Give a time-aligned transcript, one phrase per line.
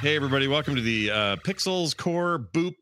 [0.00, 2.76] Hey, everybody, welcome to the uh, Pixels Core Boop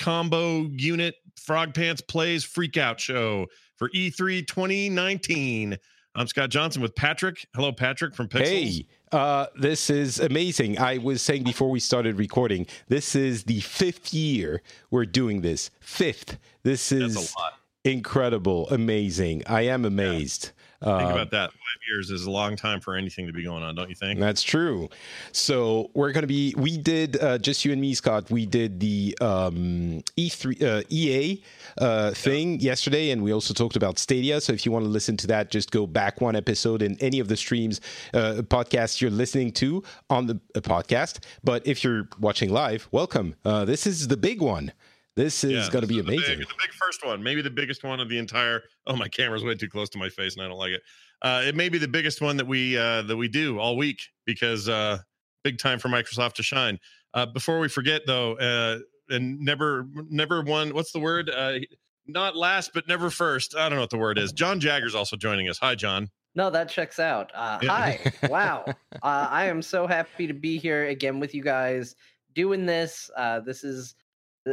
[0.00, 5.76] Combo Unit Frog Pants Plays Freakout Show for E E3 2019.
[6.14, 7.46] I'm Scott Johnson with Patrick.
[7.54, 8.46] Hello, Patrick from Pixels.
[8.46, 10.78] Hey, uh, this is amazing.
[10.78, 15.70] I was saying before we started recording, this is the fifth year we're doing this.
[15.80, 16.38] Fifth.
[16.62, 17.52] This is a lot.
[17.84, 19.42] incredible, amazing.
[19.46, 20.44] I am amazed.
[20.44, 21.50] Think Uh, think about that.
[21.50, 24.20] Five years is a long time for anything to be going on, don't you think?
[24.20, 24.88] That's true.
[25.32, 26.54] So we're going to be.
[26.56, 28.30] We did uh, just you and me, Scott.
[28.30, 31.42] We did the um, E3 uh, EA
[31.78, 34.40] uh, thing yesterday, and we also talked about Stadia.
[34.40, 37.20] So if you want to listen to that, just go back one episode in any
[37.20, 37.80] of the streams,
[38.12, 41.18] uh, podcasts you're listening to on the uh, podcast.
[41.42, 43.34] But if you're watching live, welcome.
[43.44, 44.72] Uh, this is the big one.
[45.16, 46.38] This is Yeah, going to be this is the big- amazing.
[46.40, 48.62] The big, first one, maybe the biggest one of the entire.
[48.86, 50.82] Oh, my camera's way too close to my face, and I don't like it.
[51.22, 53.98] Uh, it may be the biggest one that we uh, that we do all week
[54.26, 54.98] because uh,
[55.42, 56.78] big time for Microsoft to shine.
[57.14, 60.74] Uh, before we forget, though, uh, and never never one.
[60.74, 61.30] What's the word?
[61.30, 61.60] Uh,
[62.06, 63.56] not last, but never first.
[63.56, 64.32] I don't know what the word is.
[64.34, 65.56] John Jagger's also joining us.
[65.60, 66.10] Hi, John.
[66.34, 67.30] No, that checks out.
[67.34, 67.70] Uh, Yeah.
[67.70, 68.12] Hi.
[68.28, 68.64] wow.
[68.66, 71.94] Uh, I am so happy to be here again with you guys
[72.34, 73.08] doing this.
[73.16, 73.94] Uh, this is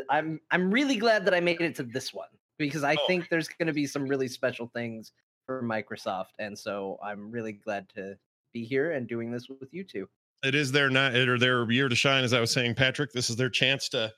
[0.10, 3.08] I'm I'm really glad that I made it to this one because I Oh.
[3.08, 5.12] think there's going to be some really special things
[5.46, 8.16] for Microsoft, and so I'm really glad to
[8.54, 10.08] be here and doing this with you two.
[10.44, 13.30] it is their night or their year to shine as i was saying patrick this
[13.30, 14.12] is their chance to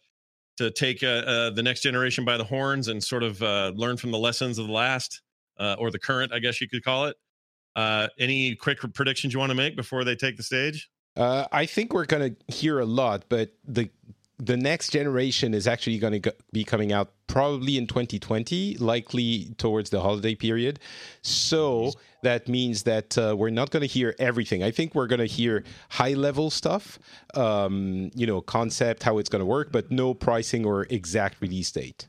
[0.58, 3.96] to take uh, uh, the next generation by the horns and sort of uh, learn
[3.97, 5.22] from the lessons of the last
[5.59, 7.16] uh, or the current i guess you could call it
[7.76, 11.66] uh, any quick predictions you want to make before they take the stage Uh, I
[11.68, 13.90] think we're going to hear a lot, but the
[14.40, 19.90] the next generation is actually going to be coming out probably in 2020, likely towards
[19.90, 20.80] the holiday period.
[21.22, 21.92] So
[22.24, 24.64] that means that uh, we're not going to hear everything.
[24.64, 27.00] I think we're going to hear high level stuff,
[27.36, 31.72] um, you know, concept, how it's going to work, but no pricing or exact release
[31.72, 32.08] date.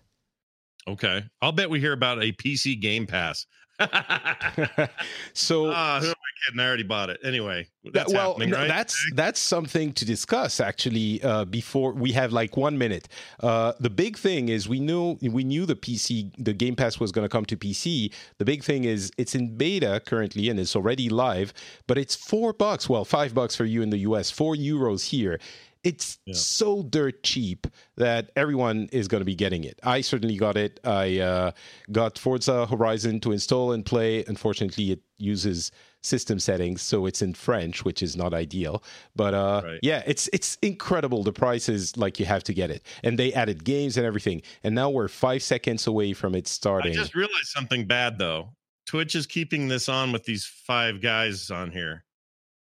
[0.86, 3.46] okay i'll bet we hear about a pc game pass
[5.32, 6.12] so i
[6.46, 10.04] kidding i already bought it anyway That- that's well, happening right that's that's something to
[10.04, 11.22] discuss actually.
[11.22, 13.08] Uh, before we have like one minute.
[13.40, 17.12] Uh, the big thing is we knew we knew the PC, the Game Pass was
[17.12, 18.12] going to come to PC.
[18.38, 21.52] The big thing is it's in beta currently and it's already live,
[21.86, 22.88] but it's four bucks.
[22.88, 25.38] Well, five bucks for you in the US, four euros here.
[25.84, 26.34] It's Yeah.
[26.34, 29.78] so dirt cheap that everyone is going to be getting it.
[29.82, 30.80] I certainly got it.
[30.84, 31.50] I uh,
[31.92, 34.24] got Forza Horizon to install and play.
[34.26, 35.70] Unfortunately, it uses
[36.04, 38.82] system settings, so it's in French, which is not ideal.
[39.16, 39.78] But uh, Right.
[39.82, 41.22] yeah, it's it's incredible.
[41.22, 44.42] The price is like you have to get it, and they added games and everything.
[44.62, 46.92] And now we're five seconds away from it starting.
[46.92, 48.50] i just realized something bad though
[48.86, 52.04] twitch is keeping this on with these five guys on here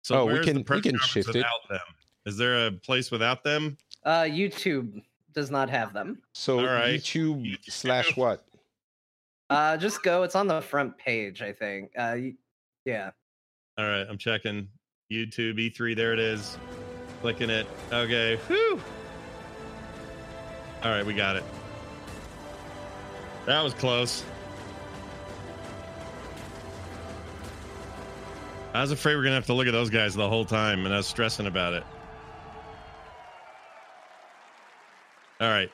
[0.01, 1.45] so Oh, we can- the we can conference shift it.
[1.69, 1.79] them
[2.25, 5.03] is there a place without them Uh, YouTube
[5.33, 6.19] does not have them.
[6.33, 6.99] so All right.
[6.99, 7.71] YouTube YouTube.
[7.71, 8.43] slash what?
[9.51, 10.23] Uh, just go.
[10.23, 11.91] It's on the front page, I think.
[11.97, 12.33] Uh, y-
[12.85, 13.11] yeah.
[13.77, 14.67] All right, I'm checking
[15.11, 15.95] YouTube E3.
[15.95, 16.57] There it is.
[17.21, 17.67] Clicking it.
[17.91, 18.37] Okay.
[18.47, 18.81] Whew.
[20.83, 21.43] All right, we got it.
[23.45, 24.23] That was close.
[28.73, 30.85] I was afraid we are gonna have to look at those guys the whole time,
[30.85, 31.83] and I was stressing about it.
[35.41, 35.71] All right.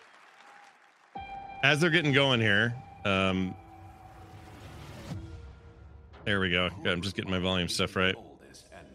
[1.64, 3.56] As they're getting going here, um,
[6.26, 6.70] there we go.
[6.86, 8.16] I'm just getting my volume stuff right.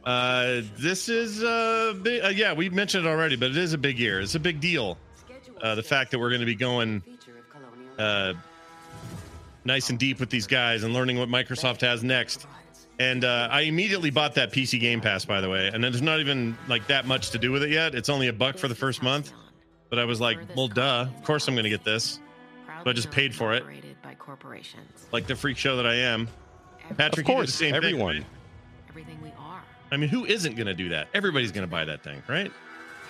[0.05, 3.79] Uh, this is uh, big, uh, yeah, we mentioned it already, but it is a
[3.79, 4.21] big year.
[4.21, 4.99] It's a big deal.
[5.61, 7.03] Uh, the fact that we're going to be going
[7.99, 8.32] uh,
[9.65, 12.47] nice and deep with these guys and learning what Microsoft has next.
[12.99, 15.71] And uh, I immediately bought that PC Game Pass, by the way.
[15.73, 17.94] And there's not even like that much to do with it yet.
[17.94, 19.33] It's only a buck for the first month.
[19.88, 21.06] But I was like, well, duh.
[21.15, 22.21] Of course I'm going to get this.
[22.85, 23.65] So I just paid for it.
[25.12, 26.29] Like the freak show that I am.
[26.96, 28.14] Patrick, Of course, the same everyone.
[28.16, 28.22] thing.
[28.22, 28.88] right?
[28.90, 29.62] Everything we are.
[29.92, 31.08] I mean, who isn't going to do that?
[31.14, 32.52] Everybody's going to buy that thing, right?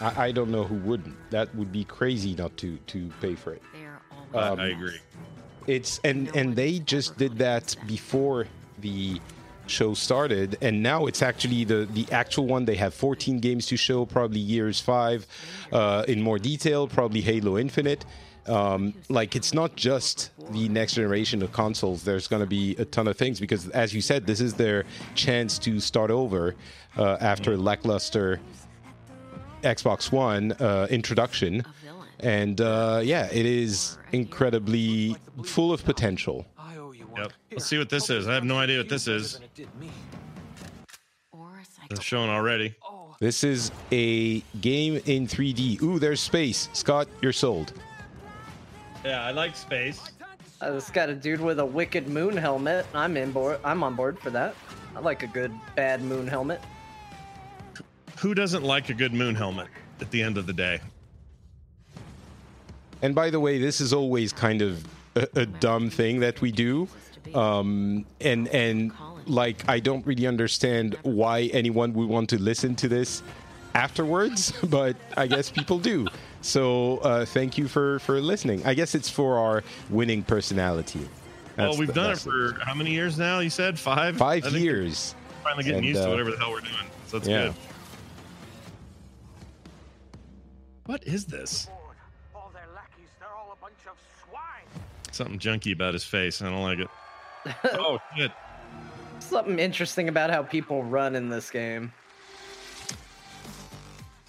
[0.01, 1.15] I, I don't know who wouldn't.
[1.31, 3.63] That would be crazy not to to pay for it.
[4.35, 4.99] I- Um, I agree.
[5.67, 8.47] It's and and they just did that before
[8.81, 9.21] the
[9.67, 12.65] show started, and now it's actually the the actual one.
[12.65, 15.27] They have 14 games to show, probably Gears Five,
[15.73, 18.05] uh, in more detail, probably Halo Infinite.
[18.47, 22.03] Um, like it's not just the next generation of consoles.
[22.03, 24.85] There's going to be a ton of things because, as you said, this is their
[25.15, 26.55] chance to start over
[26.97, 28.41] uh, after lackluster
[29.63, 31.65] Xbox One uh, introduction.
[32.21, 36.47] And uh, yeah, it is incredibly full of potential.
[36.59, 37.23] I owe you one.
[37.23, 37.33] Yep.
[37.53, 38.29] Let's see what this is.
[38.29, 39.35] I have no idea what this is.
[39.35, 39.91] Than it did me.
[41.91, 42.75] It's shown already.
[43.21, 45.83] This is a game in 3D.
[45.83, 46.69] Ooh, there's space.
[46.73, 47.73] Scott, you're sold.
[49.05, 50.11] Yeah, I like space.
[50.61, 52.85] I it's got a dude with a wicked moon helmet.
[52.95, 53.59] I'm in board.
[53.65, 54.55] I'm on board for that.
[54.95, 56.61] I like a good bad moon helmet.
[58.19, 59.69] Who doesn't like a good moon helmet
[60.01, 60.81] at the end of the day?
[63.01, 64.87] And by the way, this is always kind of
[65.17, 66.87] a, a dumb thing that we do.
[67.35, 68.93] Um, and and
[69.27, 73.23] like I don't really understand why anyone would want to listen to this
[73.75, 76.07] afterwards, but I guess people do.
[76.43, 78.65] So uh, thank you for for listening.
[78.65, 81.09] I guess it's for our winning personality.
[81.57, 83.41] well, we've the- done it that's for how many years now?
[83.41, 84.17] You said five.
[84.17, 85.15] five years.
[85.43, 86.75] Finally getting And, used uh, to whatever the hell we're doing.
[87.09, 87.47] So that's yeah.
[87.47, 87.55] good.
[90.87, 91.69] What is this?
[92.35, 93.97] All their lackeys, they're all a bunch of
[94.29, 94.83] swine.
[95.13, 96.43] Something junky about his face.
[96.43, 96.89] I don't like it.
[97.79, 98.33] oh shit!
[99.19, 101.93] Something interesting about how people run in this game.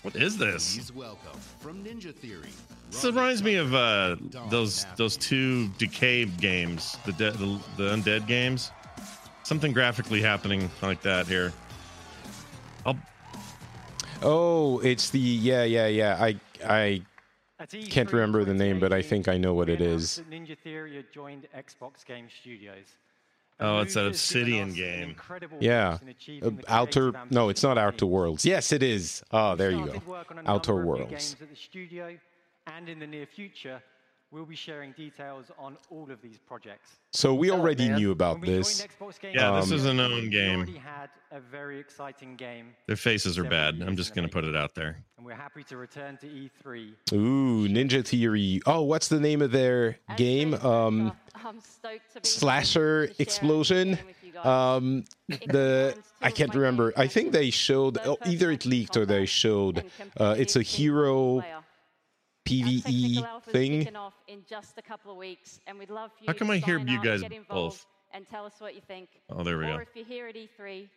[0.01, 0.75] What is this?
[0.75, 2.49] Please welcome from Ninja Theory.
[2.89, 4.17] This reminds me of uh,
[4.49, 8.71] those those two decay games, the, de- the the undead games.
[9.43, 11.53] Something graphically happening like that here.
[12.85, 12.97] I'll,
[14.21, 16.17] Oh, it's the yeah yeah yeah.
[16.19, 17.01] I I
[17.89, 20.21] Can't remember the name, but I think I know what it is.
[20.29, 22.85] Ninja Theory joined Xbox Game Studios.
[23.61, 25.15] Oh, it's that move has given Obsidian game.
[25.59, 25.97] yeah.
[26.03, 28.05] boost Uh, Outer no, it's not ambitions Outer.
[28.07, 28.45] Worlds.
[28.45, 29.23] Yes, it is.
[29.31, 29.83] Oh, there you go.
[29.85, 31.11] Started work on a Outer number of new Worlds.
[31.11, 32.17] games at the studio,
[32.67, 33.81] and in the near future,
[34.31, 36.97] we'll be sharing details on all of these projects.
[37.11, 37.97] So we already man.
[37.99, 38.79] knew about this.
[38.79, 40.57] joined Xbox Yeah, this Um, is a known we game.
[40.59, 43.81] already had a very exciting game, Their faces are bad.
[43.81, 45.03] I'm just gonna put it out there.
[45.17, 48.61] and we're happy to return to E E3 Ooh, Ninja Theory.
[48.65, 50.53] Oh, what's the name of their game?
[50.55, 51.11] Um,
[52.23, 53.97] Slasher Explosion.
[54.43, 56.93] Um, the I can't remember.
[56.97, 59.85] I think they showed oh, either it leaked or they showed.
[60.17, 61.43] Uh, it's a hero
[62.45, 63.87] PVE thing.
[64.27, 66.57] In just a couple of weeks, and we'd love for you How come to I
[66.57, 67.85] hear sign you guys get both?
[68.13, 69.09] and tell us what you think.
[69.29, 69.79] Oh, there we or go.
[69.79, 70.87] if you're here at E3,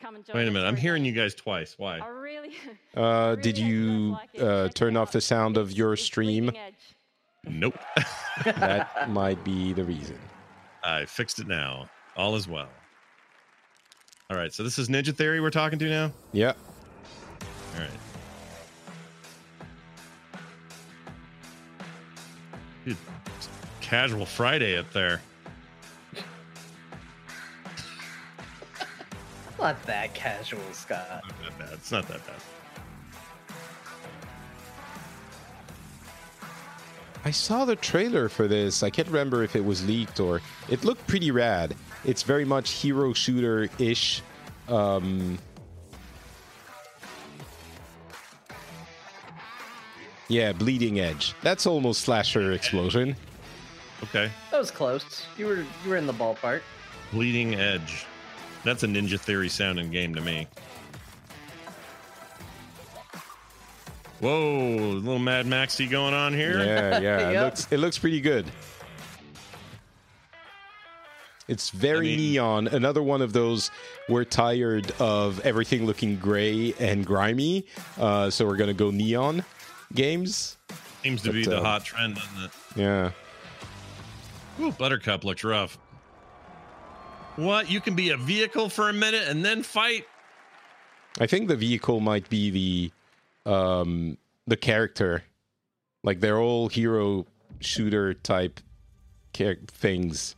[0.00, 0.66] come and join Wait a minute.
[0.66, 1.74] I'm a hearing you guys twice.
[1.78, 1.98] Why?
[1.98, 2.50] I really,
[2.96, 6.46] Uh, really did you like uh, turn off the sound of your stream?
[6.46, 6.74] Bleeding
[7.48, 7.78] Nope.
[8.44, 10.18] That might be the reason.
[10.84, 11.88] I fixed it now.
[12.16, 12.68] All is well.
[14.30, 14.52] All right.
[14.52, 16.12] So this is Ninja Theory we're talking to now.
[16.32, 16.52] Yeah.
[17.74, 17.90] All right.
[23.88, 25.22] Casual Friday up there.
[29.58, 31.22] Not that casual, Scott.
[31.24, 31.68] Not that bad.
[31.72, 32.36] It's not that bad.
[37.24, 38.82] I saw the trailer for this.
[38.82, 41.74] I can't remember if it was leaked or it looked pretty rad.
[42.04, 44.22] It's very much hero shooter ish.
[44.68, 45.38] Um,
[50.28, 51.34] yeah, bleeding edge.
[51.42, 53.16] That's almost slasher explosion.
[54.04, 54.30] Okay.
[54.50, 55.26] That was close.
[55.36, 56.60] You were you were in the ballpark.
[57.12, 58.06] Bleeding Edge.
[58.64, 60.46] That's a Ninja Theory sounding game to me.
[64.20, 66.58] Whoa, a little Mad Maxy going on here.
[66.58, 67.30] Yeah, yeah.
[67.30, 68.46] It looks it looks pretty good.
[71.46, 72.68] It's very I mean- neon.
[72.68, 73.70] Another one of those.
[74.08, 77.66] We're tired of everything looking gray and grimy,
[77.98, 79.44] uh, so we're gonna go neon
[79.94, 80.56] games.
[81.02, 82.50] Seems to be the uh, hot trend, doesn't it?
[82.76, 83.10] Yeah.
[84.60, 85.78] Ooh, Buttercup looks rough.
[87.36, 87.70] What?
[87.70, 90.06] You can be a vehicle for a minute and then fight?
[91.20, 92.50] I think the vehicle might be
[93.44, 95.22] the um the character.
[96.02, 97.26] Like they're all hero
[97.60, 98.60] shooter type
[99.32, 100.34] char- things.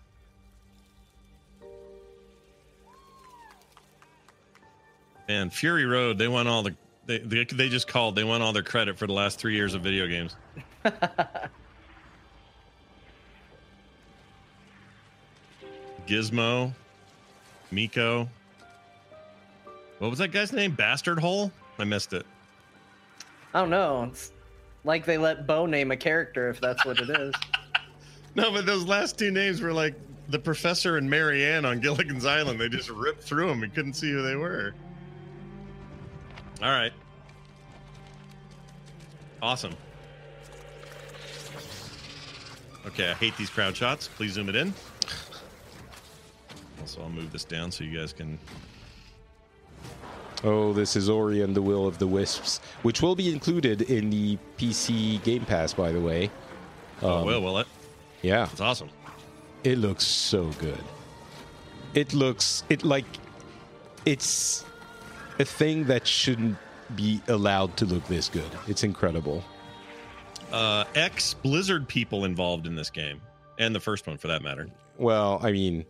[5.28, 6.74] Man, Fury Road, they won all the
[7.06, 8.14] they, they they just called.
[8.14, 10.36] They won all their credit for the last 3 years of video games.
[16.10, 16.72] Gizmo,
[17.70, 18.28] Miko.
[20.00, 20.72] What was that guy's name?
[20.72, 21.52] Bastard Hole?
[21.78, 22.26] I missed it.
[23.54, 24.08] I don't know.
[24.10, 24.32] It's
[24.82, 27.34] like they let Bo name a character if that's what it is.
[28.36, 29.92] No, but those last two names were like
[30.28, 32.60] the professor and Marianne on Gilligan's Island.
[32.60, 34.72] They just ripped through them and couldn't see who they were.
[36.62, 36.92] All right.
[39.42, 39.74] Awesome.
[42.86, 44.06] Okay, I hate these crowd shots.
[44.06, 44.72] Please zoom it in.
[46.80, 48.38] Also, I'll move this down so you guys can.
[50.42, 54.08] Oh, this is Ori and the Will of the Wisps, which will be included in
[54.08, 56.30] the PC Game Pass, by the way.
[57.02, 57.66] oh, will, will it?
[58.22, 58.88] Yeah, It's awesome.
[59.64, 60.82] it looks so good.
[61.94, 63.04] It looks it like
[64.06, 64.64] it's
[65.38, 66.56] a thing that shouldn't
[66.96, 68.50] be allowed to look this good.
[68.66, 69.44] It's incredible.
[70.52, 73.20] Uh, ex Blizzard people involved in this game,
[73.58, 74.68] and the first one for that matter.
[74.98, 75.84] Well, I mean,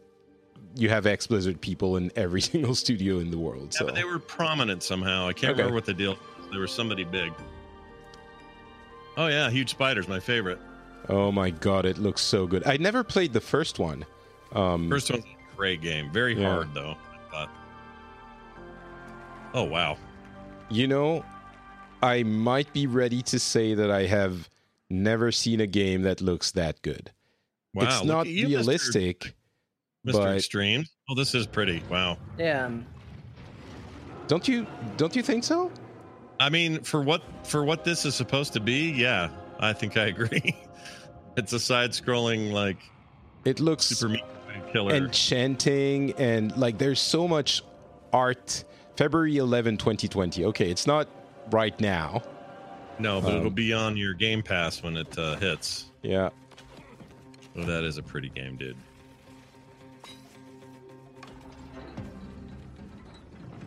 [0.76, 3.70] you have ex Blizzard people in every single studio in the world.
[3.72, 5.26] Yeah, So but they were prominent somehow.
[5.28, 5.58] I can't Okay.
[5.62, 6.16] remember what the deal.
[6.50, 7.32] There was somebody big.
[9.16, 10.58] Oh yeah, huge spiders, my favorite.
[11.08, 12.62] Oh my god, it looks so good.
[12.66, 14.04] I never played the first one.
[14.52, 16.10] Um, First one's a great game.
[16.12, 16.50] Very Yeah.
[16.50, 16.96] hard though.
[19.52, 19.96] Oh wow,
[20.70, 21.24] You know,
[22.02, 24.48] I might be ready to say that I have
[24.88, 27.10] never seen a game that looks that good.
[27.74, 27.84] wow.
[27.84, 29.34] it's not realistic,
[30.06, 30.12] Mr.
[30.12, 30.84] but- Extreme.
[31.08, 31.82] Oh, this is pretty.
[31.90, 32.16] Wow.
[32.38, 32.70] Yeah.
[34.28, 34.66] don't you?
[34.96, 35.70] Don't you think so?
[36.38, 39.28] I mean, for what for what this is supposed to be, yeah,
[39.58, 40.56] I think I agree.
[41.36, 42.78] it's a side-scrolling like
[43.44, 44.24] It looks super meat
[44.72, 44.94] killer.
[44.94, 47.62] enchanting and like there's so much
[48.12, 48.64] art.
[48.96, 50.44] February 11, 2020.
[50.46, 51.08] Okay, it's not
[51.50, 52.22] right now.
[52.98, 55.86] no, but it'll um, be on your Game Pass when it uh, hits.
[56.02, 56.28] Yeah.
[57.56, 58.76] Oh, that is a pretty game, dude.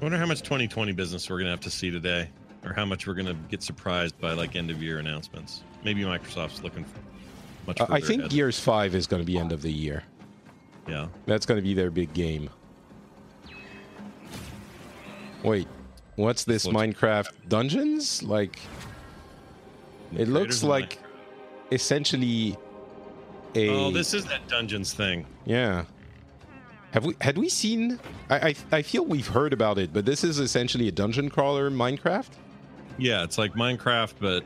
[0.04, 2.28] I wonder how much 2020 business we're gonna have to see today,
[2.66, 5.64] or how much we're gonna get surprised by like end of year announcements.
[5.86, 6.84] Maybe Microsoft's looking
[7.66, 7.80] much.
[7.80, 8.32] I- I think ahead.
[8.32, 10.04] Gears 5 is going to be end of the year.
[10.90, 11.08] Yeah.
[11.26, 12.50] That's going to be their big game.
[15.42, 15.70] Wait,
[16.18, 18.24] what's this Minecraft Dungeons?
[18.24, 18.60] Like
[20.18, 21.00] it looks like
[21.72, 22.58] essentially
[23.56, 25.26] a Oh, this is that dungeons thing.
[25.46, 25.86] yeah.
[26.94, 30.24] Have we had we seen I, I I feel we've heard about it, but this
[30.24, 32.30] is essentially a dungeon crawler Minecraft?
[33.00, 34.44] Yeah, it's like Minecraft, but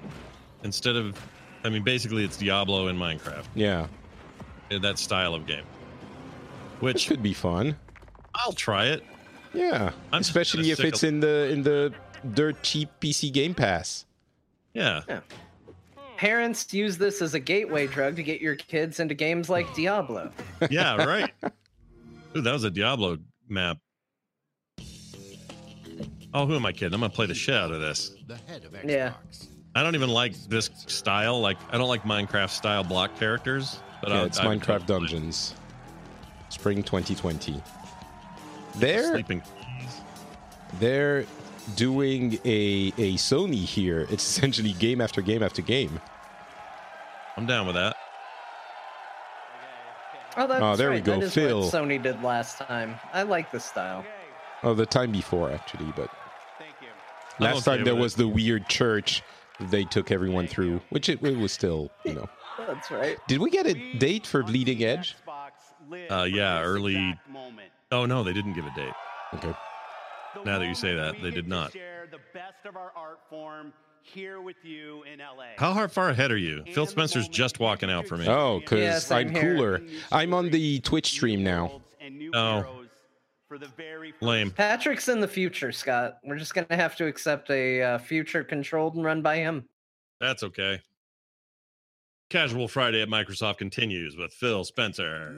[0.63, 1.19] instead of,
[1.65, 3.43] I mean, basically it's Diablo in Minecraft.
[3.53, 3.87] Yeah.
[4.69, 5.65] That style of game.
[6.79, 7.75] Which Which could be fun.
[8.33, 9.03] I'll try it.
[9.53, 9.91] Yeah.
[10.13, 11.93] I'm Especially if it's of- in the in the
[12.33, 14.05] dirt cheap PC Game Pass.
[14.73, 15.01] Yeah.
[16.17, 20.31] Parents use this as a gateway drug to get your kids into games like Diablo.
[20.71, 21.31] Yeah, right.
[22.37, 23.17] Dude, that was a Diablo
[23.47, 23.77] map.
[26.33, 26.93] Oh, who am I kidding?
[26.93, 28.11] I'm gonna play the shit out of this.
[28.27, 28.89] The head of Xbox.
[28.89, 29.13] Yeah.
[29.75, 31.39] I don't even like this style.
[31.39, 33.79] Like, I don't like Minecraft style block characters.
[34.01, 35.55] But yeah, I'll, it's I would Minecraft totally play Dungeons.
[36.49, 37.61] Spring 2020.
[38.75, 39.41] They're Sleeping
[40.79, 41.25] they're
[41.75, 44.07] doing a a Sony here.
[44.09, 45.99] It's essentially game after game after game.
[47.35, 47.95] I'm down with that.
[50.37, 51.03] Oh, that's Oh, there we right.
[51.03, 51.61] go, That is Phil.
[51.61, 52.95] what Sony did last time.
[53.13, 54.05] I like the style.
[54.63, 56.09] Oh, the time before actually, but
[56.59, 56.87] Thank you.
[57.39, 58.03] Last okay time there with it.
[58.03, 59.23] was the weird church
[59.59, 62.29] they took everyone through, which it, it was still, you know.
[62.67, 63.17] That's right.
[63.27, 65.15] Did we get a date for Bleeding Edge?
[66.09, 67.17] Uh, yeah, early-
[67.91, 68.93] Oh no, they didn't give a date.
[69.35, 69.53] Okay.
[70.45, 71.71] Now that you say that, they did not.
[71.73, 73.73] Share the best of our art form
[74.07, 75.45] here with you in LA.
[75.57, 76.63] How hard, far ahead are you?
[76.73, 78.27] Phil Spencer's just walking out for me.
[78.27, 79.55] Oh, Yeah, because same I'm here.
[79.55, 79.81] cooler.
[80.11, 81.81] I'm on the Twitch stream now.
[82.33, 82.83] Oh.
[84.21, 84.51] Lame.
[84.51, 86.17] Patrick's in the future, Scott.
[86.23, 89.65] We're just gonna have to accept a uh, future controlled and run by him.
[90.19, 90.81] That's okay.
[92.29, 95.37] Casual Friday at Microsoft continues with Phil Spencer.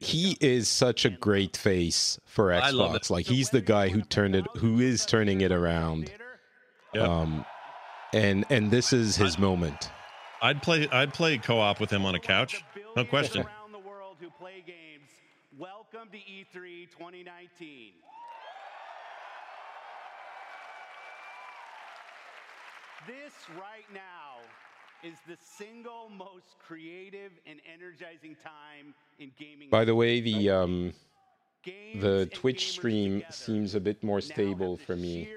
[0.00, 2.96] He is such a great face for I love Xbox.
[2.96, 3.10] it.
[3.10, 6.12] Like he's the guy who turned it, who is turning it around.
[6.94, 7.08] Yep.
[7.08, 7.44] Um,
[8.12, 9.90] and and this is his moment.
[10.40, 10.88] I'd play.
[10.90, 12.64] I'd play co-op with him on a couch.
[12.96, 13.42] No question.
[13.42, 15.10] Around the world who play games.
[15.58, 17.92] Welcome to E E3 2019.
[23.06, 24.40] This right now
[25.02, 29.68] is the single most creative and energizing time in gaming.
[29.68, 30.92] By the way, the um,
[32.00, 35.28] the Twitch stream seems a bit more stable for me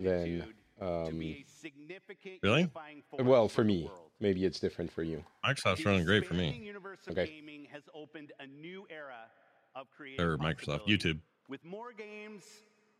[0.00, 2.60] than magnitude to be um, a significant Really?
[2.60, 3.84] unifying force well for me.
[3.84, 4.10] world.
[4.20, 5.24] Maybe it's different for you.
[5.44, 6.50] Microsoft's The running great for me.
[6.64, 7.30] universe of Okay.
[7.30, 9.30] gaming has opened a new era
[9.74, 10.86] of creative Or Microsoft.
[10.86, 11.20] YouTube.
[11.48, 12.44] With more games,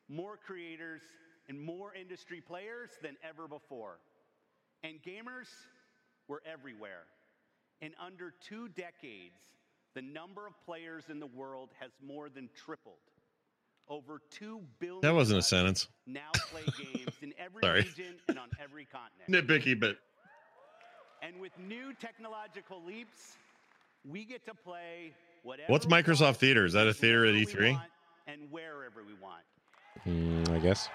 [0.08, 1.02] more creators,
[1.48, 3.98] and more industry players than ever before.
[4.84, 5.48] And gamers,
[6.28, 7.04] we're everywhere.
[7.80, 9.38] In under two decades,
[9.94, 12.94] the number of players in the world has more than tripled.
[13.92, 15.87] Over 2 billion That wasn't a sentence.
[16.06, 17.82] now play games in every Sorry.
[17.82, 19.28] region and on every continent.
[19.28, 19.99] Nitpicky, but
[21.20, 23.37] And with new technological leaps,
[24.11, 26.64] we get to play whatever What's we Microsoft want, Theater?
[26.64, 27.72] Is that a theater at whenever we E3?
[27.75, 27.90] want,
[28.28, 29.42] And wherever we want.
[30.06, 30.88] Mm, I guess.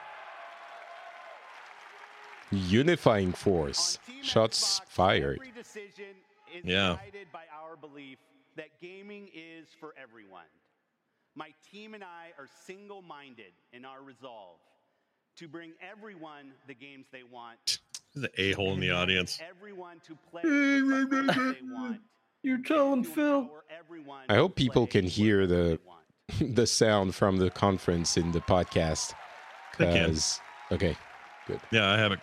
[2.51, 3.99] Unifying force.
[4.07, 5.37] On Team Shots Xbox, fired.
[5.39, 6.15] Every decision
[6.51, 6.95] is Yeah.
[6.95, 8.17] guided by our belief
[8.55, 10.47] that gaming is for everyone.
[11.37, 14.57] My team and I are single-minded in our resolve
[15.37, 17.77] to bring everyone the games they want.
[18.15, 19.39] the a hole in the audience.
[19.47, 21.99] Everyone to play the friends they want.
[22.41, 23.51] You tell him, Phil.
[24.29, 25.79] I hope people can hear the
[26.41, 29.13] the sound from the conference in the podcast.
[29.77, 30.07] They can.
[30.09, 30.41] 'Cause-
[30.71, 30.97] okay,
[31.45, 31.59] good.
[31.69, 32.19] Yeah, I have it.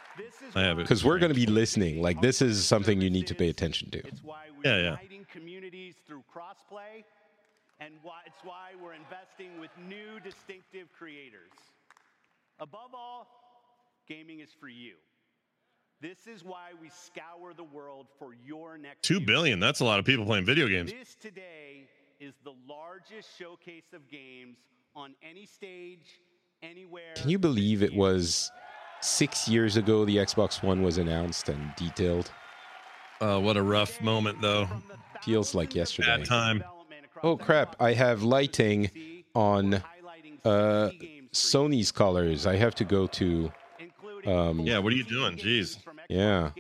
[0.57, 0.83] I have it.
[0.83, 2.03] Because we're going to be listening.
[2.03, 3.99] Like this is something you need to pay attention to.
[4.09, 4.97] It's why we're Yeah, yeah.
[7.81, 11.53] And why, it's why we're investing with new distinctive creators.
[12.61, 13.27] Above all,
[14.09, 14.95] gaming is for you.
[16.01, 19.03] This is why we scour the world for your next.
[19.03, 19.59] Two billion.
[19.59, 20.93] That's a lot of people playing video games.
[20.93, 21.89] This today
[22.21, 24.57] is the largest showcase of games
[24.95, 26.21] on any stage,
[26.63, 27.15] anywhere.
[27.17, 28.53] Can you believe it was
[29.01, 32.31] six years ago the Xbox One was announced and detailed?
[33.21, 34.69] Uh, what a rough moment, though.
[35.23, 36.19] Feels like yesterday.
[36.19, 36.65] Bad time.
[37.25, 37.77] Development across Oh crap!
[37.81, 38.91] I have lighting
[39.35, 39.75] on
[40.45, 41.23] uh, 60 games for you.
[41.33, 42.47] Sony's colors.
[42.47, 43.53] I have to go to.
[44.27, 45.37] Um, Yeah, what are you doing?
[45.37, 45.79] Jeez.
[46.09, 46.51] Yeah.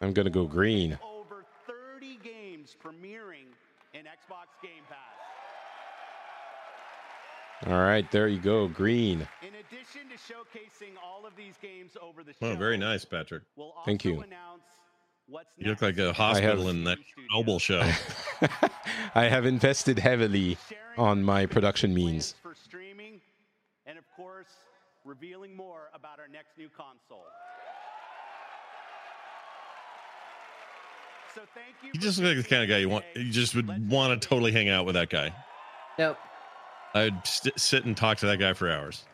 [0.00, 0.98] I'm gonna go green.
[1.02, 3.50] over 30 games premiering
[3.92, 4.96] in Xbox Game Pass.
[7.66, 9.26] All right, there you go, green.
[9.42, 13.42] In addition to showcasing all of these games over the Oh, very nice, Patrick.
[13.56, 14.22] We'll also Thank you.
[15.28, 16.98] Announce what's You look like a hospital have- in that
[17.32, 17.80] Noble show.
[19.14, 20.56] I have invested heavily
[20.96, 22.34] on my production means.
[22.42, 23.20] for streaming,
[23.86, 24.46] and of course,
[25.04, 27.24] revealing more about our next new console.
[31.34, 31.90] So thank you.
[31.94, 33.04] You just look like the kind of guy you want.
[33.14, 35.32] You just would want to totally hang out with that guy.
[35.98, 36.16] Nope.
[36.94, 39.04] I'd st- sit and talk to that guy for hours.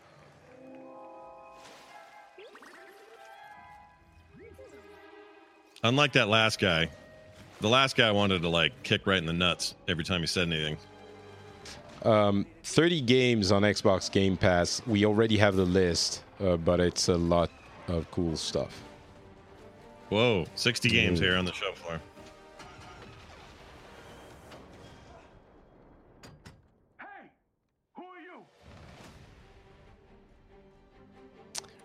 [5.84, 6.88] Unlike that last guy,
[7.60, 10.48] the last guy wanted to like kick right in the nuts every time he said
[10.48, 10.78] anything.
[12.04, 14.80] Um, 30 games on Xbox Game Pass.
[14.86, 17.50] We already have the list, uh, but it's a lot
[17.88, 18.82] of cool stuff.
[20.08, 21.28] Whoa, 60 games Dude.
[21.28, 22.00] here on the show floor.
[26.98, 27.30] Hey,
[27.94, 28.44] who are you?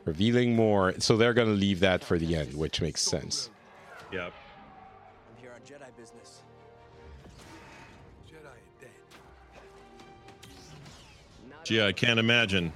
[0.05, 3.49] Revealing more, so they're gonna leave that for the end, which makes sense.
[4.11, 4.25] Yeah.
[4.27, 4.31] I'm
[5.41, 6.41] here on Jedi business.
[8.27, 8.89] Jedi are dead.
[11.63, 12.71] Gee, I can't imagine.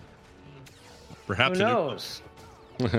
[1.27, 2.21] Perhaps Who knows?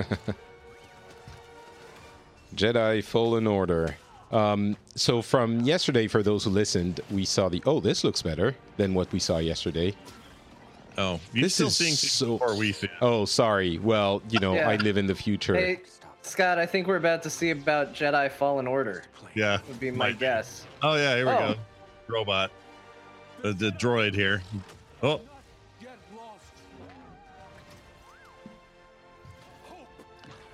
[2.55, 3.97] Jedi Fallen Order.
[4.33, 7.63] Um, so from yesterday, for those who listened, we saw the.
[7.67, 9.95] Oh, this looks better than what we saw yesterday.
[10.97, 12.89] Oh, you're This still is seeing so- before we see.
[13.01, 13.79] Oh, sorry.
[13.79, 14.69] Well, you know, Yeah.
[14.69, 15.55] I live in the future.
[15.55, 15.81] Hey,
[16.27, 19.03] Scott, I think we're about to see about Jedi Fallen Order.
[19.35, 19.59] Yeah.
[19.69, 20.67] Would be my Might guess.
[20.83, 21.55] Oh yeah, here we Oh.
[21.55, 21.55] go.
[22.09, 22.51] Robot.
[23.43, 24.43] The, the droid here.
[25.03, 25.21] Oh,
[25.81, 26.41] Get lost.
[29.65, 29.87] Hope.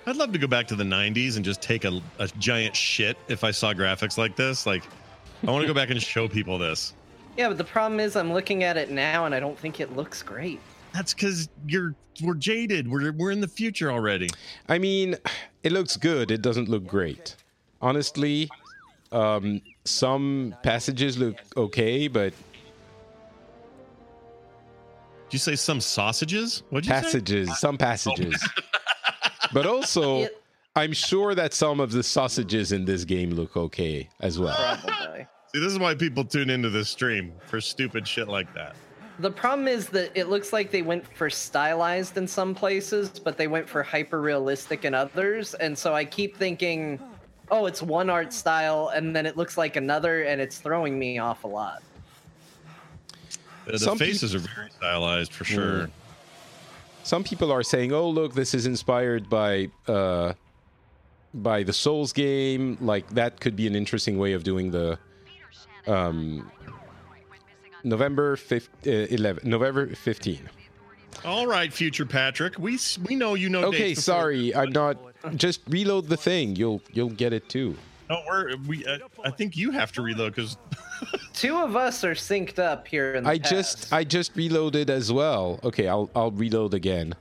[0.05, 3.17] I'd love to go back to the 90s and just take a, a giant shit
[3.29, 4.65] if I saw graphics like this.
[4.65, 4.83] Like,
[5.47, 6.93] I want to go back and show people this.
[7.37, 9.95] Yeah, but the problem is I'm looking at it now and I don't think it
[9.95, 10.59] looks great.
[10.93, 12.89] That's because you're we're jaded.
[12.89, 14.29] We're we're in the future already.
[14.67, 15.15] I mean,
[15.63, 16.31] it looks good.
[16.31, 17.35] It doesn't look great.
[17.81, 18.49] Honestly,
[19.11, 22.33] um, some passages look okay, but
[25.31, 26.63] Did you say some sausages?
[26.71, 27.01] What'd you say?
[27.01, 28.35] passages, some passages.
[29.53, 30.27] but also,
[30.75, 34.53] I'm sure that some of the sausages in this game look okay as well.
[34.57, 35.25] Probably.
[35.53, 38.75] See, this is why people tune into this stream for stupid shit like that.
[39.21, 43.37] The problem is that it looks like they went for stylized in some places, but
[43.37, 45.53] they went for hyper realistic in others.
[45.53, 46.99] And so I keep thinking,
[47.51, 51.19] oh, it's one art style, and then it looks like another, and it's throwing me
[51.19, 51.83] off a lot.
[53.65, 55.89] The, the Some faces are very stylized for sure.
[57.03, 60.33] Some people are saying, "Oh, look, this is inspired by uh,
[61.35, 62.75] by the Souls game.
[62.81, 64.97] Like that could be an interesting way of doing the
[65.85, 66.49] um,
[67.83, 70.49] November 5th, uh, 11, November 15.
[71.25, 72.57] All right, future Patrick.
[72.57, 73.65] We we know you know.
[73.65, 74.97] Okay, dates before- sorry, I'm not.
[75.35, 76.55] Just reload the thing.
[76.55, 77.75] You'll you'll get it too.
[78.09, 78.85] No, we're we.
[78.85, 80.57] Uh, I think you have to reload because
[81.33, 83.51] Two of us are synced up here in the I past.
[83.51, 85.59] just I just reloaded as well.
[85.63, 87.13] Okay, I'll I'll reload again.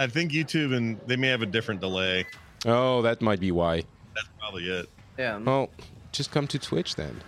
[0.00, 2.24] I think YouTube and they may have a different delay.
[2.64, 3.82] Oh, that might be why.
[4.14, 4.88] That's probably it.
[5.18, 5.36] yeah.
[5.38, 5.70] Well,
[6.12, 7.20] just come to Twitch then.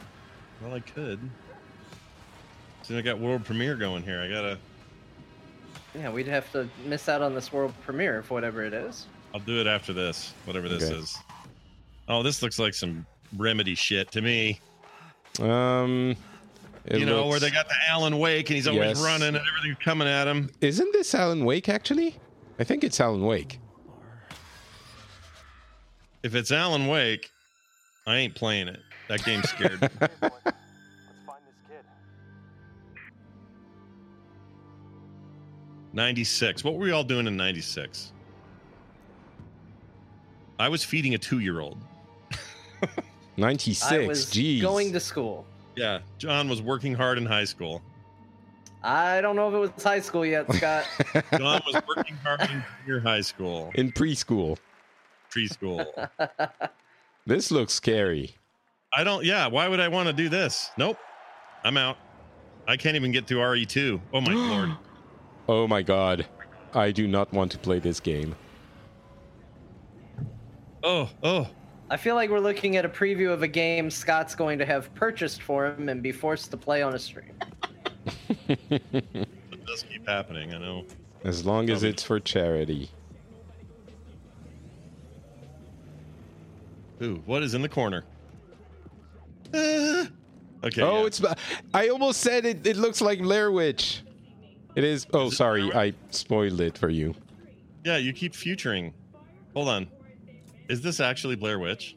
[0.62, 1.18] Well, I could.
[2.84, 4.20] So I got world premiere going here.
[4.20, 4.58] I gotta.
[5.94, 9.06] Yeah, we'd have to miss out on this world premiere of whatever it is.
[9.32, 10.96] I'll do it after this, whatever this Okay.
[11.00, 11.16] is.
[12.08, 14.60] Oh, this looks like some remedy shit to me.
[15.40, 16.14] Um,
[16.84, 19.02] it you know, where they got the Alan Wake and he's always Yes.
[19.02, 20.50] running and everything's coming at him.
[20.60, 22.16] Isn't this Alan Wake actually?
[22.58, 23.58] I think it's Alan Wake.
[26.22, 27.30] If it's Alan Wake,
[28.06, 28.80] I ain't playing it.
[29.08, 29.80] That game's scared.
[29.80, 29.88] me.
[35.94, 36.64] 96.
[36.64, 38.12] What were we all doing in 96?
[40.58, 41.78] I was feeding a two year old.
[43.36, 43.90] 96.
[43.92, 44.60] I was Jeez.
[44.60, 45.46] going to school.
[45.76, 46.00] Yeah.
[46.18, 47.80] John was working hard in high school.
[48.82, 50.84] I don't know if it was high school yet, Scott.
[51.38, 54.58] John was working hard in junior high school, in preschool.
[55.30, 55.86] preschool.
[57.26, 58.34] This looks scary.
[58.94, 59.46] I don't, yeah.
[59.46, 60.70] Why would I want to do this?
[60.76, 60.98] Nope.
[61.64, 61.96] I'm out.
[62.68, 63.98] I can't even get through RE2.
[64.12, 64.76] Oh my lord.
[65.48, 66.26] Oh my god.
[66.74, 68.34] I do not want to play this game.
[70.82, 71.48] Oh, oh.
[71.90, 74.92] I feel like we're looking at a preview of a game Scott's going to have
[74.94, 77.32] purchased for him and be forced to play on a stream.
[78.48, 80.52] It does keep happening.
[80.52, 80.84] I know.
[81.24, 82.90] As long as it's for charity.
[87.00, 88.04] Ooh, what is in the corner?
[89.54, 90.06] Ah.
[90.64, 90.82] okay.
[90.82, 91.06] oh, yeah.
[91.06, 91.22] it's.
[91.72, 92.66] I almost said it.
[92.66, 94.02] It looks like Blair Witch.
[94.76, 95.06] It is.
[95.12, 95.62] Oh, Is sorry.
[95.70, 97.14] Blair I spoiled it for you.
[97.84, 98.92] Yeah, you keep futuring.
[99.54, 99.86] Hold on.
[100.68, 101.96] Is this actually Blair Witch?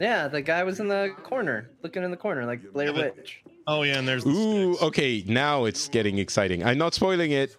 [0.00, 3.16] Yeah, the guy was in the corner, looking in the corner like Blair Yeah, but-
[3.16, 3.40] Witch.
[3.66, 4.74] Oh yeah, and there's the Ooh.
[4.74, 4.82] sticks.
[4.82, 5.24] Okay.
[5.26, 6.62] Now it's getting exciting.
[6.62, 7.56] I'm not spoiling it,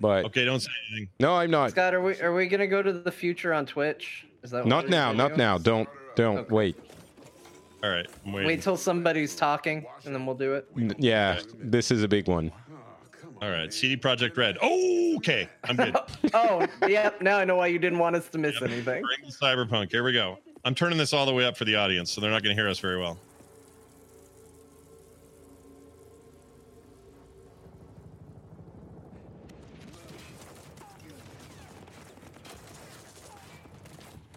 [0.00, 1.08] but Okay, don't say anything.
[1.20, 1.72] no, I'm not.
[1.72, 4.24] Scott, are we are we gonna go to the future on Twitch?
[4.42, 5.12] Is that Not now.
[5.12, 5.58] Not now.
[5.58, 5.86] Don't.
[6.16, 6.54] Don't Okay.
[6.54, 6.76] wait.
[7.84, 8.46] All right, I'm.
[8.46, 10.66] Wait till somebody's talking, and then we'll do it.
[10.78, 11.40] N- Yeah.
[11.58, 12.50] This is a big one.
[13.42, 14.56] All right, CD Projekt Red.
[14.62, 15.96] Oh, okay, I'm good.
[16.34, 17.20] Oh, yep.
[17.20, 19.02] Now I know why you didn't want us to miss anything.
[19.02, 19.90] Bring the Cyberpunk.
[19.90, 20.38] Here we go.
[20.64, 22.62] I'm turning this all the way up for the audience, so they're not going to
[22.62, 23.18] hear us very well.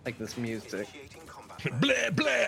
[0.04, 0.88] Like this music.
[1.80, 2.48] blah blah.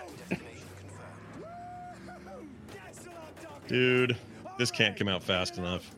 [3.68, 4.16] Dude,
[4.58, 5.94] this can't come out fast enough.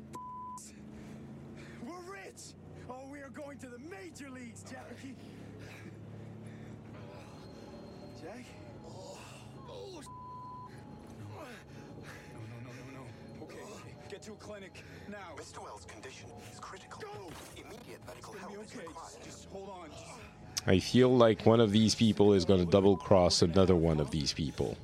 [20.70, 24.12] I feel like one of these people is going to double cross another one of
[24.12, 24.78] these people.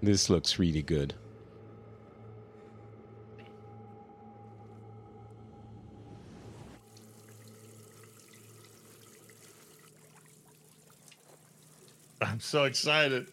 [0.00, 1.12] This looks really good.
[12.20, 13.26] I'm so excited.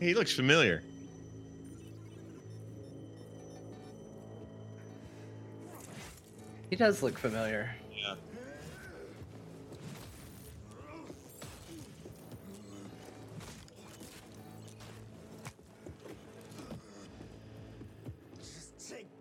[0.00, 0.82] He looks familiar.
[6.70, 7.68] He does look familiar.
[7.92, 8.14] Yeah.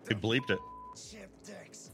[0.08, 0.60] He bleeped it.
[0.96, 1.92] chip decks.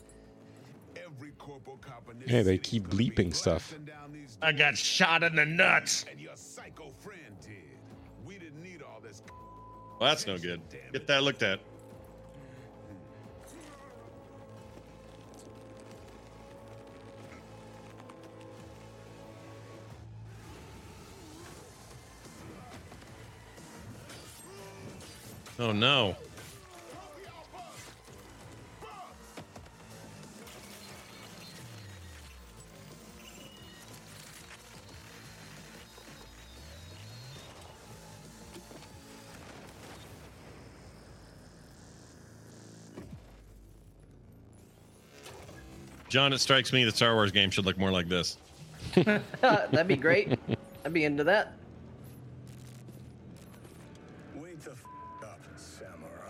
[0.95, 3.69] Every corporal cop in this Hey, they keep bleeping stuff.
[3.69, 6.05] blasting down these I got shot in the nuts.
[6.09, 7.51] and your psycho friend did.
[8.25, 9.21] We didn't need all this.
[9.99, 10.61] Well, that's no good.
[10.93, 11.59] Get that looked at.
[25.57, 26.15] Oh no.
[46.09, 48.37] John, it strikes me the Star Wars game should look more like this.
[49.41, 50.39] That'd be great.
[50.85, 51.53] I'd be into that.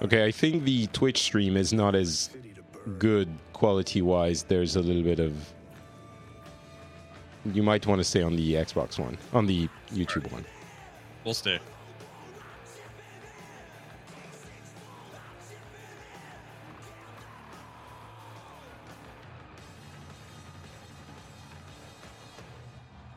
[0.05, 2.29] Okay, I think the Twitch stream is not as
[2.99, 4.43] good quality wise.
[4.43, 5.33] There's a little bit of.
[7.51, 10.45] You might want to stay on the Xbox one, on the YouTube one.
[11.23, 11.59] We'll stay.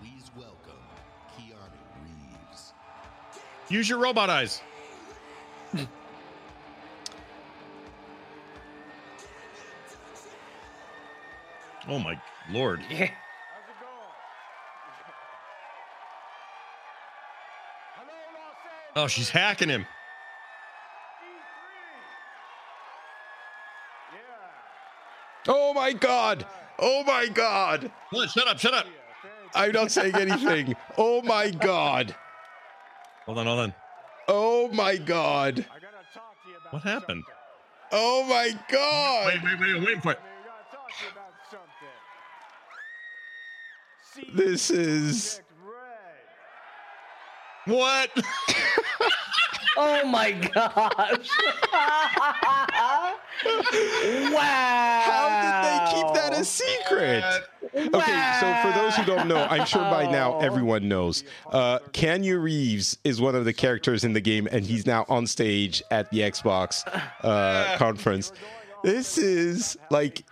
[0.00, 0.72] Please welcome
[1.36, 1.52] Keanu
[2.02, 2.72] Reeves.
[3.68, 4.62] Use your robot eyes.
[11.88, 12.20] Oh my
[12.50, 12.82] lord.
[12.90, 13.10] Yeah.
[18.96, 19.86] Oh, she's hacking him.
[25.46, 26.44] Oh my god!
[26.78, 27.90] Oh my god!
[28.10, 28.28] What?
[28.30, 28.58] Shut up!
[28.58, 28.86] Shut up!
[29.54, 30.74] I'm not saying anything.
[30.98, 32.14] Oh my god!
[33.24, 33.74] Hold on, hold on.
[34.26, 35.64] Oh my god!
[36.70, 37.22] What happened?
[37.92, 39.26] Oh my god!
[39.26, 40.20] Wait, wait, wait, wait for it.
[44.32, 45.40] This is.
[47.66, 48.10] What?
[49.80, 51.30] Oh my gosh!
[54.32, 55.02] wow!
[55.04, 57.22] How did they keep that a secret?
[57.72, 61.22] Okay, so for those who don't know, I'm sure by now everyone knows.
[61.52, 65.28] Uh, Keanu Reeves is one of the characters in the game, and he's now on
[65.28, 66.82] stage at the Xbox
[67.22, 68.32] uh, conference.
[68.82, 70.24] This is like,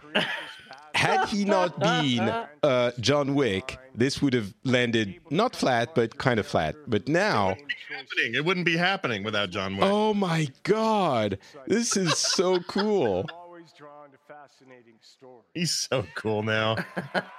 [0.96, 2.20] had he not been
[2.62, 6.74] uh, John Wick, this would have landed not flat, but kind of flat.
[6.87, 7.56] But now,
[7.88, 8.35] happening.
[8.35, 9.85] It wouldn't be happening without John Wick.
[9.90, 13.26] oh my god, this is so cool.
[13.35, 15.44] Always drawn to fascinating stories.
[15.54, 16.76] He's so cool now.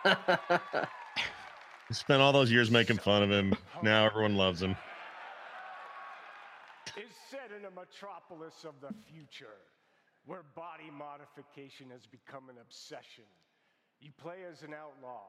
[1.90, 3.56] We spent all those years making fun of him.
[3.82, 4.76] Now everyone loves him.
[6.98, 9.56] is set in a metropolis of the future
[10.26, 13.24] where body modification has become an obsession.
[14.02, 15.22] You play as an outlaw,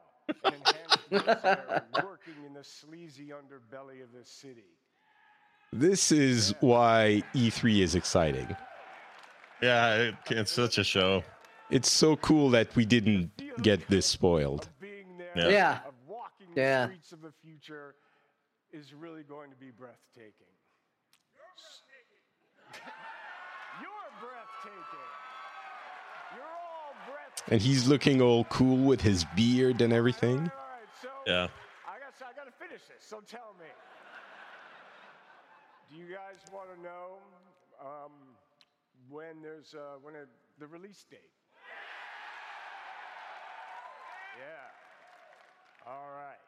[0.44, 1.10] an enhanced
[2.04, 4.66] working in the sleazy underbelly of the city.
[5.72, 8.56] This is why E3 is exciting.
[9.62, 11.22] Yeah, it's such a show.
[11.70, 13.30] It's so cool that we didn't
[13.62, 14.68] get this spoiled.
[15.36, 15.48] Yeah.
[15.48, 15.78] Yeah.
[15.86, 16.86] Of walking the Yeah.
[16.86, 17.94] streets of the future
[18.72, 20.32] is really going to be breathtaking.
[23.80, 25.08] You're breathtaking.
[26.34, 26.67] You're all breathtaking.
[27.50, 30.50] And he's looking all cool with his beard and everything.
[31.26, 31.48] Yeah.
[31.86, 33.04] I got I got to finish this.
[33.06, 33.66] So tell me,
[35.90, 37.18] do you guys want to know
[37.80, 38.12] um,
[39.08, 40.26] when there's uh, when a,
[40.58, 41.20] the release date?
[44.38, 45.90] Yeah.
[45.90, 46.38] All right.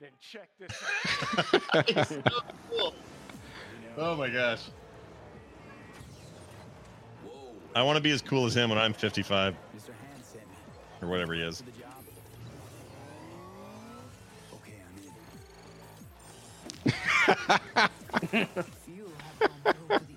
[0.00, 0.82] Then check this
[1.74, 2.92] out.
[3.98, 4.60] Oh my gosh.
[7.76, 9.54] I want to be as cool as him when I'm 55.
[11.02, 11.62] Or whatever he is.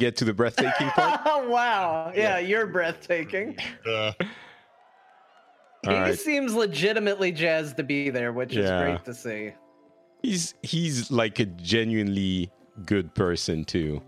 [0.00, 1.20] get to the breathtaking part?
[1.48, 2.12] wow.
[2.14, 3.56] Yeah, you're breathtaking.
[3.86, 4.12] Uh,
[5.82, 6.18] He All right.
[6.18, 9.52] seems legitimately jazzed to be there, which is great to see.
[10.22, 12.50] He's he's like a genuinely
[12.84, 14.02] good person too.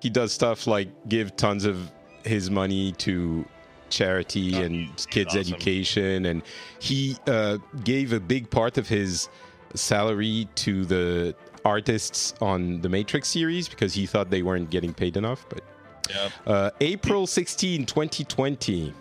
[0.00, 1.90] He does stuff like give tons of
[2.24, 3.44] his money to
[3.88, 5.40] charity and kids awesome.
[5.40, 6.42] education and
[6.78, 9.28] he uh, gave a big part of his
[9.74, 15.16] salary to the artists on the Matrix series because he thought they weren't getting paid
[15.16, 15.60] enough but
[16.10, 16.28] yeah.
[16.46, 18.92] uh, April 16 2020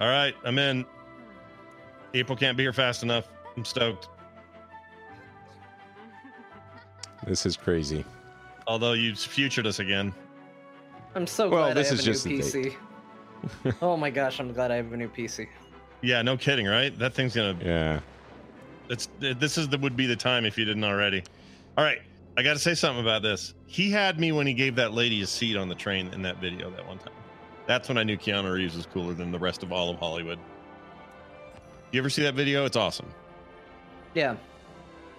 [0.00, 0.84] All right, I'm in.
[2.14, 3.28] April can't be here fast enough.
[3.56, 4.08] I'm stoked.
[7.26, 8.04] this is crazy
[8.66, 10.12] Although you futured us again.
[11.14, 13.74] I'm so Well, glad this I have is a just new PC.
[13.82, 15.46] oh my gosh, I'm glad I have a new PC.
[16.02, 16.96] Yeah, no kidding, right?
[16.98, 17.56] That thing's gonna.
[17.62, 18.00] yeah
[18.88, 21.22] It's this is the would be the time if you didn't already.
[21.76, 21.98] All right,
[22.36, 23.54] I got to say something about this.
[23.66, 26.40] He had me when he gave that lady a seat on the train in that
[26.40, 27.12] video that one time.
[27.66, 30.38] That's when I knew Keanu Reeves was cooler than the rest of all of Hollywood.
[31.92, 32.64] You ever see that video?
[32.64, 33.08] It's awesome.
[34.14, 34.30] Yeah.
[34.30, 34.36] All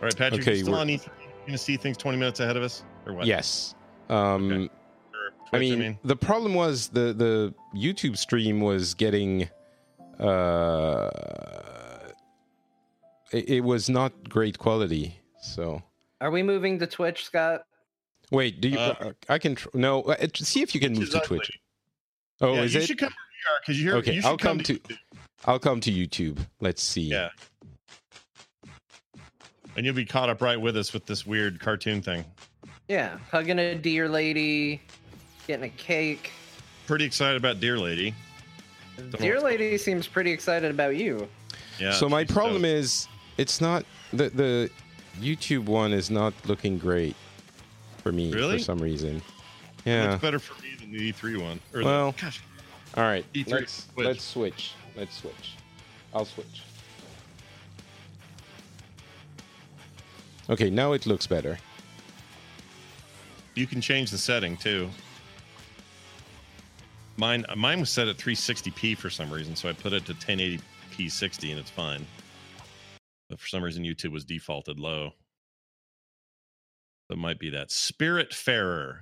[0.02, 1.06] right, Patrick, Okay, you still we're- on E3?
[1.06, 3.26] You gonna see things 20 minutes ahead of us, or what?
[3.26, 3.74] yes
[4.10, 4.68] um Or
[5.54, 9.50] I Twitch, mean, the problem was the the YouTube stream was getting
[10.20, 11.10] uh
[13.32, 15.20] it, it was not great quality.
[15.42, 15.82] So
[16.22, 17.62] Are we moving to Twitch, Scott?
[18.32, 18.78] wait, do you?
[18.80, 20.02] Uh, Uh, I can tr- no.
[20.02, 21.38] Uh, see if you can move to ugly.
[21.38, 21.60] Twitch.
[22.42, 22.88] Oh, yeah, is you it?
[22.88, 23.96] should come to VR because you hear.
[23.98, 24.98] Okay, you should I'll come to- YouTube.
[25.46, 26.40] I'll come to YouTube.
[26.60, 27.02] Let's see.
[27.04, 27.30] Yeah.
[29.76, 32.26] And you'll be caught up right with us with this weird cartoon thing.
[32.88, 34.82] Yeah, hugging a deer lady,
[35.46, 36.32] getting a cake.
[36.88, 38.16] Pretty excited about Dear Lady.
[38.98, 41.28] Don't Deer lady seems pretty excited about you.
[41.80, 41.92] Yeah.
[41.92, 42.66] so my problem stoked.
[42.74, 44.72] is it's not the the
[45.22, 47.16] YouTube one is not looking great
[47.98, 48.58] for me Really?
[48.58, 49.22] for some reason.
[49.86, 51.60] Yeah, it's better for me than the E3 one.
[51.74, 52.42] Or Well, the, gosh,
[52.96, 53.26] All right.
[53.34, 54.06] E3 Let's switch.
[54.06, 54.72] let's switch.
[54.96, 55.56] Let's switch.
[56.14, 56.62] I'll switch.
[60.50, 61.58] Okay, now it looks better.
[63.56, 64.90] you can change the setting too.
[67.18, 71.10] Mine mine was set at 360p for some reason, so I put it to 1080p
[71.12, 72.06] 60 and it's fine.
[73.30, 75.12] But for some reason YouTube was defaulted low.
[77.10, 77.70] That might be that.
[77.70, 79.00] Spiritfarer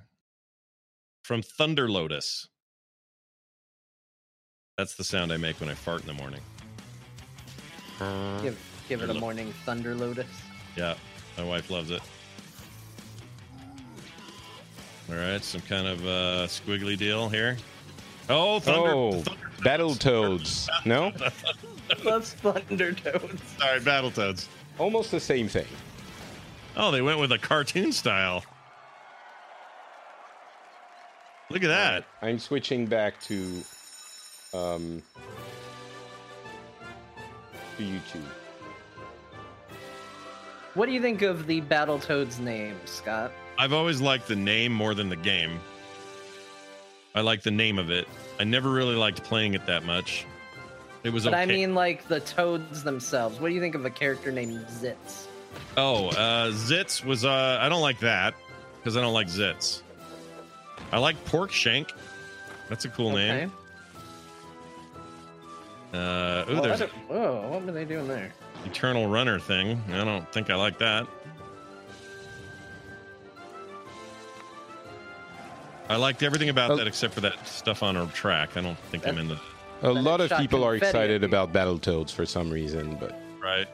[1.24, 2.48] from Thunder Lotus.
[4.78, 6.42] That's the sound I make when I fart in the morning.
[8.42, 8.58] Give
[8.90, 10.28] give it a morning thunder lotus.
[10.76, 10.96] Yeah,
[11.38, 12.02] my wife loves it.
[15.10, 17.58] All right, some kind of uh, squiggly deal here.
[18.28, 18.90] Oh, thunder!
[18.90, 20.68] oh, thunder Battletoads.
[20.86, 21.14] No?
[22.04, 23.44] That's thunder toads.
[23.58, 24.48] Sorry, Battletoads.
[24.78, 25.68] Almost the same thing.
[26.76, 28.44] Oh, they went with a cartoon style.
[31.50, 32.06] Look at that.
[32.22, 33.64] I'm switching back to
[34.54, 35.02] um
[37.78, 38.26] to YouTube.
[40.74, 43.32] What do you think of the Battletoads name, Scott?
[43.58, 45.60] I've always liked the name more than the game.
[47.14, 48.08] I like the name of it.
[48.40, 50.26] I never really liked playing it that much.
[51.06, 51.44] It was But okay.
[51.44, 53.40] I mean, like the toads themselves.
[53.40, 55.28] What do you think of a character named Zitz?
[55.78, 57.24] Oh, uh, Zitz was.
[57.24, 58.34] Uh, I don't like that
[58.80, 59.84] because I don't like Zitz.
[60.92, 61.92] I like Pork Shank.
[62.70, 63.52] That's a cool name.
[65.94, 68.34] Uh, ooh, I there's oh, what were they doing there?
[68.66, 69.80] Eternal Runner thing.
[69.92, 71.06] I don't think I like that.
[75.88, 76.78] I liked everything about Oh.
[76.78, 78.58] that except for that stuff on our track.
[78.58, 79.40] I don't think I'm into
[79.82, 81.28] A lot of people are excited you.
[81.28, 83.68] about Battletoads for some reason, but right.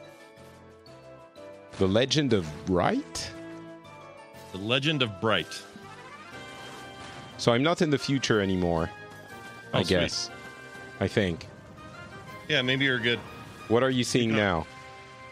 [1.78, 3.30] The Legend of Bright?
[4.52, 5.62] The Legend of Bright.
[7.38, 8.90] So I'm not in the future anymore.
[9.72, 9.88] Oh, I sweet.
[9.88, 10.30] guess.
[11.00, 11.48] I think.
[12.48, 13.18] Yeah, maybe you're good.
[13.68, 14.66] What are you seeing now?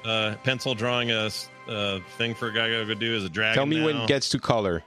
[0.05, 1.31] Uh, pencil drawing a
[1.69, 3.55] uh, thing for a guy to go do is a dragon.
[3.55, 4.83] Tell me when it gets to color.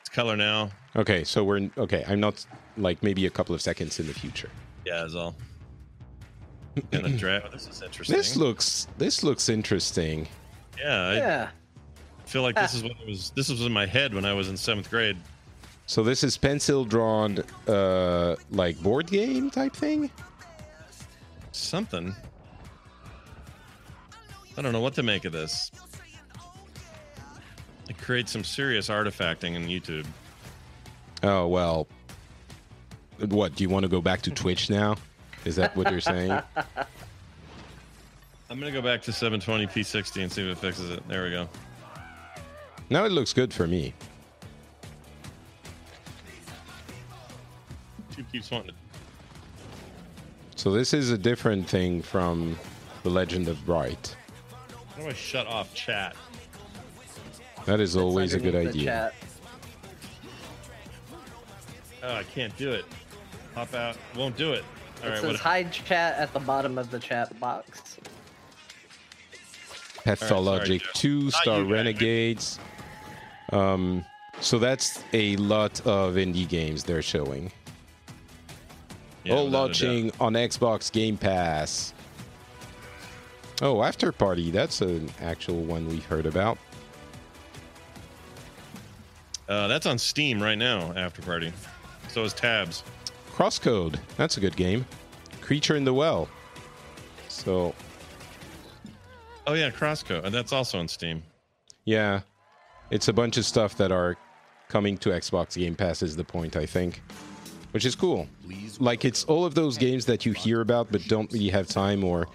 [0.00, 0.70] it's color now.
[0.94, 2.04] Okay, so we're in, okay.
[2.06, 2.44] I'm not
[2.76, 4.50] like maybe a couple of seconds in the future.
[4.84, 5.34] Yeah, is all.
[6.92, 8.16] And the dra- this is interesting.
[8.16, 10.26] This looks this looks interesting.
[10.78, 11.48] Yeah, I Yeah.
[12.26, 13.30] feel like this is what it was.
[13.30, 15.16] This was in my head when I was in seventh grade.
[15.86, 20.10] So this is pencil drawn, uh, like board game type thing.
[21.52, 22.14] Something.
[24.56, 25.70] I don't know what to make of this.
[27.88, 30.06] It creates some serious artifacting in YouTube.
[31.24, 31.88] Oh well.
[33.28, 34.96] What do you want to go back to Twitch now?
[35.44, 36.30] Is that what you're saying?
[38.50, 41.06] I'm gonna go back to 720p 60 and see if it fixes it.
[41.06, 41.48] There we go.
[42.88, 43.94] now it looks good for me.
[48.10, 48.74] YouTube keeps wanting to.
[50.56, 52.58] So this is a different thing from
[53.02, 54.16] the Legend of Bright.
[54.96, 56.16] How do I shut off chat?
[57.66, 58.84] That is always a good idea.
[58.84, 59.14] chat.
[62.02, 62.84] Oh, I can't do it.
[63.60, 63.96] Pop out.
[64.16, 64.64] Won't do it.
[65.02, 65.20] All it right.
[65.20, 67.98] says hide chat at the bottom of the chat box.
[70.02, 70.92] Pathologic Jeff.
[70.94, 72.58] two star you renegades.
[73.52, 74.02] Um,
[74.40, 77.52] so that's a lot of indie games they're showing.
[79.24, 81.92] Yeah, All launching on Xbox Game Pass.
[83.60, 84.50] Oh, After Party.
[84.50, 86.56] That's an actual one we've heard about.
[89.50, 90.94] Uh, that's on Steam right now.
[90.96, 91.52] After Party.
[92.08, 92.84] So is Tabs.
[93.40, 93.98] Crosscode.
[94.18, 94.84] That's a good game.
[95.40, 96.28] Creature in the Well.
[97.28, 97.74] So
[99.46, 100.30] Oh yeah, Crosscode.
[100.30, 101.22] That's also on Steam.
[101.86, 102.20] Yeah,
[102.90, 104.18] it's a bunch of stuff that are
[104.68, 107.00] coming to Xbox Game Pass is the point I think,
[107.70, 108.28] which is cool.
[108.78, 112.04] Like it's all of those games that you hear about but don't really have time
[112.04, 112.28] or,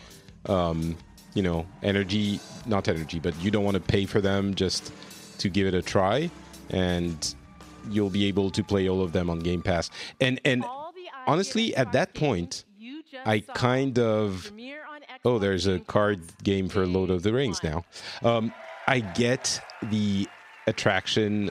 [0.47, 0.97] um,
[1.36, 2.39] you know, energy.
[2.66, 4.91] Not energy, but you don't want to pay for them just
[5.38, 6.32] to give it a try,
[6.72, 7.36] and
[7.91, 9.91] you'll be able to play all of them on Game Pass.
[10.20, 10.66] And and
[11.28, 12.65] honestly, at that point,
[13.26, 14.51] I kind of
[15.23, 17.84] oh, there's a card game for Lord of the Rings now.
[18.23, 18.53] Um,
[18.88, 20.28] I get the
[20.67, 21.49] attraction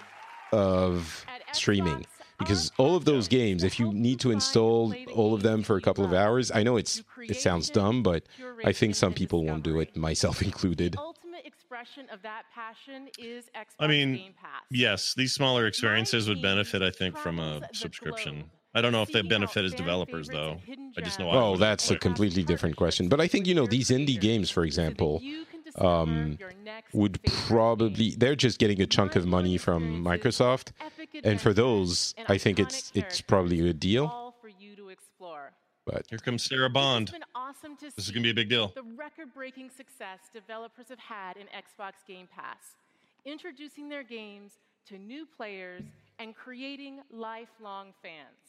[0.53, 2.07] of streaming
[2.39, 5.81] because all of those games, if you need to install all of them for a
[5.81, 8.25] couple of hours, I know it's it sounds dumb, but
[8.65, 10.97] I think some people won't do it, myself included.
[11.45, 14.33] Expression of that passion is Xbox I mean,
[14.71, 18.45] yes, these smaller experiences would benefit, I think, from a subscription.
[18.75, 20.61] I don't know if they benefit as developers, though.
[20.97, 21.31] I just know.
[21.31, 23.09] I Well, would that's a completely different question.
[23.09, 25.23] But I think you know these indie games, for example,
[25.77, 26.39] um,
[26.93, 30.73] would probably they're just getting a chunk of money from Microsoft,
[31.23, 34.35] and for those, I think it's it's probably a good deal.
[34.41, 35.53] for you to explore.
[35.87, 37.15] But Here comes Sarah Bond.
[37.35, 38.73] Awesome to This is gonna be a big deal.
[38.75, 42.77] The record-breaking success developers have had in Xbox Game Pass,
[43.25, 44.53] introducing their games
[44.87, 45.83] to new players
[46.19, 48.44] and creating lifelong fans.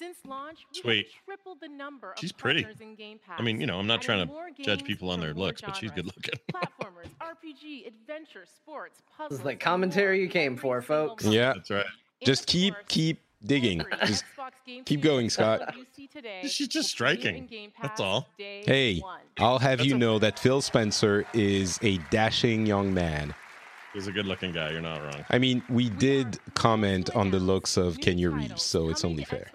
[0.00, 1.06] Since launch, we Sweet.
[1.08, 2.62] have tripled the number of She's pretty.
[2.62, 3.36] partners in Game Pass.
[3.38, 5.76] I mean, you know, I'm not trying to judge people on their more looks, but
[5.76, 6.40] she's good looking.
[6.54, 11.26] Platformers, RPG, adventure, sports, This is the commentary you came for, folks.
[11.26, 11.84] yeah, That's right.
[12.24, 13.82] just keep keep digging.
[14.06, 14.24] Just
[14.86, 15.74] keep going, Scott.
[16.46, 17.70] She's just striking.
[17.82, 18.26] That's all.
[18.38, 19.02] Hey,
[19.38, 23.34] I'll have you know that Phil Spencer is a dashing young man.
[23.92, 24.70] He's a good-looking guy.
[24.70, 25.24] You're not wrong.
[25.30, 29.48] I mean, we did comment on the looks of Keanu Reeves, so it's only fair.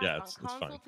[0.00, 0.80] Yeah, it's, it's fine.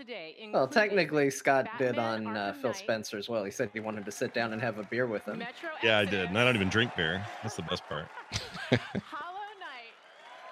[0.52, 3.44] Well, technically, Scott did on uh, Phil Spencer as well.
[3.44, 5.42] He said he wanted to sit down and have a beer with him.
[5.82, 6.30] Yeah, I did.
[6.30, 7.24] And I don't even drink beer.
[7.42, 8.06] That's the best part.
[8.30, 9.92] Hollow Knight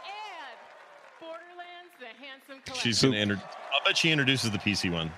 [0.05, 0.59] and
[1.18, 2.74] Borderlands: The Handsome Collection.
[2.74, 5.11] She's gonna inter- I'll bet she introduces the PC one,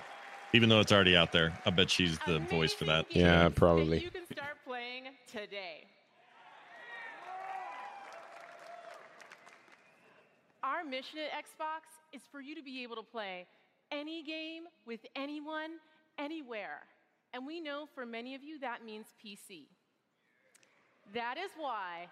[0.53, 1.51] even though it's already out there.
[1.65, 3.07] I bet she's the voice for that.
[3.09, 4.03] Yeah, probably.
[4.03, 5.85] You can start playing today.
[10.79, 11.81] Our mission at Xbox
[12.13, 13.45] is for you to be able to play
[13.91, 15.71] any game with anyone,
[16.17, 16.83] anywhere.
[17.33, 19.63] And we know for many of you that means PC.
[21.13, 22.07] That is why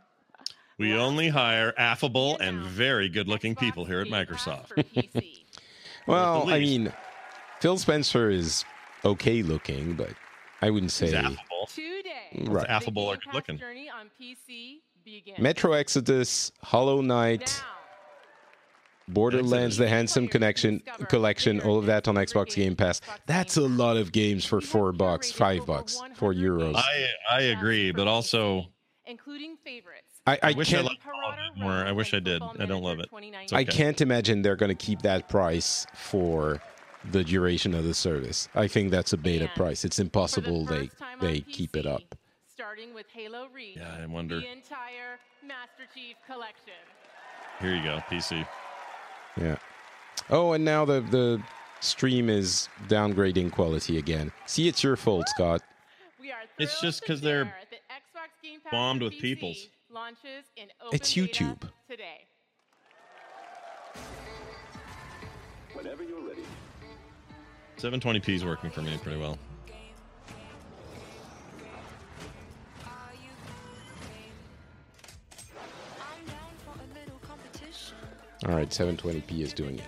[0.78, 4.72] We only hire affable and very good-looking people here at Microsoft.
[6.06, 6.92] Well, I mean,
[7.60, 8.64] Phil Spencer is
[9.04, 10.14] okay looking, but
[10.62, 11.68] I wouldn't say He's affable.
[11.68, 12.66] Today, right.
[12.66, 13.58] affable or good looking.
[13.58, 15.38] journey on PC begins.
[15.38, 17.62] Metro Exodus, Hollow Knight,
[19.12, 23.00] Borderlands: The Handsome Connection Collection, all of that on Xbox Game Pass.
[23.26, 26.76] That's a lot of games for four bucks, five bucks, four euros.
[26.76, 28.66] I I agree, but also
[29.06, 30.06] including favorites.
[30.26, 30.86] I, I wish I can't.
[30.86, 31.72] liked all of it more.
[31.72, 32.42] I wish I did.
[32.42, 33.08] I don't love it.
[33.12, 36.60] It's I can't imagine they're going to keep that price for
[37.10, 38.48] the duration of the service.
[38.54, 39.84] I think that's a beta price.
[39.84, 40.90] It's impossible they
[41.20, 42.14] they keep it up.
[42.52, 43.78] Starting with Halo Reach.
[43.78, 44.40] Yeah, I wonder.
[44.40, 46.74] The entire Master Chief collection.
[47.60, 48.46] Here you go, PC.
[49.40, 49.56] Yeah.
[50.28, 51.42] Oh, and now the the
[51.80, 54.32] stream is downgrading quality again.
[54.46, 55.62] See, it's your fault, Scott.
[56.58, 57.52] It's just because they're
[58.70, 59.68] bombed with peoples.
[59.92, 61.70] Launches in It's open beta YouTube.
[61.88, 62.26] today.
[65.72, 66.42] Whenever you're ready.
[67.78, 69.38] 720p is working for me pretty well.
[78.46, 79.84] All right, 720p is doing it.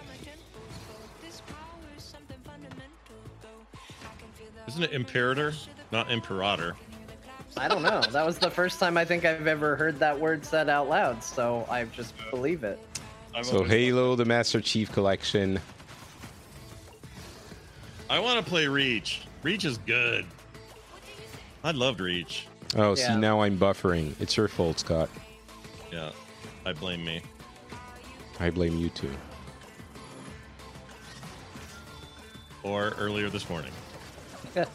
[4.69, 5.53] Isn't it Imperator,
[5.91, 6.77] not Imperator?
[7.57, 8.01] I don't know.
[8.11, 11.23] That was the first time I think I've ever heard that word said out loud,
[11.23, 12.79] so I just believe it.
[13.43, 15.59] So Halo, the Master Chief Collection.
[18.09, 19.23] I want to play Reach.
[19.43, 20.27] Reach is good.
[21.65, 22.47] I loved Reach.
[22.77, 24.15] Oh, see, now I'm buffering.
[24.21, 25.09] It's your fault, Scott.
[25.91, 26.11] Yeah,
[26.65, 27.23] I blame me.
[28.43, 29.11] I blame you too.
[32.65, 33.71] Or earlier this morning.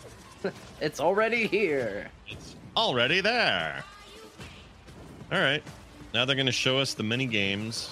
[0.82, 2.10] it's already here.
[2.30, 3.84] It's already there.
[5.34, 5.62] All right.
[6.14, 7.92] Now they're going to show us the mini games.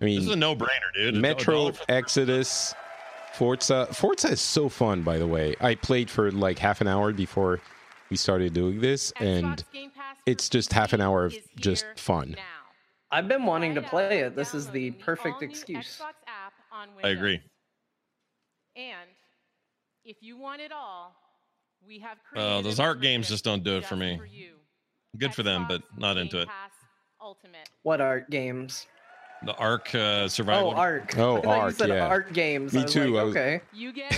[0.00, 1.14] I mean, This is a no-brainer, dude.
[1.14, 2.74] Metro Exodus,
[3.32, 3.86] Forza.
[3.92, 5.54] Forza is so fun, by the way.
[5.60, 7.60] I played for like half an hour before
[8.10, 9.62] we started doing this, and
[10.26, 12.34] it's just half an hour of just fun.
[13.14, 14.34] I've been wanting to play it.
[14.34, 16.02] This is the perfect excuse.
[17.04, 17.40] I agree.
[18.74, 19.08] And
[20.04, 21.14] if you want it all,
[21.86, 24.20] we have created those art games just don't do it for me.
[24.32, 24.54] you.
[25.16, 26.48] Good for them, but not into it.
[27.22, 27.68] Ultimate.
[27.84, 28.88] What art games?
[29.44, 30.70] The Ark uh, Survival.
[30.70, 31.16] Oh, Ark.
[31.18, 32.06] Oh, I thought you Ark, yeah.
[32.06, 32.72] art games.
[32.72, 33.60] Me I was too, like, I was- okay.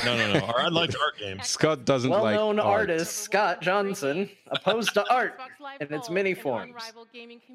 [0.04, 0.46] No, no, no.
[0.46, 1.46] I liked art games.
[1.46, 5.38] Scott doesn't like Well-known artist Scott Johnson opposed to art
[5.80, 6.74] in its many forms.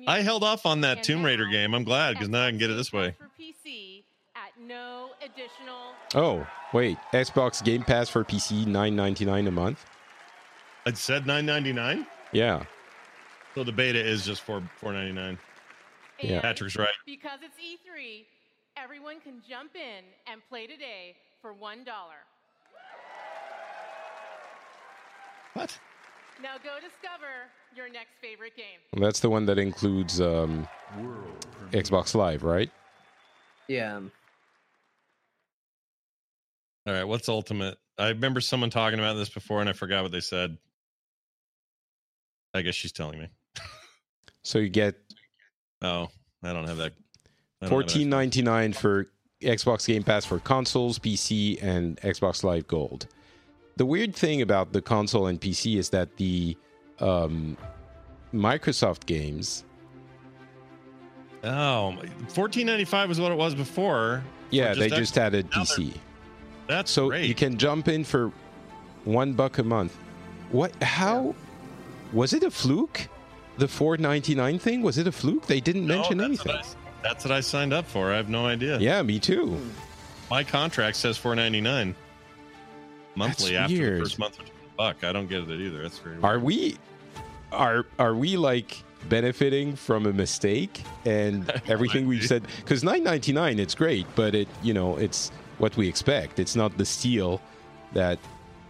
[0.08, 1.74] I held off on that Tomb Raider game.
[1.74, 3.16] I'm glad because now I can get it this way.
[3.40, 4.04] PC
[4.36, 5.94] at no additional.
[6.16, 6.98] Oh, wait.
[7.14, 9.86] Xbox Game Pass for PC, nine ninety nine a month.
[10.86, 12.08] It said 9.99.
[12.32, 12.64] Yeah.
[13.54, 14.64] So the beta is just for
[16.24, 16.30] 4.99.
[16.30, 16.42] Yeah.
[16.42, 16.90] Patrick's right.
[17.06, 18.26] Because it's E3,
[18.78, 21.86] everyone can jump in and play today for $1.
[25.54, 25.78] What?
[26.42, 27.28] Now go discover
[27.76, 28.80] your next favorite game.
[29.02, 30.68] That's the one that includes um,
[31.72, 32.72] Xbox Live, right?
[33.68, 34.00] Yeah.
[36.88, 37.04] All right.
[37.04, 37.78] What's ultimate?
[37.98, 40.58] I remember someone talking about this before, and I forgot what they said.
[42.54, 43.28] I guess she's telling me.
[44.44, 44.96] So you get
[45.82, 46.10] Oh,
[46.44, 46.84] I don't have that.
[46.84, 46.90] I don't have
[47.62, 47.70] that.
[47.70, 49.08] fourteen ninety nine for
[49.42, 53.08] Xbox Game Pass for consoles, PC, and Xbox Live Gold.
[53.78, 56.56] The weird thing about the console and PC is that the
[57.00, 57.58] um,
[58.34, 59.64] Microsoft games,
[61.44, 61.96] Oh,
[62.28, 64.24] 14.95 was what it was before.
[64.52, 65.94] yeah, For they just added PC.
[66.68, 67.26] That's So great.
[67.26, 68.32] you can jump in for
[69.06, 69.98] one buck a month.
[70.52, 70.72] What?
[70.84, 71.34] How?
[72.14, 73.08] Was it a fluke?
[73.62, 75.46] The four ninety nine thing was it a fluke?
[75.46, 76.52] They didn't No, mention that's anything.
[76.56, 78.12] What I, that's what I signed up for.
[78.12, 78.80] I have no idea.
[78.80, 79.56] Yeah, me too.
[80.32, 81.94] My contract says four ninety nine
[83.14, 84.00] monthly That's after weird.
[84.00, 85.04] the first month, which is a buck.
[85.04, 85.84] I don't get it either.
[85.84, 86.18] That's very.
[86.24, 86.76] Are we?
[87.52, 92.42] Are are we like benefiting from a mistake and everything we've said?
[92.62, 96.40] Because nine ninety nine, it's great, but it you know it's what we expect.
[96.40, 97.40] It's not the steal
[97.94, 98.18] that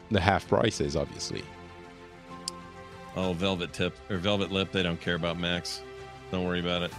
[0.09, 1.45] the half price is, obviously.
[3.15, 4.71] Oh, Velvet Tip or Velvet Lip.
[4.71, 5.81] They don't care about Max.
[6.31, 6.93] Don't worry about it.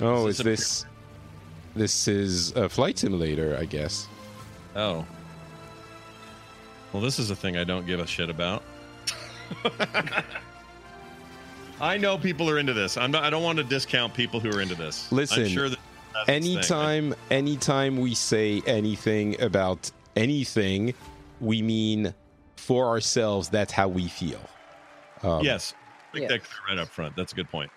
[0.00, 0.86] Oh, Is is this this?
[1.76, 4.08] This is a flight simulator, I guess.
[4.74, 5.04] Oh.
[6.92, 8.62] Well, this is a thing I don't give a shit about.
[11.80, 12.96] I know people are into this.
[12.96, 15.10] I'm not, I don't want to discount people who are into this.
[15.12, 15.78] Listen, I'm sure that
[16.12, 16.56] that's its thing.
[16.56, 20.92] anytime anytime we say anything about anything
[21.40, 22.12] we mean
[22.60, 24.40] for ourselves that's how we feel
[25.22, 25.74] um, yes,
[26.14, 26.28] make Yeah.
[26.28, 27.14] that clear right up front.
[27.16, 27.70] That's a good point.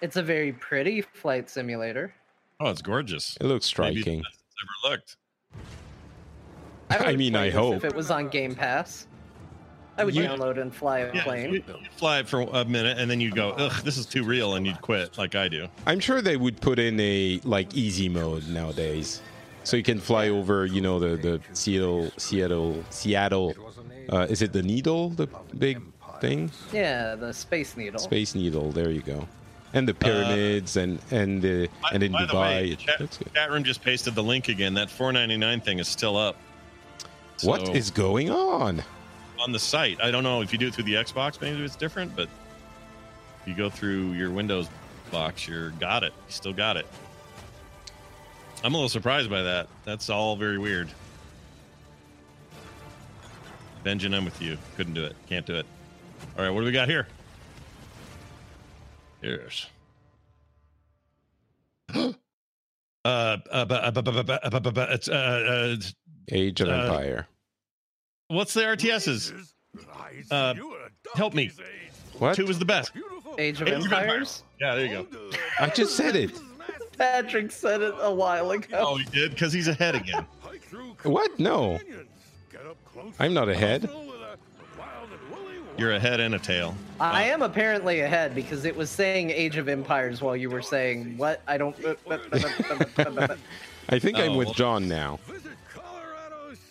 [0.00, 2.12] It's a very pretty flight simulator.
[2.60, 3.36] Oh, it's gorgeous.
[3.40, 4.56] it looks striking it's the best it's
[4.88, 5.16] ever looked.
[6.90, 7.74] I would mean, I hope.
[7.76, 9.06] if it was on Game Pass,
[9.96, 11.52] I would You- download and fly a Yeah, plane.
[11.52, 14.24] you, you fly it for a minute and then you'd go, ugh, this is too
[14.24, 15.68] real, and you'd quit like I do.
[15.86, 19.20] i'm sure they would put in a like easy mode nowadays
[19.64, 23.54] so you can fly over you know the the seattle seattle seattle
[24.10, 25.26] uh, is it the needle the
[25.58, 25.80] big
[26.20, 27.98] thing Yeah, the Space Needle.
[28.00, 29.26] space needle there you go
[29.74, 33.18] and the pyramids and and the and in Uh, By the dubai way, chat, looks
[33.18, 33.34] good.
[33.34, 34.72] chat room just pasted the link again.
[34.74, 36.36] That 4.99 thing is still up.
[37.42, 38.82] What So- is going on
[39.38, 40.00] on the site.
[40.02, 42.28] I don't know if you do it through the Xbox, maybe it's different, but
[43.42, 44.68] if you go through your Windows
[45.12, 46.12] box, you're got it.
[46.26, 46.86] You still got it.
[48.64, 49.68] I'm a little surprised by that.
[49.84, 50.88] That's all very weird.
[53.88, 54.58] Benjamin, I'm with you.
[54.76, 55.16] Couldn't do it.
[55.30, 55.64] Can't do it.
[56.36, 57.08] All right, what do we got here?
[59.22, 59.66] Here's.
[65.08, 65.94] it's,
[66.30, 67.26] Age of uh, Empire.
[68.26, 69.54] What's the RTSs?
[70.30, 70.54] Uh,
[71.14, 71.50] help me.
[72.18, 72.36] What?
[72.36, 72.92] Two is the best.
[73.38, 74.42] Age of Empires?
[74.60, 75.30] Yeah, there you go.
[75.60, 76.38] I just said it.
[76.98, 78.66] Patrick said it a while ago.
[78.86, 79.30] Oh, he did?
[79.30, 80.26] Because he's ahead again.
[81.04, 81.38] what?
[81.40, 81.78] No.
[83.18, 83.88] I'm not ahead.
[85.76, 86.74] You're a head and a tail.
[86.98, 90.62] I uh, am apparently ahead because it was saying Age of Empires while you were
[90.62, 91.40] saying what?
[91.46, 91.76] I don't.
[93.88, 95.20] I think I'm Oh, with John now.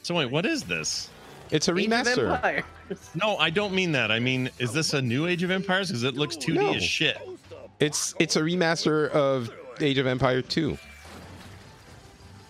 [0.03, 1.09] So wait, what is this?
[1.51, 2.35] It's a Age of remaster.
[2.35, 2.65] Empires.
[3.15, 4.11] No, I don't mean that.
[4.11, 5.87] I mean, is this a new Age of Empires?
[5.87, 6.73] Because it looks 2D No.
[6.73, 7.17] as shit.
[7.79, 9.49] It's it's a remaster of
[9.79, 10.77] Age of Empire 2.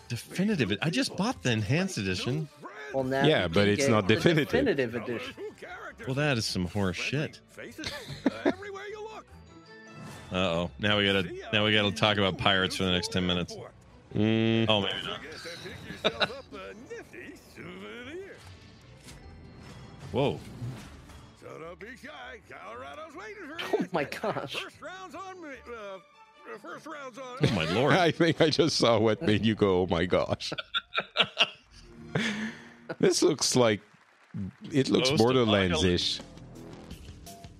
[0.10, 0.76] Definitive.
[0.82, 2.48] I just bought the enhanced edition.
[2.94, 4.48] Well, now Yeah, but it's not definitive.
[4.50, 5.34] definitive edition.
[6.06, 7.40] Well, that is some horse shit.
[10.30, 10.72] Uh oh.
[10.80, 13.56] Now we gotta now we gotta talk about pirates for the next ten minutes.
[14.16, 16.30] Mm, Oh, maybe not.
[20.12, 20.40] Whoa.
[23.74, 24.56] Oh my gosh.
[27.44, 27.94] Oh my lord.
[27.98, 30.54] I think I just saw what made you go, "Oh my gosh."
[33.00, 33.82] this looks like
[34.72, 36.20] it looks Ghost of Borderlands-ish.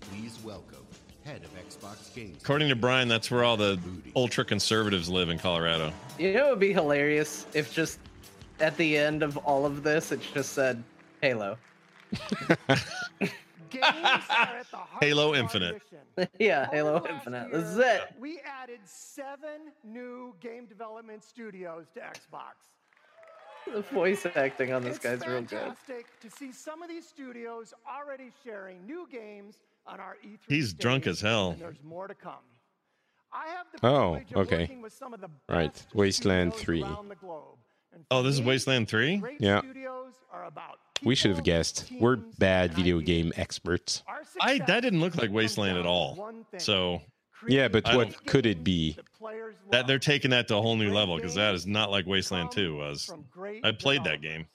[0.02, 0.86] Please welcome
[1.24, 2.38] head of Xbox Games.
[2.42, 3.80] According to Brian, that's where all the
[4.16, 5.92] ultra conservatives live in Colorado.
[6.18, 8.00] You know, it would be hilarious if just
[8.60, 10.84] at the end of all of this, it just said
[11.22, 11.58] Halo.
[13.70, 15.82] Games are at the heart Halo Infinite.
[16.40, 17.52] yeah, Halo Infinite.
[17.52, 18.02] This is it.
[18.18, 22.56] We added seven new game development studios to Xbox.
[23.74, 25.50] The voice acting on this It's guy's real good.
[25.50, 30.74] fantastic to see some of these studios already sharing new games on our E3 He's
[30.74, 31.52] drunk as hell.
[31.52, 32.34] and there's more to come.
[33.32, 34.38] I have the Oh, privilege of
[34.68, 34.78] okay.
[34.82, 35.86] with some of the Right.
[35.94, 36.82] Wasteland 3.
[36.82, 37.58] the globe.
[37.94, 39.22] And Oh, this is Wasteland 3?
[39.40, 39.60] Yeah.
[39.60, 41.92] studios are about We should have guessed.
[42.00, 44.04] We're bad video game experts.
[44.42, 46.34] I that didn't look like Wasteland at all.
[46.58, 47.02] So
[47.48, 48.94] Yeah, but what could it be?
[48.94, 49.88] that players that love.
[49.88, 52.76] they're taking that to a whole new level because that is not like Wasteland 2
[52.78, 53.10] was.
[53.64, 54.48] I played that game.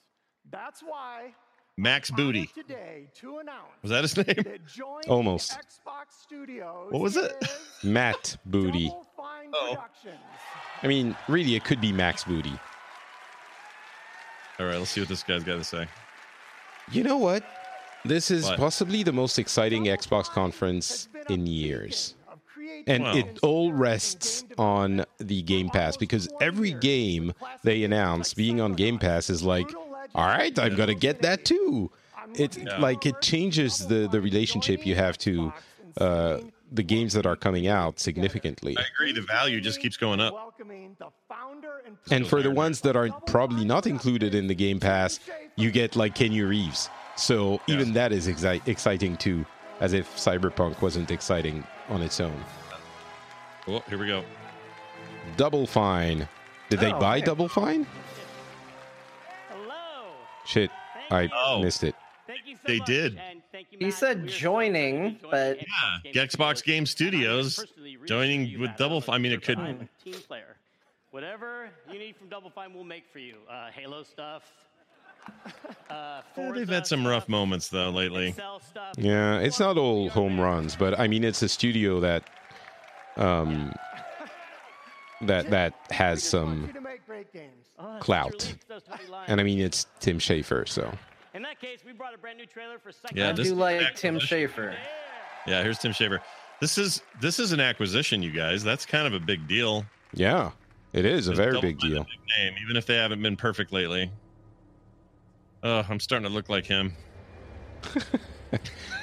[0.51, 1.33] That's why
[1.77, 2.47] Max Booty.
[2.53, 4.59] today to announce Was that his name?
[5.07, 5.51] Almost.
[5.53, 7.33] Xbox Studios What was it?
[7.83, 8.91] Matt Booty.
[9.55, 9.77] Oh.
[10.83, 12.53] I mean, really, it could be Max Booty.
[14.59, 15.87] All right, let's see what this guy's got to say.
[16.91, 17.43] You know what?
[18.05, 18.59] This is What?
[18.59, 22.15] possibly the most exciting Xbox conference in years.
[22.87, 23.15] And Wow.
[23.15, 28.99] it all rests on the Game Pass because every game they announce being on Game
[28.99, 29.67] Pass is like,
[30.15, 31.91] all right, I'm to get that too.
[32.35, 32.77] It Yeah.
[32.77, 35.53] like it changes the the relationship you have to
[35.97, 36.37] uh,
[36.71, 38.75] the games that are coming out significantly.
[38.77, 39.11] I agree.
[39.13, 40.33] The value just keeps going up.
[40.33, 44.79] Welcoming the founder and for the ones that are probably not included in the Game
[44.79, 45.19] Pass,
[45.55, 46.89] you get like Keanu Reeves.
[47.15, 49.45] So even that is exci- exciting too,
[49.79, 52.43] as if Cyberpunk wasn't exciting on its own.
[53.67, 54.23] Oh, here we go.
[55.37, 56.27] Double Fine.
[56.69, 57.25] Did they Oh, buy okay.
[57.25, 57.87] Double Fine?
[59.49, 60.11] Hello.
[60.45, 60.69] Shit,
[61.11, 61.61] I Oh.
[61.61, 61.95] missed it.
[62.27, 63.13] Thank you so They much, did.
[63.71, 65.31] you, He said We are so joining, excited to join
[66.03, 69.17] but- Yeah, Xbox Game Studios gonna personally reassure joining with that Double I'm F- I
[69.17, 70.55] mean, it a could- certified team player.
[71.11, 73.37] Whatever you need from Double Fine, we'll make for you.
[73.49, 74.43] Uh, Halo stuff.
[75.89, 78.35] Uh, Yeah, they've had some rough moments though lately.
[78.97, 82.23] Yeah, it's not all home runs, but I mean, it's a studio that,
[83.17, 83.73] um,
[85.21, 87.67] that that has we just want some you to make great games.
[87.79, 88.31] Oh, that's clout.
[88.31, 89.31] Major League, so Tony Lyons.
[89.31, 90.91] and I mean, it's Tim Schafer, so
[91.33, 93.95] In that case, we brought a brand new trailer for Second Yeah, I do like
[93.95, 94.49] Tim acquisition.
[94.49, 94.75] Schafer.
[95.47, 96.19] Yeah, here's Tim Schafer.
[96.59, 98.63] This is this is an acquisition, you guys.
[98.63, 99.85] That's kind of a big deal.
[100.13, 100.51] yeah,
[100.93, 102.03] it is a very big deal.
[102.03, 104.11] big name, even if they haven't been perfect lately.
[105.63, 106.93] Oh, I'm starting to look like him.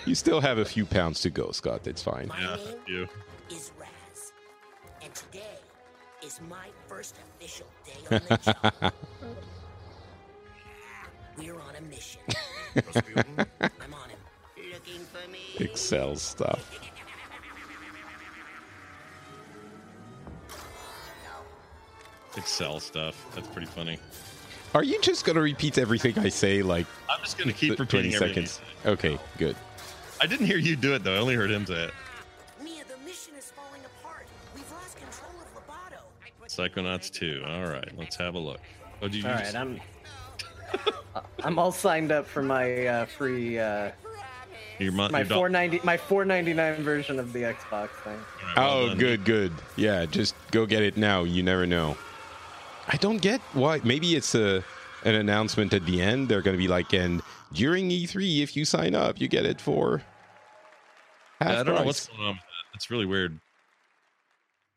[0.06, 1.82] You still have a few pounds to go, Scott.
[1.84, 2.30] That's fine.
[2.40, 2.56] Yeah,
[2.86, 3.08] you.
[5.20, 5.32] Is Raz.
[5.32, 8.92] And today is my first official day on the job.
[11.38, 12.20] We're on a mission.
[12.76, 14.18] I'm on him.
[14.72, 15.38] Looking for me.
[15.64, 16.78] Excel stuff.
[22.36, 23.26] Excel stuff.
[23.34, 23.98] That's pretty funny.
[24.74, 28.12] Are you just gonna repeat everything I say like I'm just gonna keep th- repeating
[28.12, 28.46] 20 everything.
[28.46, 28.60] seconds?
[28.86, 29.56] Okay, good.
[30.20, 31.14] I didn't hear you do it though.
[31.16, 31.94] I only heard him say it.
[36.50, 37.44] Psychonauts 2.
[37.46, 38.60] All right, let's have a look.
[39.00, 39.80] Oh, do you All use- I'm
[41.44, 43.92] I'm all signed up for my uh, free uh,
[44.78, 48.14] your, mo- my your 490 my 499 version of the Xbox thing.
[48.14, 48.98] All right, well oh, done.
[48.98, 49.52] good, good.
[49.76, 51.22] Yeah, just go get it now.
[51.22, 51.96] You never know.
[52.88, 53.80] I don't get why.
[53.84, 54.64] Maybe it's a
[55.04, 56.28] an announcement at the end.
[56.28, 57.22] They're going to be like, and
[57.52, 60.02] during E3, if you sign up, you get it for
[61.40, 62.74] half Yeah, I don't know what's going on with that.
[62.74, 63.38] It's really weird.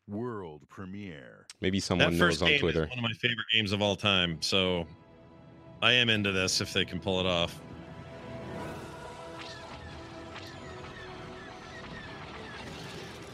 [0.06, 1.43] World premiere.
[1.64, 2.82] Maybe someone that knows first on game Twitter.
[2.84, 4.36] is one of my favorite games of all time.
[4.42, 4.86] So
[5.80, 7.58] I am into this if they can pull it off.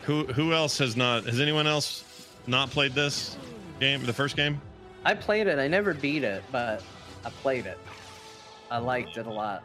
[0.03, 1.25] Who who else has not?
[1.25, 3.37] Has anyone else not played this
[3.81, 4.07] game?
[4.07, 4.61] The first game?
[5.05, 5.59] I played it.
[5.59, 6.85] I never beat it, but
[7.25, 7.81] I played it.
[8.71, 9.65] I liked it a lot.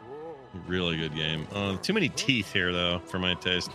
[0.66, 1.46] Really good game.
[1.52, 3.70] Uh, too many teeth here though, for my taste.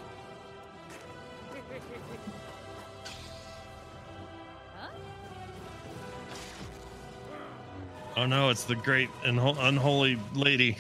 [8.17, 10.77] Oh no, it's the great and ho- unholy lady.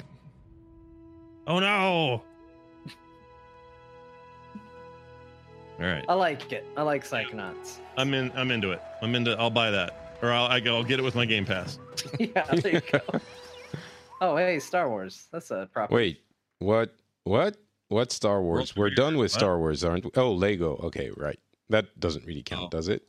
[1.47, 2.21] Oh no!
[5.79, 6.65] All right, I like it.
[6.77, 7.77] I like Psychonauts.
[7.97, 8.31] I'm in.
[8.35, 8.81] I'm into it.
[9.01, 9.37] I'm into.
[9.39, 10.75] I'll buy that, or I'll, I go.
[10.75, 11.79] I'll get it with my Game Pass.
[12.19, 12.99] yeah, there you go.
[14.21, 15.27] oh, hey, Star Wars.
[15.31, 15.93] That's a proper.
[15.95, 16.21] Wait,
[16.59, 16.93] what?
[17.23, 17.57] What?
[17.87, 18.75] What Star Wars?
[18.75, 19.39] We're done with What?
[19.39, 20.11] Star Wars, aren't we?
[20.15, 20.77] Oh, Lego.
[20.83, 21.39] Okay, right.
[21.69, 22.69] That doesn't really count, Oh.
[22.69, 23.03] does it?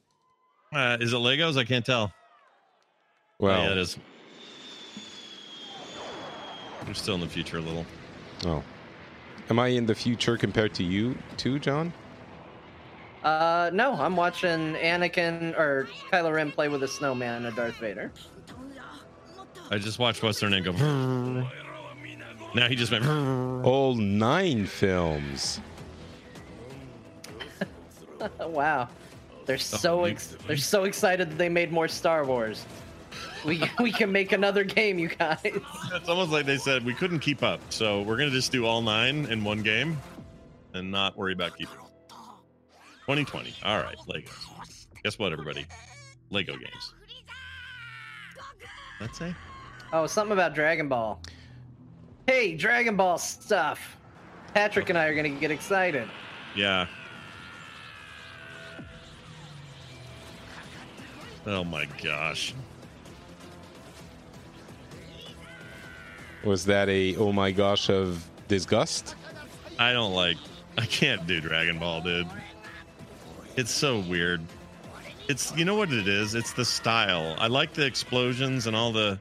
[0.72, 1.56] Uh, is it Legos?
[1.56, 2.12] I can't tell.
[3.38, 3.98] Well, oh, yeah, it is.
[6.86, 7.86] I'm still in the future a little.
[8.46, 8.62] oh.
[9.50, 11.92] Am I in the future compared to you, too, John?
[13.22, 17.76] Uh, no, I'm watching Anakin or Kylo Ren play with a snowman and a Darth
[17.76, 18.10] Vader.
[19.70, 21.48] I just watched Western their name go.
[22.54, 23.06] Now he just went.
[23.64, 25.60] All nine films.
[28.40, 28.88] wow.
[29.46, 32.64] They're so ex- they're so excited that they made more Star Wars.
[33.44, 35.40] We we can make another game, you guys.
[35.44, 38.82] It's almost like they said we couldn't keep up, so we're gonna just do all
[38.82, 39.98] nine in one game,
[40.74, 41.76] and not worry about keeping.
[43.06, 43.54] 2020.
[43.64, 44.86] All right, Legos.
[45.02, 45.66] Guess what, everybody?
[46.30, 46.94] Lego games.
[49.00, 49.34] Let's say.
[49.92, 51.20] Oh, something about Dragon Ball.
[52.26, 53.96] Hey, Dragon Ball stuff.
[54.54, 56.08] Patrick and I are gonna get excited.
[56.54, 56.86] Yeah.
[61.46, 62.54] Oh my gosh.
[66.44, 69.14] Was that a oh my gosh of disgust?
[69.78, 70.36] I don't like.
[70.78, 72.26] I can't do Dragon Ball, dude.
[73.56, 74.40] It's so weird.
[75.28, 76.34] It's you know what it is.
[76.34, 77.36] It's the style.
[77.38, 79.18] I like the explosions and all the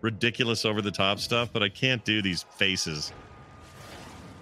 [0.00, 3.12] ridiculous over the top stuff, but I can't do these faces.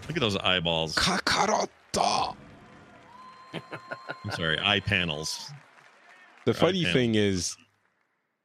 [0.08, 0.96] Look at those eyeballs.
[0.96, 2.34] Kakaroto.
[3.54, 5.50] I'm sorry, eye panels.
[6.44, 7.56] The funny thing is,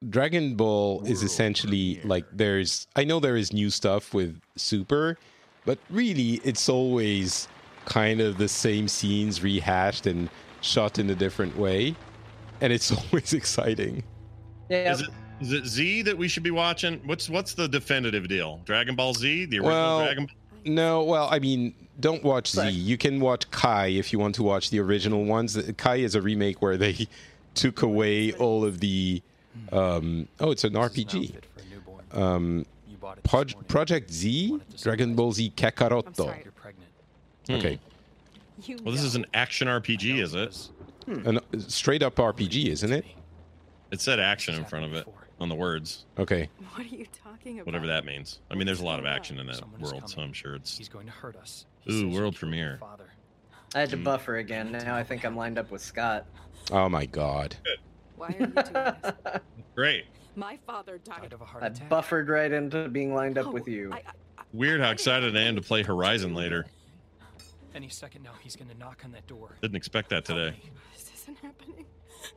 [0.07, 2.87] Dragon Ball is essentially like there's.
[2.95, 5.17] I know there is new stuff with Super,
[5.65, 7.47] but really it's always
[7.85, 10.29] kind of the same scenes rehashed and
[10.61, 11.95] shot in a different way,
[12.61, 14.03] and it's always exciting.
[14.69, 14.91] Yeah.
[14.93, 15.09] Is it
[15.41, 17.01] is it Z that we should be watching?
[17.05, 18.61] What's what's the definitive deal?
[18.65, 20.27] Dragon Ball Z, the original Well, Dragon.
[20.65, 22.69] no, well, I mean, don't watch Z.
[22.69, 25.57] You can watch Kai if you want to watch the original ones.
[25.77, 27.07] Kai is a remake where they
[27.55, 29.23] took away all of the.
[29.71, 31.35] Um, oh, it's an RPG.
[32.11, 32.65] Um,
[33.23, 36.35] Proj- Project Z, Dragon Ball Z Kakaroto.
[37.49, 37.79] Okay,
[38.83, 40.69] Well, this is an action RPG, is it?
[41.07, 41.39] an
[41.69, 43.05] straight up RPG, isn't it?
[43.91, 45.07] It said action in front of it
[45.39, 46.05] on the words.
[46.19, 46.49] Okay.
[46.73, 47.65] What are you talking about?
[47.67, 48.39] Whatever that means.
[48.51, 50.77] I mean, there's a lot of action in that world, so I'm sure it's.
[50.77, 51.65] He's going to hurt us.
[51.89, 52.79] Ooh, world premiere.
[53.75, 54.71] I had to buffer again.
[54.73, 56.25] Now I think I'm lined up with Scott.
[56.71, 57.55] Oh my god.
[58.18, 59.41] Why are you doing this?
[59.76, 60.05] Great.
[60.36, 63.68] My father died of a heart I buffered right into being lined up oh, with
[63.68, 63.93] you.
[64.53, 66.65] Weird how excited I am to play Horizon later.
[67.76, 69.55] Any second now, he's going to knock on that door.
[69.61, 70.55] Didn't expect that today.
[70.55, 71.86] Oh this isn't happening.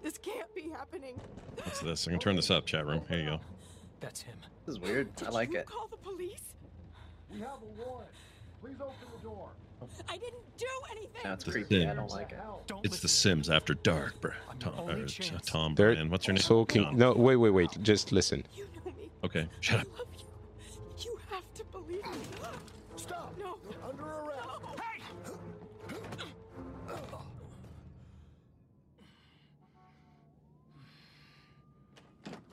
[0.03, 1.19] This can't be happening.
[1.65, 2.07] What's this?
[2.07, 3.03] I can turn this up, chat room.
[3.09, 3.41] Here you go.
[4.01, 4.37] That's him.
[4.67, 5.09] This is weird.
[5.27, 5.67] I like it.
[5.67, 6.55] Call the police.
[7.33, 8.11] We have a warrant.
[8.63, 9.49] Please open the door.
[10.09, 11.21] I didn't do anything.
[11.23, 11.87] That's The creepy.
[11.87, 12.39] I don't like it.
[12.85, 14.33] It's The Sims After Dark, bro.
[14.59, 15.07] Tom, or, uh,
[15.47, 16.11] Tom They're Brand.
[16.11, 16.43] What's your name?
[16.43, 16.85] talking.
[16.85, 16.97] Tom.
[16.97, 17.71] No, wait, wait, wait.
[17.83, 18.45] Just listen.
[19.25, 19.87] Okay, shut up.
[20.99, 22.19] You have to believe me.
[22.97, 23.35] Stop.
[23.39, 23.57] No.
[23.71, 24.49] You're under arrest.
[24.81, 25.03] Hey!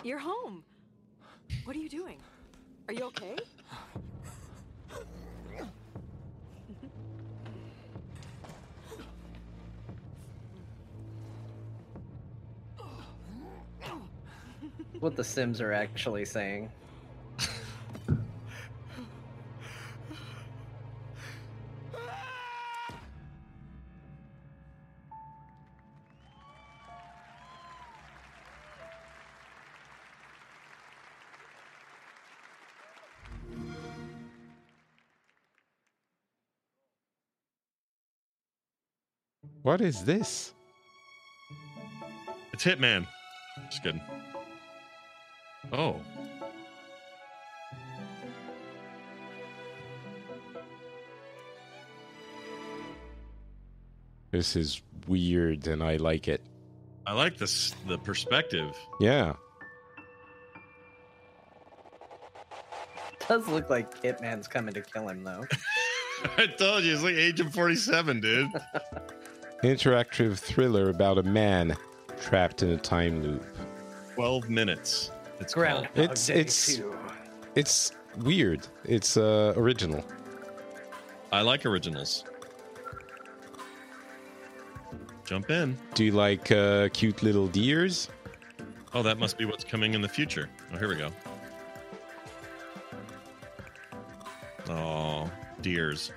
[0.03, 0.63] You're home.
[1.65, 2.17] What are you doing?
[2.87, 3.35] Are you okay?
[14.99, 16.71] What the Sims are actually saying.
[39.61, 40.53] What is this?
[42.53, 43.05] It's Hitman.
[43.69, 44.01] Just kidding.
[45.73, 46.01] Oh.
[54.31, 56.41] This is weird, and I like it.
[57.05, 58.75] I like this the perspective.
[58.99, 59.33] Yeah.
[63.27, 65.45] Does look like Hitman's coming to kill him though.
[66.37, 68.49] I told you, it's like Agent 47, dude.
[69.63, 71.75] Interactive thriller about a man
[72.19, 73.43] trapped in a time loop.
[74.15, 75.11] 12 minutes.
[75.39, 75.87] It's Ground.
[75.93, 76.11] called.
[76.11, 76.81] It's it's
[77.55, 78.67] it's weird.
[78.85, 80.03] It's uh, original.
[81.31, 82.23] I like originals.
[85.25, 85.77] Jump in.
[85.93, 88.09] Do you like uh, cute little deers?
[88.93, 90.49] Oh, that must be what's coming in the future.
[90.73, 91.11] Oh, here we go.
[94.69, 95.29] Oh,
[95.61, 96.11] deers.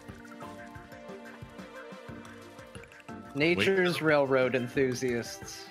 [3.35, 5.67] Nature's railroad enthusiasts.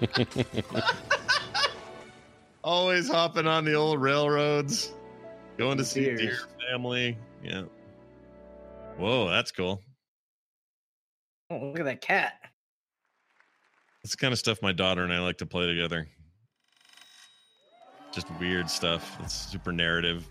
[2.64, 4.92] Always hopping on the old railroads,
[5.58, 6.20] going to see Deers.
[6.20, 6.38] deer
[6.70, 7.18] family.
[7.42, 7.64] Yeah.
[8.96, 9.82] Whoa, that's cool.
[11.50, 12.34] Oh, look at that cat.
[14.02, 16.08] That's the kind of stuff my daughter and I like to play together.
[18.12, 19.18] Just weird stuff.
[19.22, 20.28] It's super narrative.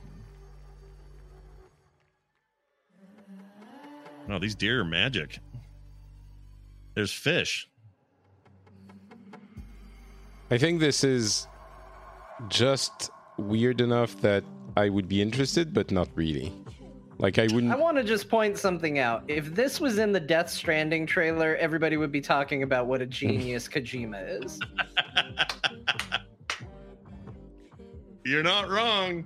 [4.28, 5.40] No, these deer are magic.
[6.96, 7.68] There's fish.
[10.54, 11.48] I think this is
[12.48, 14.44] just weird enough that
[14.78, 16.54] I would be interested, but not really.
[17.18, 17.72] Like I wouldn't.
[17.72, 19.24] I want to just point something out.
[19.28, 23.06] If this was in the Death Stranding trailer, everybody would be talking about what a
[23.20, 24.60] genius Kojima is.
[28.24, 29.26] You're not wrong.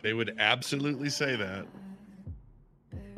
[0.00, 1.66] They would absolutely say that.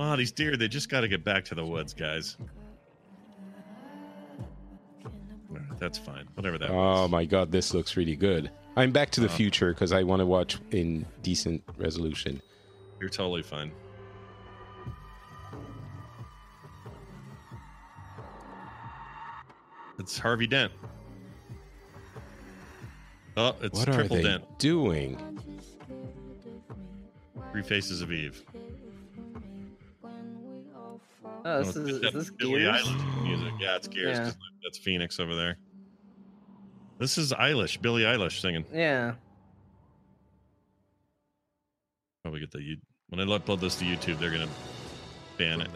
[0.00, 2.36] Oh, these deer, they just got to get back to the woods, guys.
[5.78, 6.26] That's fine.
[6.34, 6.98] Whatever that was.
[7.04, 8.50] Oh my god, this looks really good.
[8.76, 9.30] I'm back to the Oh.
[9.30, 12.40] future because I want to watch in decent resolution.
[13.00, 13.70] You're totally fine.
[19.98, 20.72] It's Harvey Dent.
[23.36, 24.58] Oh, it's what are they Dent.
[24.58, 25.16] doing?
[27.52, 28.42] Three Faces of Eve.
[31.44, 32.82] Oh, this is, that is this Billie Gears?
[32.82, 33.52] Eilish music.
[33.60, 34.18] Yeah, it's Gears.
[34.18, 34.30] Yeah.
[34.62, 35.56] That's Phoenix over there.
[36.98, 38.64] This is Eilish, Billie Eilish singing.
[38.74, 39.12] Yeah.
[39.14, 39.18] Oh,
[42.22, 42.76] Probably get the you
[43.08, 44.48] when I upload this to YouTube, they're gonna
[45.36, 45.70] ban it.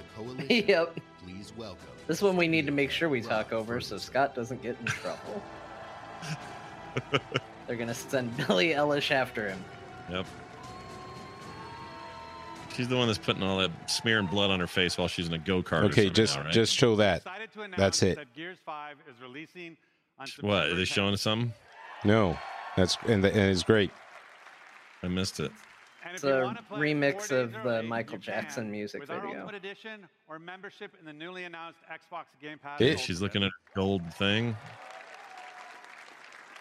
[0.69, 0.99] yep.
[1.25, 1.87] Please welcome.
[2.09, 4.87] This one we need to make sure we talk over so Scott doesn't get in
[4.87, 5.43] trouble.
[7.67, 9.65] They're gonna send Billie Eilish after him.
[10.11, 10.27] Yep.
[12.75, 15.35] She's the one that's putting all that smearing blood on her face while she's in
[15.35, 15.85] a go kart.
[15.85, 16.53] Okay, just now, right?
[16.53, 17.19] just show that.
[17.19, 18.17] Excited to announce That's it.
[18.17, 19.77] That Gears 5 is releasing on
[20.41, 21.53] what are they showing us something?
[22.05, 22.39] No,
[22.77, 23.91] that's and, the, and it's great.
[25.03, 25.53] I missed it.
[26.13, 29.41] It's a remix of the early, Michael Jackson can music with video.
[29.41, 32.81] Ultimate Edition or membership in the newly announced Xbox Game Pass.
[32.81, 34.57] It- She's looking at a gold thing.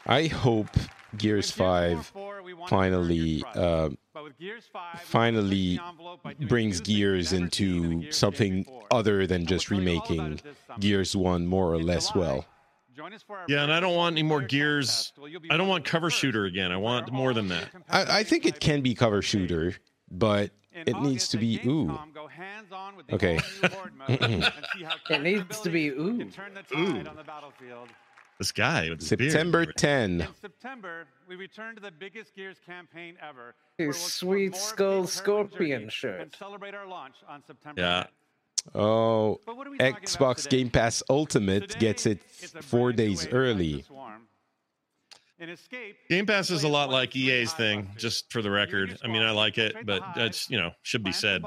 [0.06, 0.70] I hope
[1.18, 2.12] Gears Five
[2.68, 3.90] finally uh,
[5.04, 5.80] finally
[6.48, 10.40] brings Gears into something other than just remaking
[10.80, 12.46] Gears One more or less well.
[13.48, 15.14] Yeah, and I don't want any more gears.
[15.50, 16.72] I don't want cover shooter again.
[16.72, 17.70] I want more than that.
[17.90, 19.76] I, I think it can be cover shooter,
[20.10, 21.98] but it needs to be ooh.
[23.12, 23.40] Okay.
[24.08, 26.22] It needs to be ooh.
[26.78, 27.04] Ooh.
[28.40, 29.32] This guy with his beard.
[29.32, 30.22] September 10.
[30.22, 33.54] In September, we return to the biggest Gears campaign ever.
[33.78, 36.22] His we'll sweet skull more Pete's Herman scorpion journey shirt.
[36.22, 38.04] And celebrate our launch on September Yeah.
[38.04, 38.08] 10th.
[38.76, 40.50] Oh, But what are we talking about Xbox?
[40.50, 42.22] Game Pass Ultimate gets it
[42.62, 43.76] four days way to fight early.
[43.78, 44.22] the swarm.
[45.40, 49.00] In Escape, Game Pass is a lot like EA's thing, just for the record.
[49.04, 51.44] I mean, I like it, but it's you know should be said.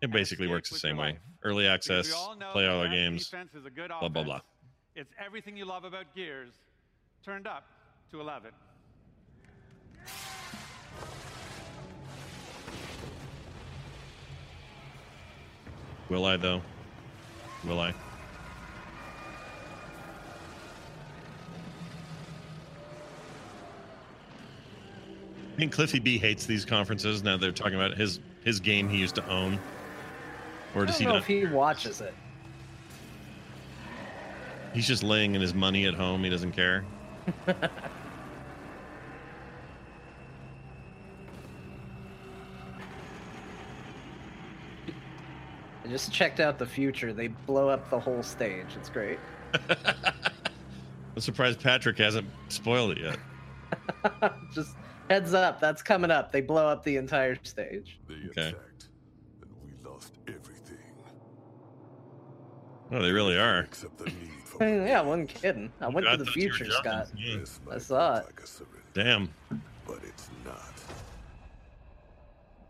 [0.00, 1.18] It basically works the same way.
[1.42, 2.12] Early access,
[2.52, 4.40] play all our games, defense is a good blah blah blah.
[4.94, 6.52] It's everything you love about Gears
[7.24, 7.64] turned up
[8.12, 8.52] to 11.
[16.08, 16.60] Will I though?
[17.64, 17.94] Will I?
[25.54, 27.36] I think Cliffy B hates these conferences now.
[27.36, 29.58] They're talking about his his game he used to own.
[30.74, 31.22] Or I does don't he know not?
[31.22, 32.14] if he watches it.
[34.72, 36.24] He's just laying in his money at home.
[36.24, 36.84] He doesn't care.
[45.94, 47.12] just checked out the future.
[47.12, 48.66] They blow up the whole stage.
[48.76, 49.20] It's great.
[49.70, 54.32] I'm surprised Patrick hasn't spoiled it yet.
[54.52, 54.74] Just
[55.08, 56.32] heads up, that's coming up.
[56.32, 58.00] They blow up the entire stage.
[58.30, 58.54] Okay.
[62.90, 63.60] Oh, they really are.
[63.60, 64.12] except the
[64.60, 65.70] yeah, I wasn't kidding.
[65.80, 66.72] I went I to the thought you were future.
[66.72, 67.08] Scott.
[67.16, 67.36] Yeah.
[67.72, 68.26] I saw it.
[68.94, 69.32] Damn.
[69.86, 70.72] But it's not.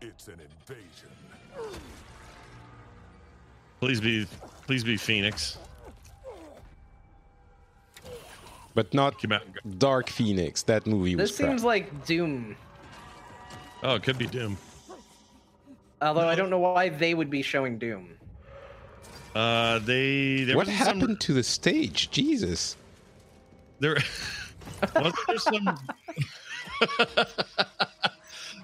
[0.01, 1.09] It's an invasion.
[3.85, 4.25] Please be,
[4.65, 5.59] please be Phoenix.
[8.73, 9.23] But not
[9.77, 10.63] Dark Phoenix.
[10.63, 11.49] That movie was This crap.
[11.51, 12.55] seems like Doom.
[13.83, 14.57] Oh, it could be Doom.
[16.01, 18.09] Although I don't know why they would be showing Doom.
[19.35, 20.45] Uh, they.
[20.45, 22.09] There what was happened Some, to the stage?
[22.09, 22.77] Jesus.
[23.79, 23.97] there
[24.95, 25.79] wasn't there some.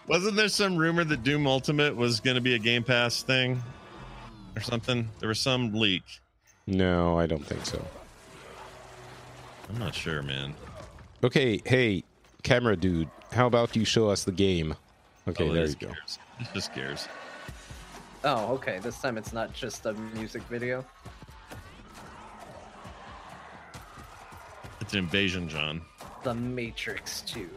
[0.07, 3.61] wasn't there some rumor that Doom Ultimate was going to be a Game Pass thing,
[4.55, 5.09] or something?
[5.19, 6.03] There was some leak.
[6.67, 7.83] No, I don't think so.
[9.69, 10.53] I'm not sure, man.
[11.23, 12.03] Okay, hey,
[12.43, 14.75] camera dude, how about you show us the game?
[15.27, 15.87] Okay, Oh, there you is go.
[15.87, 16.19] Gears.
[16.39, 17.07] It's just Gears.
[18.23, 18.79] Oh, okay.
[18.79, 20.85] This time it's not just a music video.
[24.79, 25.81] It's an invasion, John.
[26.23, 27.49] The Matrix 2.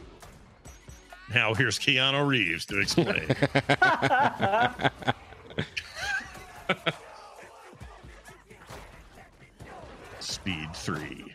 [1.34, 3.26] Now here's Keanu Reeves to explain.
[10.20, 11.34] Speed three.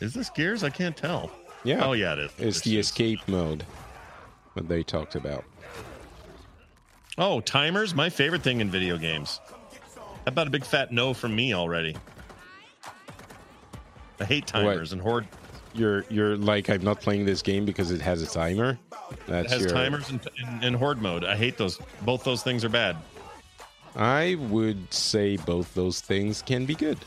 [0.00, 0.64] Is this Gears?
[0.64, 1.30] I can't tell.
[1.62, 1.86] Yeah.
[1.86, 2.30] Oh, yeah, it is.
[2.38, 3.64] It's, the escape mode
[4.56, 5.44] that they talked about.
[7.18, 7.94] Oh, timers?
[7.94, 9.40] My favorite thing in video games.
[9.46, 11.96] How about a big fat no from me already?
[14.18, 14.92] I hate timers what?
[14.92, 15.28] and horde.
[15.74, 18.78] You're you're like I'm not playing this game because it has a timer.
[19.10, 19.70] It That's has your.
[19.70, 21.24] timers in, in, in horde mode.
[21.24, 21.78] I hate those.
[22.02, 22.96] Both those things are bad.
[23.96, 26.98] I would say both those things can be good.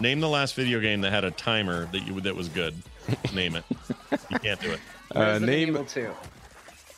[0.00, 2.74] Name the last video game that had a timer that you that was good.
[3.34, 3.64] Name it.
[4.30, 4.80] You can't do it.
[5.14, 6.10] Uh, name 2.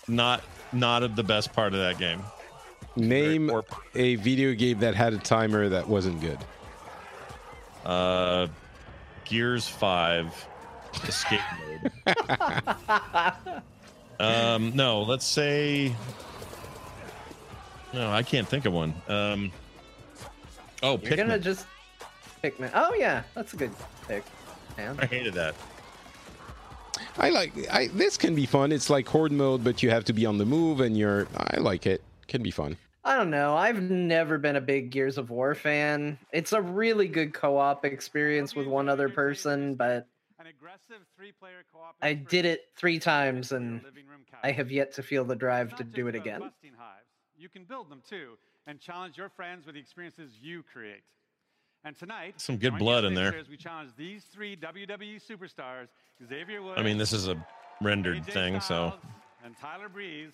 [0.09, 0.43] Not
[0.73, 2.23] not of the best part of that game.
[2.97, 3.51] name
[3.95, 6.39] a video game that had a timer that wasn't good.
[7.85, 8.49] Uh,
[9.33, 10.47] Gears Five,
[11.09, 11.41] escape
[12.07, 12.12] mode.
[14.20, 15.93] Um, no, let's say.
[17.93, 18.95] No, I can't think of one.
[19.09, 19.51] Um.
[20.83, 21.43] Oh, You're gonna Pikmin.
[21.43, 21.66] just
[22.45, 22.70] Pikmin.
[22.74, 23.72] Oh yeah, that's a good
[24.07, 24.22] pick.
[24.76, 24.97] Man.
[25.01, 25.55] I hated that.
[27.18, 28.70] I like I this can be fun.
[28.70, 31.26] It's like horde mode, but you have to be on the move, and you're.
[31.37, 32.03] I like it.
[32.28, 32.76] Can be fun.
[33.05, 33.57] I don't know.
[33.57, 36.18] I've never been a big Gears of War fan.
[36.32, 40.07] It's a really good co-op experience with one other person, but
[42.00, 43.80] I did it three times and
[44.42, 46.50] I have yet to feel the drive to do it again.
[47.36, 51.03] You can build them too and challenge your friends with the experiences you create.
[51.84, 53.34] And tonight, Some good blood in there.
[53.34, 55.88] as we challenge these three WWE superstars,
[56.28, 57.44] Xavier Woods, I mean, this is a
[57.80, 58.92] rendered thing, so
[59.44, 60.30] and Tyler Breeze.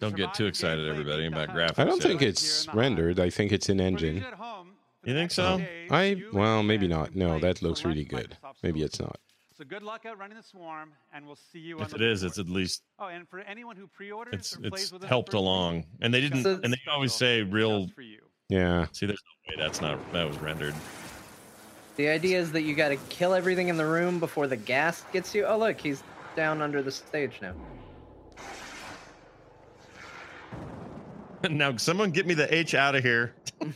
[0.00, 1.78] Don't get too excited, everybody, about graphics.
[1.78, 2.02] I don't yet.
[2.02, 3.18] think it's rendered.
[3.20, 4.24] I think it's in engine.
[5.04, 5.62] You think so?
[5.90, 7.14] I well, maybe not.
[7.14, 8.36] No, that looks really good.
[8.62, 9.18] Maybe it's not.
[9.56, 12.02] So good luck out running the swarm, and we'll see you on If the it
[12.02, 15.04] is, it's at least Oh, and for anyone who pre-orders it's or plays it's with
[15.04, 17.88] us helped for along, and they didn't, and they always say real.
[18.50, 18.86] Yeah.
[18.92, 20.74] See, there's no way that's not that was rendered.
[21.96, 25.04] The idea is that you got to kill everything in the room before the gas
[25.12, 25.46] gets you.
[25.46, 26.02] Oh look, he's
[26.36, 27.54] down under the stage now.
[31.50, 33.34] now, someone get me the H out of here.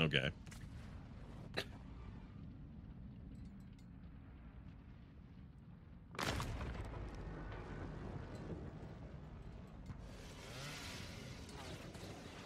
[0.00, 0.30] okay.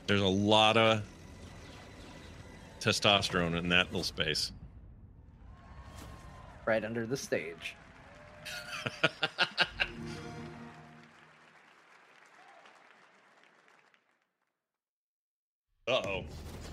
[0.07, 1.03] There's a lot of
[2.81, 4.51] testosterone in that little space.
[6.66, 7.76] Right under the stage.
[15.91, 16.24] Uh oh.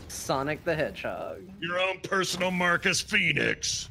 [0.10, 1.42] Sonic the Hedgehog.
[1.60, 3.90] Your own personal Marcus Phoenix.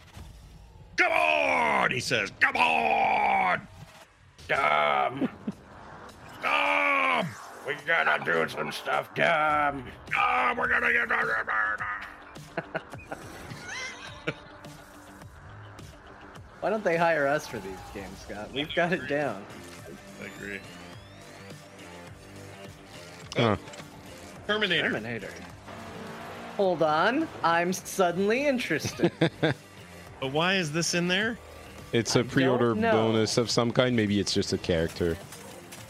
[0.97, 2.31] Come on, he says.
[2.39, 3.67] Come on.
[4.47, 5.29] Dumb.
[6.43, 7.27] Dumb.
[7.67, 9.85] We gotta do some stuff, dumb.
[10.13, 10.57] Dumb.
[10.57, 11.09] We're gonna get.
[16.61, 18.51] Why don't they hire us for these games, Scott?
[18.53, 19.45] We've got it down.
[20.23, 20.61] I agree.
[23.37, 23.57] Huh.
[23.59, 23.83] Oh,
[24.47, 24.83] Terminator.
[24.85, 25.31] Terminator.
[26.57, 29.13] Hold on, I'm suddenly interested.
[30.21, 31.39] But why is this in there?
[31.93, 33.95] It's a pre-order bonus of some kind.
[33.95, 35.17] Maybe it's just a character.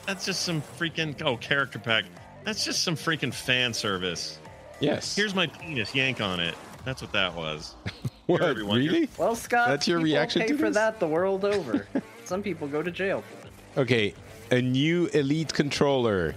[0.07, 2.05] That's just some freaking oh character pack.
[2.45, 4.39] That's just some freaking fan service.
[4.81, 5.17] Yes.
[5.17, 5.95] Here's my penis.
[5.95, 6.55] Yank on it.
[6.85, 7.75] That's what that was.
[8.37, 8.41] What?
[8.41, 8.79] Here, everyone.
[8.79, 9.09] Really?
[9.19, 10.75] well, Scott, That's your people reaction pay to for this?
[10.75, 11.87] that the world over.
[12.25, 13.81] Some people go to jail for it.
[13.81, 14.15] Okay,
[14.51, 16.35] a new elite controller.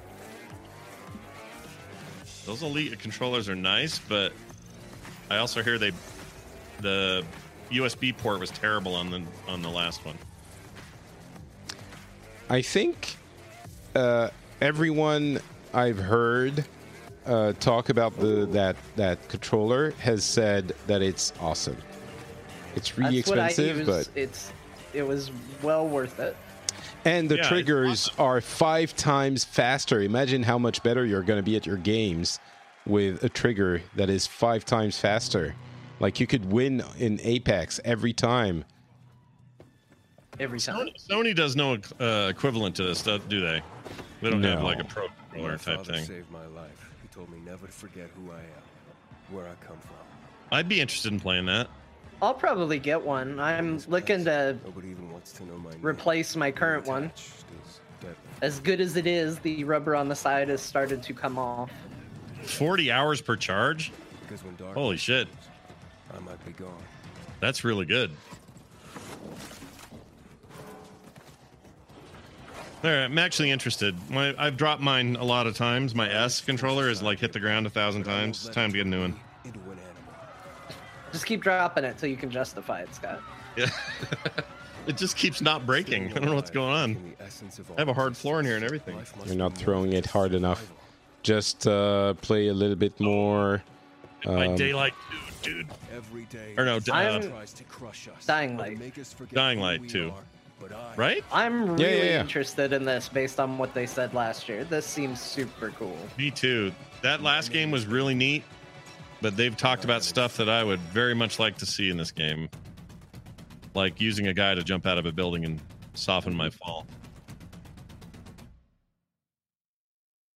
[2.46, 4.34] Those elite controllers are nice, but
[5.32, 5.92] I also hear they
[6.82, 7.24] the
[7.72, 10.18] USB port was terrible on the on the last one.
[12.52, 13.16] I think
[13.96, 14.30] uh,
[14.62, 15.40] everyone
[15.74, 16.66] I've heard
[17.30, 21.78] uh, talk about the that that controller has said that it's awesome.
[22.76, 24.52] It's really That's expensive, but it's
[24.94, 26.36] it was well worth it.
[27.06, 30.02] and the Yeah, it's triggers are five times faster.
[30.02, 32.40] Imagine how much better you're going to be at your games
[32.86, 35.56] with a trigger that is five times faster.
[36.00, 38.66] Like you could win in Apex every time.
[40.40, 40.88] Every time.
[40.88, 43.62] Sony, Sony does no uh, equivalent to this, do do they?
[44.22, 46.06] They don't have like a pro controller type thing.
[46.06, 46.89] saved my life.
[47.20, 49.98] He told me never to forget who I am, where I come from.
[50.54, 51.68] I'd be interested in playing that.
[52.22, 53.42] I'll probably get one.
[53.42, 57.06] I'm looking to Nobody even wants to know my replace my current one.
[57.06, 58.16] Attached is deadly.
[58.42, 61.70] As good as it is, the rubber on the side has started to come off.
[62.44, 63.92] 40 hours per charge?
[64.22, 65.28] Because when Holy shit.
[66.16, 66.82] I might be gone.
[67.42, 68.12] That's really good.
[72.82, 73.96] All right, I'm actually interested.
[74.10, 75.94] My, I've dropped mine a lot of times.
[75.94, 78.46] My S controller has like hit the ground a thousand times.
[78.46, 79.20] It's time to get a new one.
[81.12, 83.22] Just keep dropping it till you can justify it, Scott.
[83.58, 83.70] Yeah.
[84.88, 86.12] it just keeps not breaking.
[86.12, 87.16] I don't know what's going on.
[87.20, 88.98] I have a hard floor in here and everything.
[89.26, 90.72] You're not throwing it hard enough.
[91.22, 93.62] Just uh, play a little bit more.
[94.24, 94.94] By um, daylight,
[95.42, 95.68] dude.
[96.58, 97.34] Or no, d- uh, I'm
[98.26, 98.78] Dying Light.
[99.34, 100.14] Dying Light too.
[100.96, 101.24] Right?
[101.32, 102.22] I'm really yeah, yeah.
[102.22, 104.64] interested in this based on what they said last year.
[104.64, 105.98] This seems super cool.
[106.18, 106.72] Me too.
[107.02, 108.44] That last game was really neat,
[109.22, 112.12] but they've talked about stuff that I would very much like to see in this
[112.12, 112.50] game,
[113.74, 115.62] like using a guy to jump out of a building and
[115.94, 116.86] soften my fall.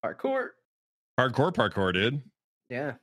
[0.04, 0.50] Parkour.
[1.20, 2.22] Hardcore parkour, dude.
[2.70, 2.94] Yeah.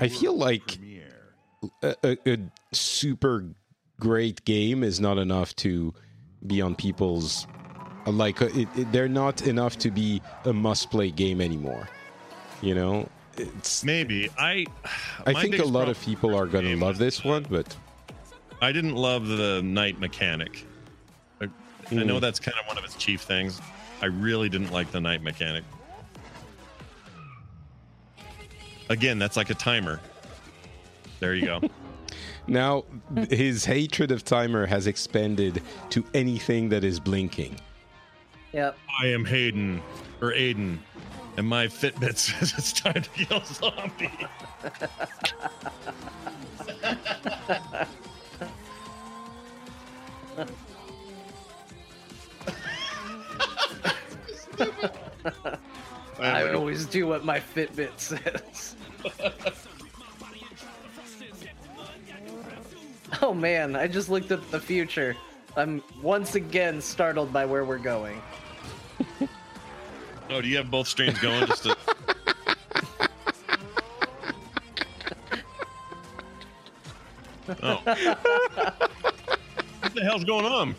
[0.00, 1.02] I feel like a,
[1.82, 2.38] a, a
[2.72, 3.44] super
[3.98, 5.92] great game is not enough to
[6.46, 7.46] be on people's
[8.06, 11.88] like it, it, they're not enough to be a must-play game anymore.
[12.62, 14.66] You know, it's maybe I.
[15.26, 17.76] I think a lot of people are going to love this one, but
[18.62, 20.66] I didn't love the night mechanic.
[21.40, 21.48] I,
[21.90, 22.20] I know Hmm.
[22.20, 23.60] that's kind of one of its chief things.
[24.02, 25.64] I really didn't like the night mechanic.
[28.88, 30.00] Again, that's like a timer.
[31.20, 31.60] There you go.
[32.46, 32.84] now
[33.28, 37.56] his hatred of timer has expanded to anything that is blinking.
[38.52, 38.76] Yep.
[39.00, 39.80] I am Hayden
[40.20, 40.78] or Aiden,
[41.36, 44.10] and my Fitbit says it's time to kill zombie.
[56.20, 58.76] I always do what my Fitbit says.
[63.22, 65.14] oh man, I just looked at the future.
[65.56, 68.22] I'm once again startled by where we're going.
[70.30, 71.44] Oh, do you have both streams going?
[71.46, 71.70] Just to...
[77.64, 77.80] oh,
[79.80, 80.76] what the hell's going on?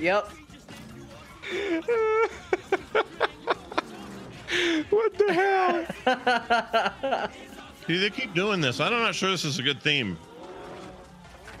[0.00, 0.30] Yep.
[4.88, 5.84] what the hell?
[7.86, 8.80] See, they keep doing this.
[8.80, 10.16] I'm not sure this is a good theme.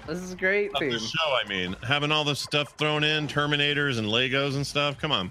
[0.08, 0.92] This is great Of theme.
[0.92, 4.98] the show, I mean, having all this stuff thrown in, Terminators and Legos and stuff.
[4.98, 5.30] Come on.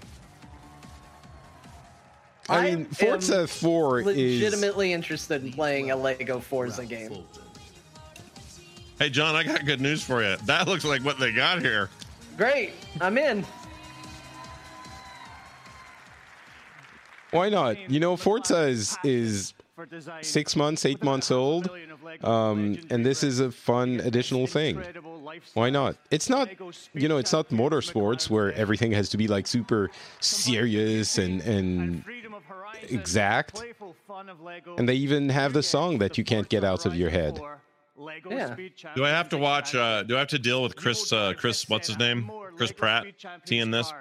[2.48, 7.24] I mean, Forza 4 is legitimately interested in playing a Lego Forza game.
[9.00, 10.36] Hey, John, I got good news for you.
[10.46, 11.90] That looks like what they got here.
[12.36, 13.44] Great, I'm in.
[17.32, 17.90] Why not?
[17.90, 19.54] You know, Forza is is
[20.22, 21.70] six months, eight months old,
[22.22, 24.82] um, and this is a fun additional thing.
[25.54, 25.96] Why not?
[26.10, 26.48] It's not,
[26.94, 32.04] you know, it's not motorsports where everything has to be like super serious and and
[32.88, 33.62] exact.
[34.76, 37.40] And they even have the song that you can't get out of your head.
[38.30, 38.54] Yeah.
[38.94, 39.74] Do I have to watch?
[39.74, 41.12] Uh, do I have to deal with Chris?
[41.12, 42.30] Uh, Chris, what's his name?
[42.56, 43.06] Chris Pratt.
[43.44, 43.92] T in this.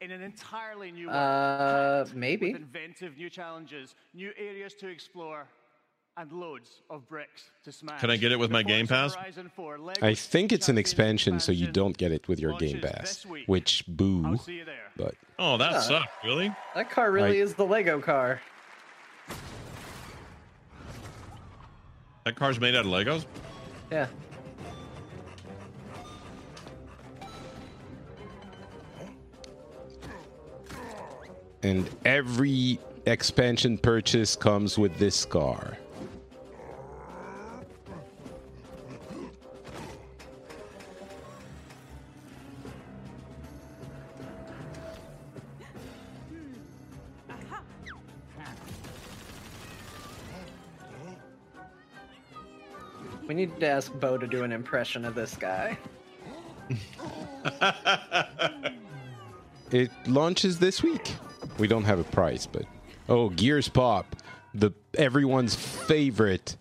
[0.00, 2.14] In an entirely new Uh, world.
[2.14, 2.52] maybe.
[2.52, 5.48] With inventive new challenges, new areas to explore,
[6.18, 8.00] and loads of bricks to smash.
[8.00, 9.14] Can I get it with my Game Pass?
[9.54, 13.24] 4 I think it's an expansion, so you don't get it with your Game Pass.
[13.46, 14.38] Which boo,
[14.96, 15.80] but Oh, that Yeah.
[15.80, 16.24] sucked.
[16.24, 16.54] Really?
[16.74, 18.40] That car really I- is the Lego car.
[22.24, 23.24] That car's made out of Legos.
[23.92, 24.06] Yeah.
[31.66, 35.76] And every expansion purchase comes with this car.
[53.26, 55.76] We need to ask Bo to do an impression of this guy.
[59.72, 61.16] It launches this week.
[61.58, 62.64] We don't have a price, but
[63.08, 64.16] oh, Gears Pop,
[64.54, 66.56] the everyone's favorite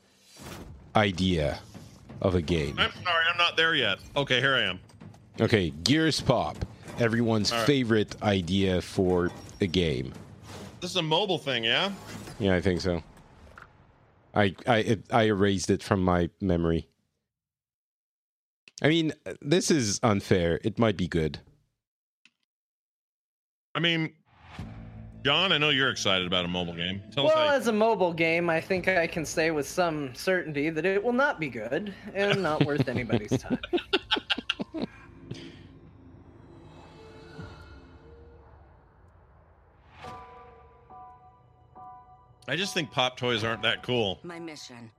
[0.96, 1.60] idea
[2.22, 2.76] of a game.
[2.80, 4.00] I'm sorry, I'm not there yet.
[4.16, 4.80] Okay, here I am.
[5.42, 6.66] Okay, Gears Pop,
[7.00, 7.66] everyone's right.
[7.66, 10.14] favorite idea for a game.
[10.80, 11.92] This is a mobile thing, yeah.
[12.40, 13.02] Yeah, I think so.
[14.34, 16.88] I I it, I erased it from my memory.
[18.82, 20.60] I mean, this is unfair.
[20.64, 21.40] It might be good.
[23.74, 24.14] I mean,
[25.26, 27.02] John, I know you're excited about a mobile game.
[27.12, 30.86] Tell well, as a mobile game, I think I can say with some certainty that
[30.86, 33.58] it will not be good and not worth anybody's time.
[42.48, 44.20] I just think pop toys aren't that cool.
[44.22, 44.92] My mission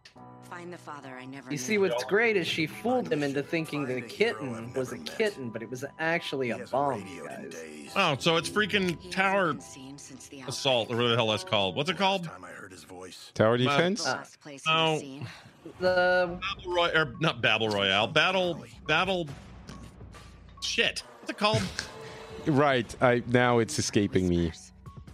[0.44, 1.56] Find the father I never You knew.
[1.58, 5.60] see, what's great is she fooled him into thinking the kitten was a kitten, but
[5.60, 7.92] it was actually a bomb, guys.
[7.96, 9.56] Oh, so it's freaking tower
[10.46, 11.74] assault or whatever the hell that's called.
[11.74, 12.30] What's it called?
[13.34, 14.06] Tower defense?
[14.06, 14.24] Uh,
[14.66, 15.00] no,
[15.80, 18.06] the Battle Roy or not Battle Royale.
[18.06, 19.26] Battle Battle.
[20.62, 21.02] Shit.
[21.20, 21.62] What's it called?
[22.46, 22.94] right.
[23.02, 24.52] I now it's escaping me.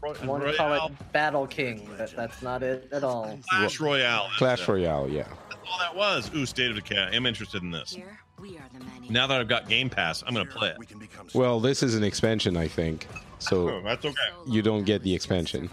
[0.02, 3.38] Want to call it Battle King, but that's not it at all.
[3.48, 4.28] Clash Royale.
[4.36, 4.68] Clash it.
[4.68, 5.22] Royale, yeah.
[5.48, 6.28] That's all that was.
[6.34, 6.98] Ooh, State of Decay.
[6.98, 7.96] I am interested in this.
[8.40, 9.08] We are the many.
[9.08, 11.34] Now that I've got Game Pass, I'm gonna play it.
[11.34, 13.06] Well, this is an expansion, I think.
[13.38, 14.16] So Oh, that's okay.
[14.46, 15.70] you don't get the expansion.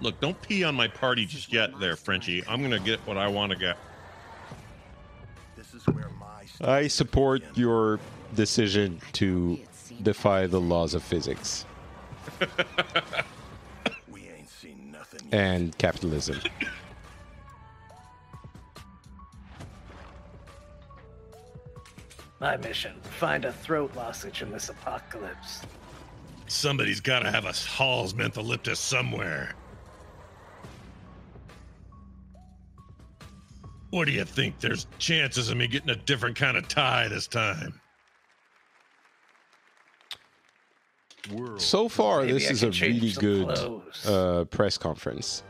[0.00, 2.42] Look, don't pee on my party just yet, there, Frenchie.
[2.48, 3.76] I'm gonna get what I want to get.
[6.60, 7.98] I support your
[8.34, 9.58] decision to
[10.04, 11.66] defy the laws of physics
[15.32, 16.38] and capitalism.
[22.40, 25.62] My mission: find a throat lozenge in this apocalypse.
[26.46, 29.54] Somebody's got to have a Hall's mentholyptus somewhere.
[33.90, 34.60] What do you think?
[34.60, 37.80] There's chances of me getting a different kind of tie this time.
[41.56, 43.48] So far, Maybe this I is a really good
[44.06, 45.42] uh, press conference,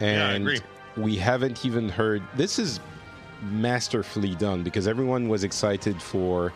[0.00, 0.60] Yeah, I and agree.
[0.96, 2.22] we haven't even heard.
[2.36, 2.80] This is
[3.50, 6.52] masterfully done because everyone was excited for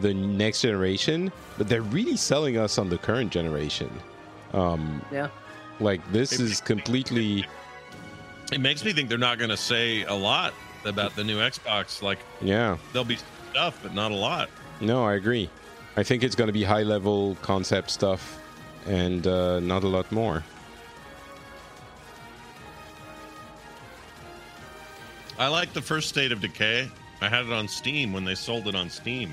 [0.00, 3.90] the next generation, but they're really selling us on the current generation.
[4.52, 5.28] Um, Yeah.
[5.80, 7.44] like this is completely.
[8.52, 10.54] It makes me think they're not going to say a lot
[10.84, 12.00] about the new Xbox.
[12.00, 12.76] Like, Yeah.
[12.92, 13.18] there'll be
[13.50, 14.48] stuff, but not a lot.
[14.80, 15.50] No, I agree.
[15.96, 18.38] I think it's going to be high level concept stuff
[18.86, 20.44] and uh, not a lot more.
[25.38, 26.90] I like the first State of Decay.
[27.20, 29.32] I had it on Steam when they sold it on Steam.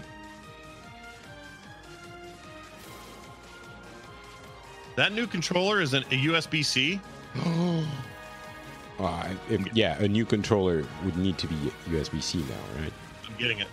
[4.96, 7.00] That new controller is an, a USB C.
[9.00, 11.56] Uh, if- yeah, a new controller would need to be
[11.90, 12.94] USB C now, right?
[13.28, 13.68] I'm getting it.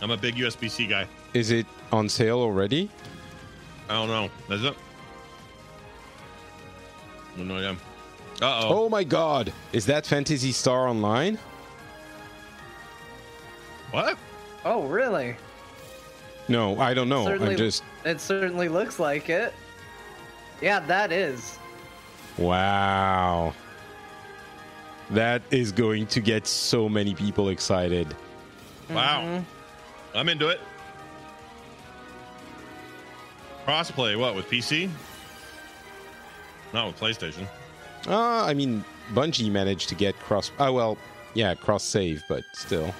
[0.00, 1.06] I'm a big USB C guy.
[1.34, 2.90] Is it on sale already?
[3.88, 4.54] I don't know.
[4.54, 4.74] Is it?
[7.36, 7.76] No idea.
[8.40, 8.84] Uh oh.
[8.84, 9.52] Oh my god!
[9.72, 11.38] Is that Phantasy Star Online?
[13.90, 14.18] What?
[14.64, 15.36] Oh, really?
[16.48, 17.24] No, I don't know.
[17.24, 17.82] Certainly, I'm just.
[18.04, 19.52] It certainly looks like it.
[20.60, 21.58] Yeah, that is.
[22.36, 23.54] Wow.
[25.10, 28.14] That is going to get so many people excited.
[28.90, 29.42] Wow.
[30.14, 30.60] I'm into it.
[33.66, 34.88] Crossplay, what, with PC?
[36.72, 37.46] Not with PlayStation.
[38.06, 40.50] Uh, I mean, Bungie managed to get cross.
[40.58, 40.98] Oh, well,
[41.34, 42.94] yeah, cross save, but still.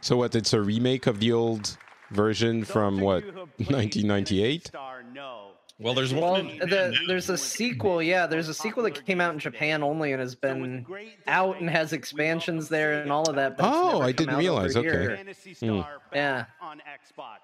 [0.00, 0.34] So, what?
[0.34, 1.76] It's a remake of the old
[2.10, 4.70] version from what, 1998?
[5.82, 6.58] Well, there's Well, one.
[6.58, 8.02] the, there's a sequel.
[8.02, 10.86] Yeah, there's a sequel that came out in Japan only and has been
[11.26, 13.56] out and has expansions there and all of that.
[13.56, 14.88] But Oh, I didn't realize, okay.
[14.88, 15.18] here.
[15.60, 15.80] Hmm.
[16.14, 16.44] Yeah.
[16.60, 17.38] on Xbox.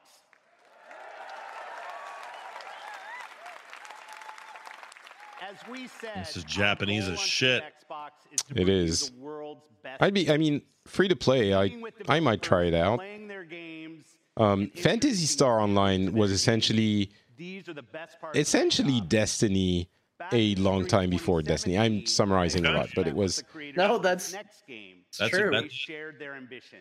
[5.40, 7.62] As we said, This is Japanese as shit.
[7.62, 9.10] Xbox is to It bring you is.
[9.10, 10.30] the world's best I'd be.
[10.30, 11.54] I mean, free to play.
[11.54, 11.70] I
[12.08, 12.98] I might try it out.
[12.98, 14.04] playing their games.
[14.36, 18.36] Um, Phantasy Star Online was essentially These are the best parts.
[18.36, 19.88] of essentially Destiny
[20.32, 21.78] a long time before Destiny.
[21.78, 23.42] I'm summarizing a lot, but it was
[23.76, 24.98] No, that's next game.
[25.18, 25.54] That's true.
[25.56, 26.80] A, shared their ambition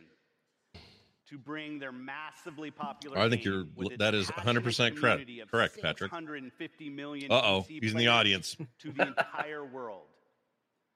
[1.29, 3.19] to bring their massively popular.
[3.19, 3.67] I think you're-
[3.97, 6.09] that is 100% correct- correct, Patrick.
[6.11, 8.55] 650 million Uh-oh, PC he's in the audience.
[8.79, 10.07] to the entire world.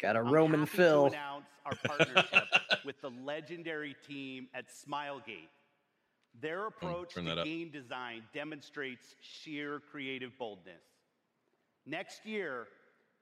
[0.01, 1.09] Got a I'm Roman happy Phil.
[1.09, 2.43] To announce our partnership
[2.85, 5.49] with the legendary team at Smilegate.
[6.39, 7.45] Their approach to that up.
[7.45, 10.83] game design demonstrates sheer creative boldness.
[11.85, 12.67] Next year,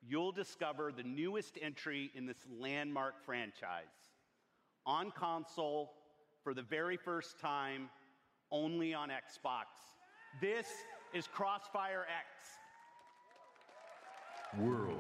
[0.08, 3.88] you'll discover the newest entry in this landmark franchise.
[4.86, 5.92] On console,
[6.44, 7.90] for the very first time,
[8.52, 9.66] only on Xbox.
[10.42, 10.68] This
[11.14, 12.50] is Crossfire X.
[14.58, 14.99] World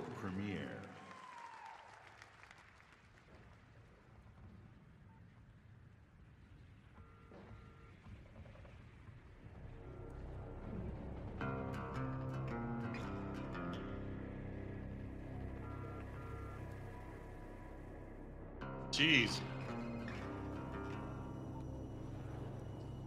[18.99, 19.39] Jeez.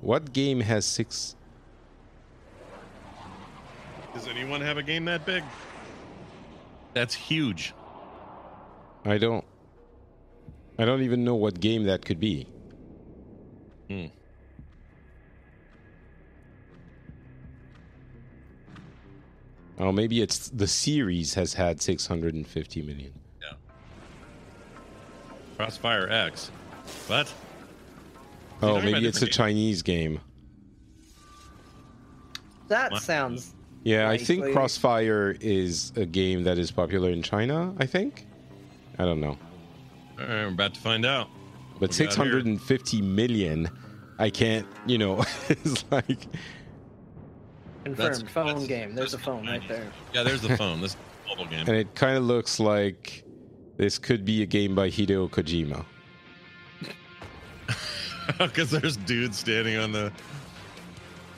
[0.01, 1.37] What game has six?
[4.15, 5.45] Does anyone have a game that big?
[6.95, 7.75] That's huge.
[9.05, 9.45] I don't.
[10.79, 12.47] I don't even know what game that could be.
[13.89, 14.07] Hmm.
[19.79, 23.13] Oh, maybe it's the series has had 650 million.
[25.53, 25.57] Yeah.
[25.65, 26.51] Crossfire X.
[27.07, 27.33] What?
[28.63, 30.21] Oh, maybe about it's a different Chinese game.
[32.69, 33.03] That What?
[33.03, 33.55] sounds.
[33.85, 34.53] Yeah, I think.
[34.53, 37.75] Crossfire is a game that is popular in China.
[37.79, 38.27] I think.
[38.99, 39.39] I don't know, All
[40.19, 41.29] right, we're about to find out.
[41.81, 42.33] but We got here.
[42.33, 43.69] 650 million.
[44.19, 44.67] I can't.
[44.87, 46.27] You know, it's like
[47.85, 48.95] Confirmed phone game.
[48.95, 49.91] There's a phone right there.
[50.15, 50.81] Yeah, there's the phone.
[50.81, 50.97] This is
[51.27, 51.67] a mobile game.
[51.67, 53.25] and it kind of looks like
[53.77, 55.85] this could be a game by Hideo Kojima.
[58.39, 60.13] Because there's dudes standing on the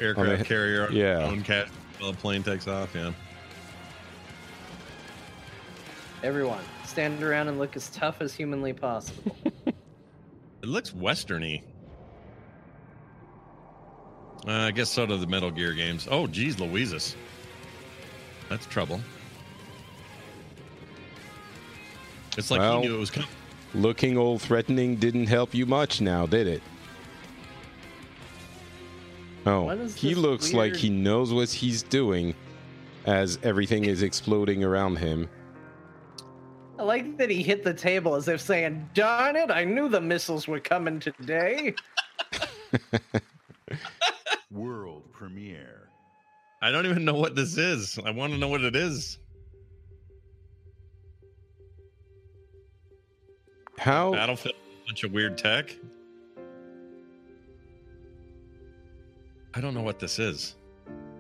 [0.01, 1.31] aircraft On the- carrier on yeah.
[1.33, 1.43] yeah.
[1.43, 2.95] cat while the plane takes off.
[2.95, 3.13] Yeah.
[6.23, 9.37] Everyone, stand around and look as tough as humanly possible.
[10.63, 11.63] It looks westerny.
[14.49, 16.09] Uh, I guess so do the Metal Gear games.
[16.11, 17.17] Oh, geez, Louises.
[18.49, 18.99] That's trouble.
[22.37, 23.29] It's like Well, he knew it was coming.
[23.75, 26.63] Looking old threatening didn't help you much now, did it?
[29.47, 32.35] Oh, he this looks like he knows what he's doing
[33.05, 35.29] as everything is exploding around him.
[36.79, 40.01] I like that he hit the table as if saying, Darn it, I knew the
[40.01, 41.75] missiles were coming today.
[44.51, 45.89] World premiere.
[46.63, 47.99] I don't even know what this is.
[48.05, 49.19] I want to know what it is.
[53.79, 54.13] How?
[54.13, 55.77] Battlefield, a bunch of weird tech.
[59.55, 60.57] I don't know what this is.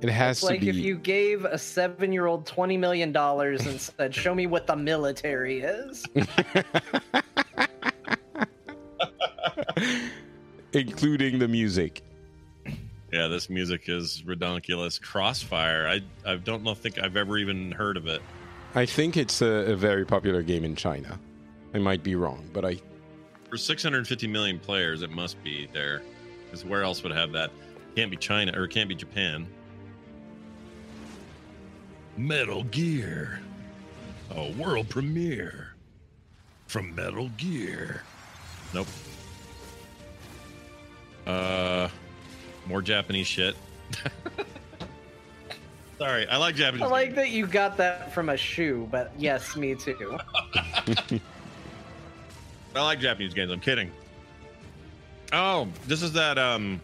[0.01, 0.69] It has It's to like be.
[0.69, 4.77] if you gave a seven year old $20 million and said, Show me what the
[4.77, 6.05] military is.
[10.73, 12.03] including the music.
[13.13, 15.01] Yeah, this music is redonkulous.
[15.01, 15.87] Crossfire.
[15.87, 16.01] I
[16.31, 16.75] I don't know.
[16.75, 18.21] Think I've ever even heard of it.
[18.75, 21.19] I think it's a, a very popular game in China.
[21.75, 22.79] I might be wrong, but I
[23.51, 26.03] For 650 million players, it must be there.
[26.47, 27.51] Because where else would have that?
[27.97, 29.47] Can't be China or it can't be Japan.
[32.17, 33.41] Metal Gear.
[34.31, 35.75] A world premiere
[36.69, 38.03] from Metal Gear.
[38.73, 38.87] Nope.
[41.27, 41.89] Uh,
[42.67, 43.57] more Japanese shit.
[45.99, 46.85] Sorry, I like Japanese.
[46.85, 50.19] I like that you got that from a shoe, but yes, me too.
[52.75, 53.51] I like Japanese games.
[53.53, 53.91] I'm kidding.
[55.33, 56.81] Oh, this is that um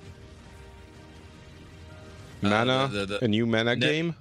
[2.42, 4.14] Mana, the- the- a new Mana Net- game.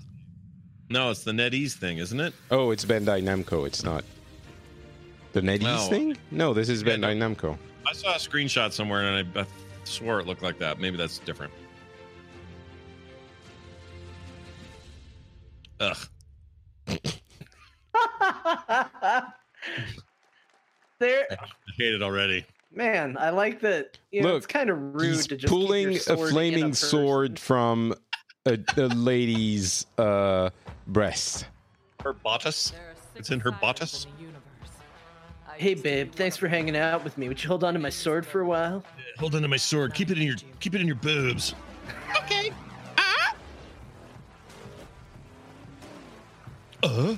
[0.89, 2.33] no, it's the NetEase thing, isn't it?
[2.51, 3.65] Oh, it's Bandai Namco.
[3.65, 4.03] It's not
[5.33, 5.77] the NetEase No.
[5.89, 6.17] thing.
[6.31, 7.29] No, this is Yeah, Bandai no.
[7.29, 7.57] Namco.
[7.87, 9.45] I saw a screenshot somewhere and I, I
[9.85, 10.79] swore it looked like that.
[10.79, 11.53] Maybe that's different.
[15.79, 15.97] Ugh.
[20.99, 21.35] there, I
[21.77, 22.45] hate it already.
[22.71, 23.97] man, I like that.
[24.11, 26.89] You know, it's Look, kind of rude He's to just pulling a flaming person.
[26.89, 27.93] sword from
[28.45, 30.49] a, a lady's uh,
[30.87, 31.45] breast.
[32.03, 32.73] Her bodice?
[33.15, 34.07] It's in her bodice?
[35.57, 37.27] Hey, babe, thanks for hanging out with me.
[37.27, 38.81] Would you hold on to my sword for a while?
[39.17, 39.93] Hold on to my sword.
[39.93, 41.53] Keep it in your keep it in your boobs.
[42.23, 42.53] Okay.
[46.81, 47.15] Uh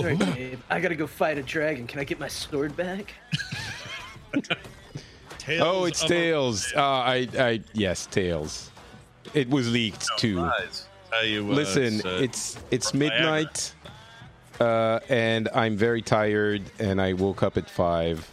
[0.00, 0.60] Sorry, babe.
[0.70, 1.86] I gotta go fight a dragon.
[1.86, 3.14] Can I get my sword back?
[5.38, 6.72] Tales oh, it's of Tales.
[6.76, 8.70] Uh, I, I, yes, Tales.
[9.34, 10.36] It was leaked too.
[10.36, 10.86] Lies.
[11.10, 13.74] Tell you, uh, Listen, it's, uh, it's it's midnight,
[14.60, 18.30] uh, and I'm very tired, and I woke up at five,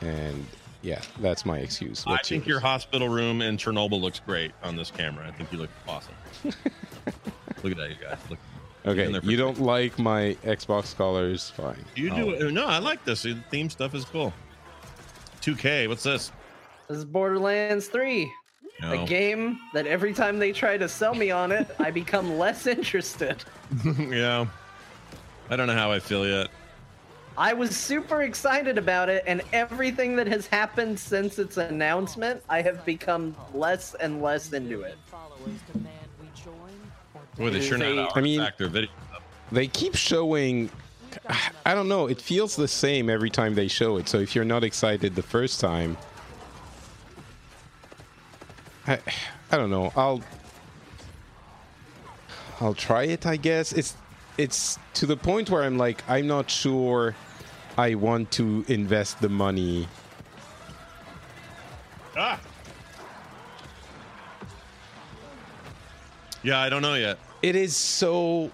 [0.00, 0.44] and
[0.82, 2.04] yeah, that's my excuse.
[2.06, 2.48] I think yours?
[2.48, 5.26] your hospital room in Chernobyl looks great on this camera.
[5.26, 6.14] I think you look awesome.
[6.44, 8.18] look at that, you guys.
[8.28, 8.38] Look.
[8.86, 9.06] Okay.
[9.06, 11.50] in there You don't like my Xbox colors?
[11.50, 11.84] Fine.
[11.94, 12.52] You do it.
[12.52, 13.22] No, I like this.
[13.22, 14.32] The theme stuff is cool.
[15.42, 15.88] 2K.
[15.88, 16.32] What's this?
[16.88, 18.32] This is Borderlands 3.
[18.82, 18.92] No.
[18.92, 22.66] A game that every time they try to sell me on it, I become less
[22.66, 23.42] interested.
[23.98, 24.46] yeah.
[25.48, 26.48] I don't know how I feel yet.
[27.38, 32.62] I was super excited about it, and everything that has happened since its announcement, I
[32.62, 34.96] have become less and less into it.
[37.36, 38.90] Boy, they sure know I mean- their video.
[39.52, 40.70] They keep showing.
[41.64, 42.08] I don't know.
[42.08, 44.08] It feels the same every time they show it.
[44.08, 45.96] So if you're not excited the first time,
[48.86, 48.98] I,
[49.50, 49.92] I don't know.
[49.96, 50.22] I'll
[52.60, 53.24] I'll try it.
[53.26, 53.96] I guess it's
[54.36, 57.14] it's to the point where I'm like I'm not sure
[57.78, 59.88] I want to invest the money.
[62.16, 62.40] Ah.
[66.42, 67.18] Yeah, I don't know yet.
[67.42, 68.50] It is so.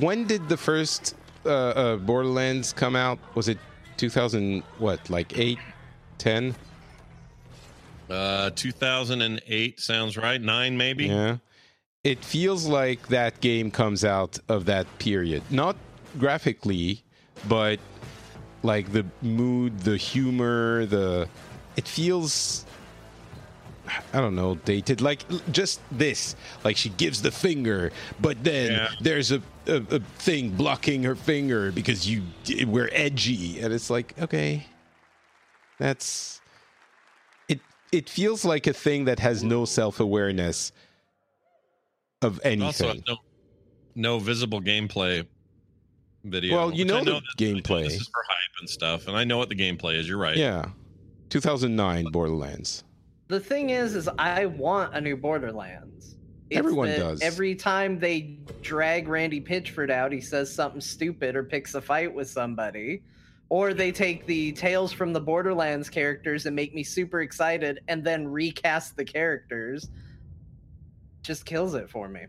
[0.00, 1.14] When did the first
[1.44, 3.18] uh, uh, Borderlands come out?
[3.34, 3.58] Was it
[3.96, 4.62] 2000?
[4.78, 5.58] What, like eight,
[6.18, 6.54] ten?
[8.08, 10.40] Uh, 2008 sounds right.
[10.40, 11.06] Nine, maybe.
[11.06, 11.38] Yeah.
[12.04, 15.42] It feels like that game comes out of that period.
[15.50, 15.76] Not
[16.18, 17.02] graphically,
[17.48, 17.78] but
[18.62, 21.28] like the mood, the humor, the.
[21.76, 22.66] It feels.
[24.12, 25.00] I don't know, dated.
[25.00, 26.36] Like just this.
[26.64, 27.90] Like she gives the finger,
[28.20, 28.88] but then Yeah.
[29.00, 32.22] there's a, a, a thing blocking her finger because you
[32.66, 34.66] we're edgy, and it's like okay,
[35.78, 36.40] that's
[37.48, 37.60] it.
[37.90, 40.70] It feels like a thing that has no self awareness
[42.22, 42.88] of anything.
[42.88, 43.16] Also, no,
[43.96, 45.26] no visible gameplay
[46.24, 46.56] video.
[46.56, 47.84] Well, you I know the gameplay.
[47.84, 50.08] This is for hype and stuff, and I know what the gameplay is.
[50.08, 50.36] You're right.
[50.36, 50.66] Yeah,
[51.30, 52.84] 2009 Borderlands.
[53.28, 56.16] The thing is, is I want a new Borderlands.
[56.50, 57.22] It's Everyone that does.
[57.22, 62.12] Every time they drag Randy Pitchford out, he says something stupid or picks a fight
[62.12, 63.02] with somebody.
[63.48, 68.04] Or they take the Tales from the Borderlands characters and make me super excited and
[68.04, 69.88] then recast the characters.
[71.22, 72.26] Just kills it for me.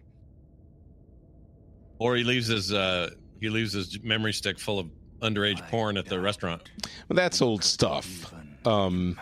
[1.99, 3.09] Or he leaves his uh
[3.39, 4.87] he leaves his memory stick full of
[5.21, 6.69] underage porn at the restaurant.
[7.09, 8.33] Well, that's old stuff.
[8.65, 9.19] Um,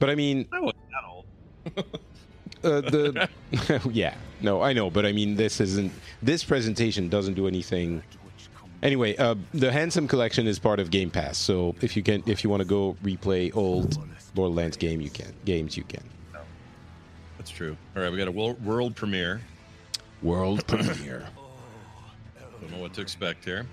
[0.00, 1.26] but I mean, I wasn't that old.
[2.64, 3.28] uh, the
[3.92, 5.92] yeah, no, I know, but I mean, this isn't.
[6.20, 8.02] This presentation doesn't do anything.
[8.82, 12.42] Anyway, uh, the Handsome Collection is part of Game Pass, so if you can, if
[12.42, 13.98] you want to go replay old
[14.34, 15.32] Borderlands game, you can.
[15.44, 16.02] Games, you can.
[17.36, 17.76] That's true.
[17.94, 19.40] All right, we got a world, world premiere.
[20.22, 21.26] World premiere.
[22.60, 23.66] Don't know what to expect here.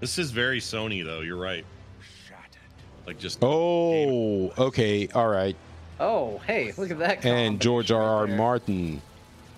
[0.00, 1.20] This is very Sony, though.
[1.20, 1.64] You're right.
[3.06, 5.56] Like just Oh, okay, all right.
[5.98, 7.24] Oh, hey, look at that.
[7.24, 8.00] And George R.
[8.02, 8.26] R.
[8.26, 8.36] there.
[8.36, 9.02] Martin.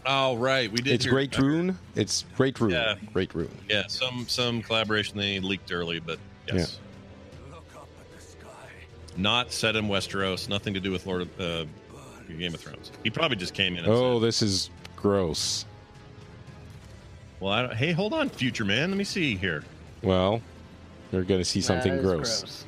[0.04, 0.70] Oh, right.
[0.72, 0.94] We did.
[0.94, 1.78] It's hear- Great Rune.
[1.94, 2.72] It's Great Rune.
[2.72, 2.96] Yeah.
[3.12, 3.56] Great Rune.
[3.68, 6.18] Yeah, some some collaboration they leaked early, but
[6.52, 6.78] yes.
[9.16, 10.48] Not set in Westeros.
[10.48, 11.64] Nothing to do with Lord of uh,
[12.38, 12.90] Game of Thrones.
[13.04, 13.84] He probably just came in.
[13.84, 15.66] And Oh, this is gross.
[17.38, 18.90] well, I don't, hey, hold on, future man.
[18.90, 19.64] Let me see here.
[20.02, 20.40] Well,
[21.12, 22.40] you're gonna see something gross.
[22.40, 22.64] gross.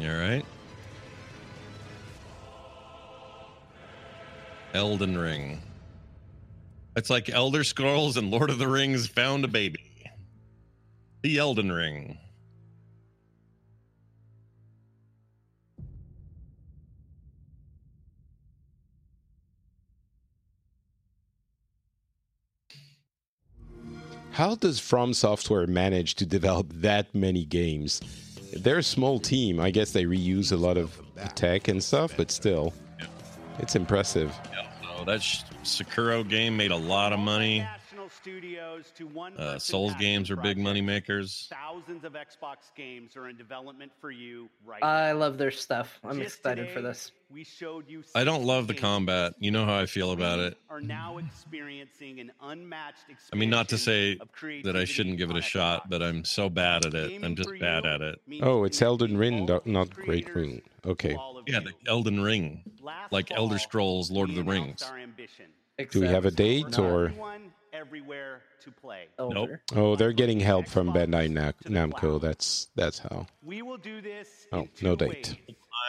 [0.00, 0.44] All right.
[4.74, 5.60] Elden Ring.
[6.94, 9.80] It's like Elder Scrolls and Lord of the Rings found a baby.
[11.22, 12.18] The Elden Ring.
[24.30, 28.00] How does From Software manage to develop that many games?
[28.56, 29.60] They're a small team.
[29.60, 31.00] I guess they reuse a lot of
[31.34, 32.72] tech and stuff, but still,
[33.58, 34.34] it's impressive.
[34.82, 37.60] So that Sekiro game made a lot of money.
[37.60, 38.66] National studios to one
[39.36, 40.60] Uh, Souls games are big project.
[40.60, 41.48] money makers.
[41.50, 45.18] Thousands of Xbox games are in development for you right I now.
[45.18, 45.98] love their stuff.
[46.04, 47.12] I'm Just excited for this.
[47.30, 49.34] We showed you I don't love the combat.
[49.38, 50.56] You know how I feel about it.
[50.70, 54.18] Are now experiencing an unmatched I mean, not to say
[54.64, 57.22] that I shouldn't give it a shot, but I'm so bad at it.
[57.22, 58.20] I'm just bad at it.
[58.42, 60.62] Oh, it's Elden Ring, not Great Ring.
[60.86, 61.16] Okay.
[61.46, 62.62] Yeah, the Elden Ring,
[63.10, 64.82] like Elder Scrolls, Lord of the Rings.
[65.90, 67.12] Do we have a date or?
[67.78, 69.06] Everyone, everywhere to play.
[69.18, 69.50] Nope.
[69.74, 72.20] Oh, they're getting help from Bandai Na- Namco.
[72.20, 73.26] That's that's how.
[73.42, 75.36] We will do this Oh, no date.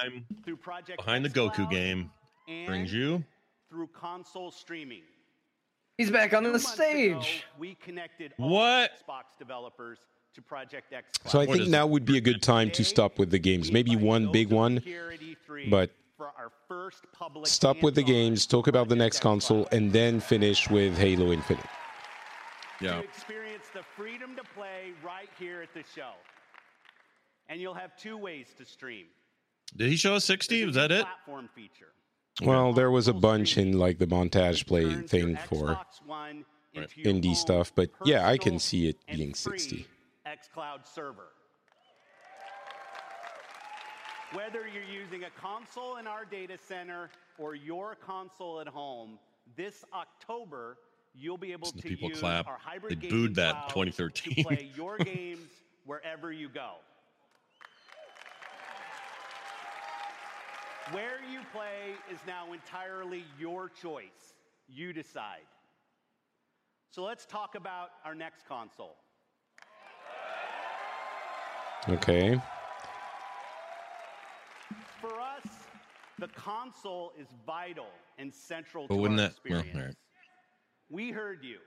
[0.03, 2.11] I'm through Project behind the Goku game
[2.65, 3.23] brings you.
[3.69, 5.01] through console streaming.
[5.97, 7.11] He's back on the stage.
[7.11, 7.21] ago,
[7.57, 8.91] we connected all What?
[9.07, 9.99] Xbox developers
[10.35, 11.07] to Project X.
[11.25, 13.71] So I think now would be a good time to stop with the games.
[13.71, 14.81] Maybe one big one,
[15.69, 19.91] but for our first public stop with the games, talk about the next console, and
[19.91, 21.65] then finish with Halo Infinite.
[22.81, 22.95] Yeah.
[22.95, 26.11] to experience the freedom to play right here at the show.
[27.49, 29.07] And you'll have two ways to stream.
[29.75, 30.65] Did he show us 60?
[30.65, 31.01] Was that it?
[31.01, 31.93] Platform feature.
[32.41, 37.35] Well, there was a bunch in like the montage play thing for One into indie
[37.35, 39.85] stuff, but yeah, I can see it being 60.
[40.25, 41.27] xCloud server.
[44.33, 49.17] Whether you're using a console in our data center or your console at home,
[49.57, 50.77] this October,
[51.19, 52.47] you'll be able to people use clap.
[52.47, 54.35] our They booed that 2013.
[54.35, 55.49] to play your games
[55.85, 56.71] wherever you go.
[60.91, 64.33] Where you play is now entirely your choice.
[64.67, 65.45] You decide.
[66.91, 68.95] So let's talk about our next console.
[71.87, 72.41] Okay.
[74.99, 75.45] For us,
[76.17, 77.87] the console is vital
[78.17, 79.35] and central But to wouldn't our that?
[79.47, 79.87] Well, experience.
[79.87, 79.95] right.
[80.89, 81.59] We heard you.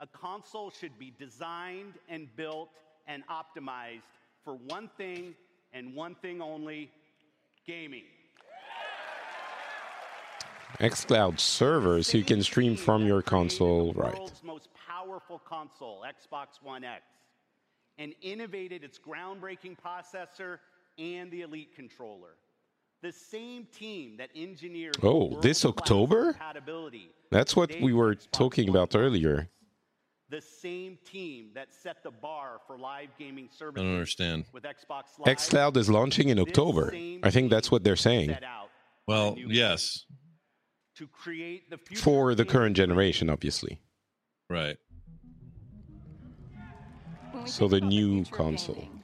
[0.00, 2.70] A console should be designed and built
[3.06, 4.02] and optimized
[4.44, 5.34] for one thing
[5.72, 6.90] and one thing only
[7.66, 8.04] gaming.
[10.80, 14.14] xCloud server, so you can stream from your console, right?
[14.14, 17.02] world's most powerful console, Xbox One X,
[17.98, 20.58] and innovated its groundbreaking processor
[20.98, 22.36] and the Elite controller.
[23.02, 26.32] The same team that engineered Oh, this October?
[26.32, 29.48] compatibility That's what we were talking about earlier.
[30.30, 33.80] the same team that set the bar for live gaming services.
[33.80, 34.44] I don't understand.
[34.52, 35.36] with Xbox Live.
[35.38, 36.92] xCloud is launching in October.
[37.22, 38.36] I think that's what they're saying
[39.06, 40.04] Well, yes,
[40.96, 43.80] to create the future for the current generation, obviously.
[44.50, 44.76] right.
[47.46, 48.74] So the new future console.
[48.74, 48.97] gaming,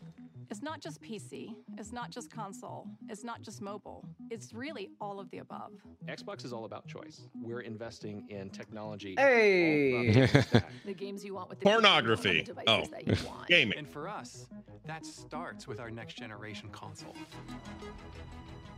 [0.55, 4.05] It's not just PC, it's not just console, it's not just mobile.
[4.31, 5.72] It's really all of the above.
[6.06, 7.22] Xbox is all about choice.
[7.43, 9.16] We're investing in technology.
[9.18, 10.26] Hey.
[10.26, 10.62] the.
[10.86, 12.44] The games you want with the Pornography.
[12.44, 13.36] games you want Oh, with the devices that you oh.
[13.36, 13.48] want.
[13.48, 13.78] gaming.
[13.78, 14.47] And for us,
[14.86, 17.16] that starts with our next generation console.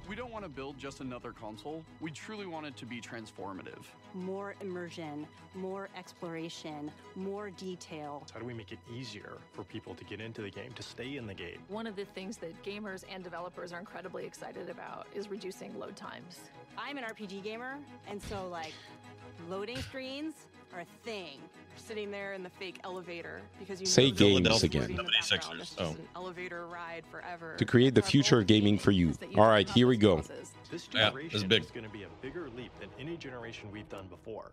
[0.09, 1.85] We don't want to build just another console.
[2.01, 3.82] We truly want it to be transformative.
[4.15, 5.27] more immersion,
[5.57, 8.24] more exploration, more detail.
[8.32, 11.16] How do we make it easier for people to get into the game, to stay
[11.16, 11.59] in the game?
[11.68, 15.97] One of the things that gamers and developers are incredibly excited about is reducing load
[15.97, 16.38] times.
[16.78, 17.76] I'm an RPG gamer,
[18.09, 18.72] and so like
[19.48, 20.34] loading screens
[20.72, 21.38] are a thing.
[21.78, 24.90] Sitting there in the fake elevator because you Say know games again.
[24.90, 25.60] in the background.
[25.60, 25.90] It's just Oh.
[25.90, 27.55] an elevator ride forever.
[27.59, 29.12] To create the future of gaming for you.
[29.36, 30.22] All right, here we go.
[30.70, 31.64] This Yeah, generation this is big.
[31.64, 34.52] is going to be a bigger leap than any generation we've done before.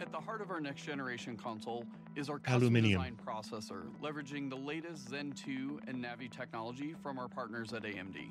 [0.00, 1.84] At the heart of our next generation console
[2.16, 3.00] is our custom Aluminium.
[3.00, 8.30] design processor, leveraging the latest Zen 2 and Navi technology from our partners at AMD.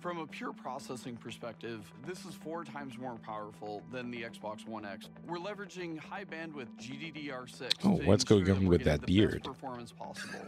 [0.00, 4.84] From a pure processing perspective, this is four times more powerful than the Xbox One
[4.84, 5.08] X.
[5.26, 7.70] We're leveraging high bandwidth GDDR6.
[7.84, 9.32] Oh, to what's going on with that the beard?
[9.32, 10.40] Best performance possible.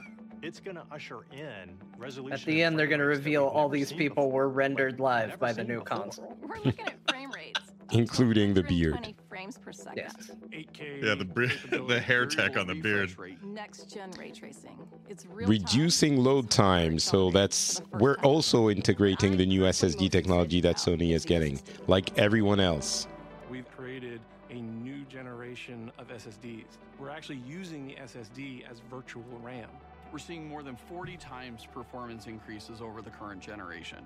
[0.43, 2.35] It's going to usher in resolution.
[2.35, 5.65] At the end, they're going to reveal all these people were rendered live by the
[5.65, 6.37] new console.
[6.43, 7.61] We're looking at frame rates.
[7.93, 9.15] Including the beard.
[9.47, 9.97] 20 frames per second.
[9.97, 10.31] Yes.
[10.51, 11.03] 8K.
[11.03, 11.59] Yeah, the beard,
[11.89, 13.15] the hair tech on the beard.
[13.43, 14.79] Next gen ray tracing.
[15.09, 20.77] It's real Reducing load time, so that's we're also integrating the new SSD technology that
[20.77, 23.07] Sony is getting, like everyone else.
[23.51, 24.21] We've created
[24.51, 26.79] a new generation of SSDs.
[26.99, 29.69] We're actually using the SSD as virtual RAM.
[30.13, 33.99] We're seeing more than 40 times performance increases over the current generation.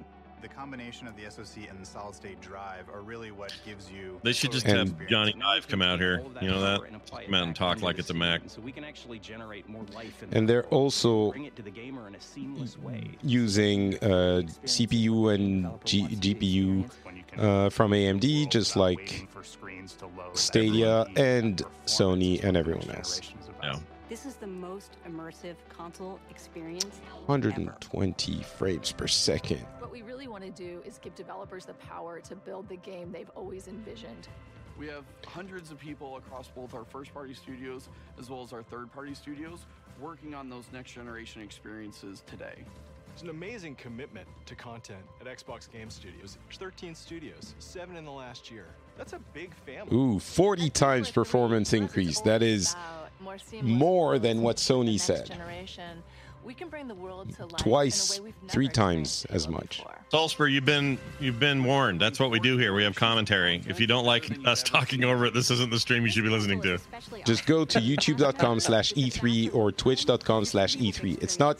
[0.42, 4.18] The combination of the SoC and the solid state drive are really what gives you.
[4.22, 6.22] They should just have Jony Ive come out here.
[6.40, 6.80] You know that?
[7.24, 8.42] Come out and talk like it's a Mac.
[8.46, 12.08] So we can actually generate more life And they're also bring it to the gamer
[12.08, 13.10] in a seamless way.
[13.22, 16.90] using uh, CPU and G- GPU
[17.38, 19.28] uh, from AMD, just like
[20.32, 23.20] Stadia and Sony and everyone else.
[23.62, 23.78] Yeah.
[24.10, 27.00] This is the most immersive console experience.
[27.26, 29.60] 120 frames per second.
[29.78, 33.12] What we really want to do is give developers the power to build the game
[33.12, 34.26] they've always envisioned.
[34.76, 37.88] We have hundreds of people across both our first party studios
[38.18, 39.60] as well as our third party studios
[40.00, 42.64] working on those next generation experiences today.
[43.10, 46.36] There's an amazing commitment to content at Xbox Game Studios.
[46.48, 48.66] There's 13 studios, seven in the last year.
[48.98, 49.96] That's a big family.
[49.96, 52.20] Ooh, 40 times performance increase.
[52.22, 52.74] That is
[53.20, 55.26] More more than what Sony said.
[55.26, 56.02] Generation.
[56.42, 59.46] We can bring the world to life Twice, in a way we've three times as
[59.46, 59.82] much.
[60.08, 62.00] Salzburg, you've been you've been warned.
[62.00, 62.74] That's what we do here.
[62.74, 63.62] We have commentary.
[63.68, 66.30] If you don't like us talking over it, this isn't the stream you should be
[66.30, 66.78] listening to.
[67.24, 71.22] Just go to youtube.com slash E3 or twitch.com slash E3.
[71.22, 71.58] It's not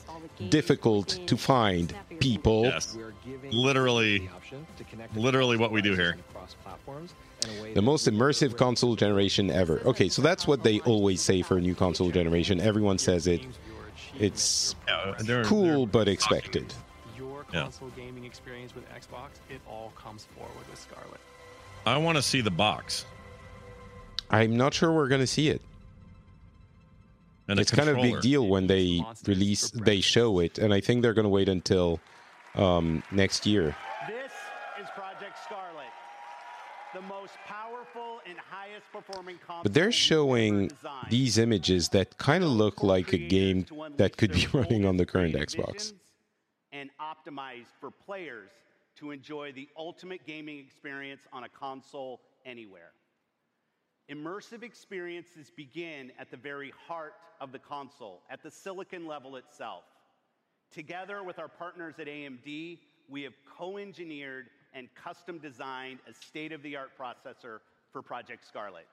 [0.49, 2.65] difficult to find people.
[2.65, 2.97] Yes.
[3.51, 4.31] Literally,
[5.15, 6.17] literally what we do here.
[7.75, 9.81] The most immersive console generation ever.
[9.85, 12.61] Okay, so that's what they always say for a new console generation.
[12.61, 13.41] Everyone says it.
[14.19, 16.75] It's Yeah, they're- cool but expected.
[17.17, 17.63] Your Yeah.
[17.63, 21.21] console gaming experience with Xbox, it all comes forward with Scarlett.
[21.87, 23.07] I want to see the box.
[24.31, 25.63] I'm not sure we're going to see it.
[27.49, 30.81] And it's kind of a big deal when they release, they show it, and I
[30.81, 31.99] think they're going to wait until
[32.55, 33.75] um, next year.
[34.07, 34.31] This
[34.81, 35.91] is Project Scarlett,
[36.95, 38.87] the most powerful and highest
[39.63, 40.71] But they're showing
[41.09, 43.67] these images that kind of look like a game
[43.97, 45.93] that could be running on the current Xbox.
[46.73, 48.51] and optimized for players
[48.97, 52.93] to enjoy the ultimate gaming experience on a console anywhere.
[54.11, 59.85] Immersive experiences begin at the very heart of the console, at the silicon level itself.
[60.71, 62.79] Together with our partners at AMD,
[63.09, 67.59] we have co engineered and custom designed a state of the art processor
[67.93, 68.87] for Project Scarlett.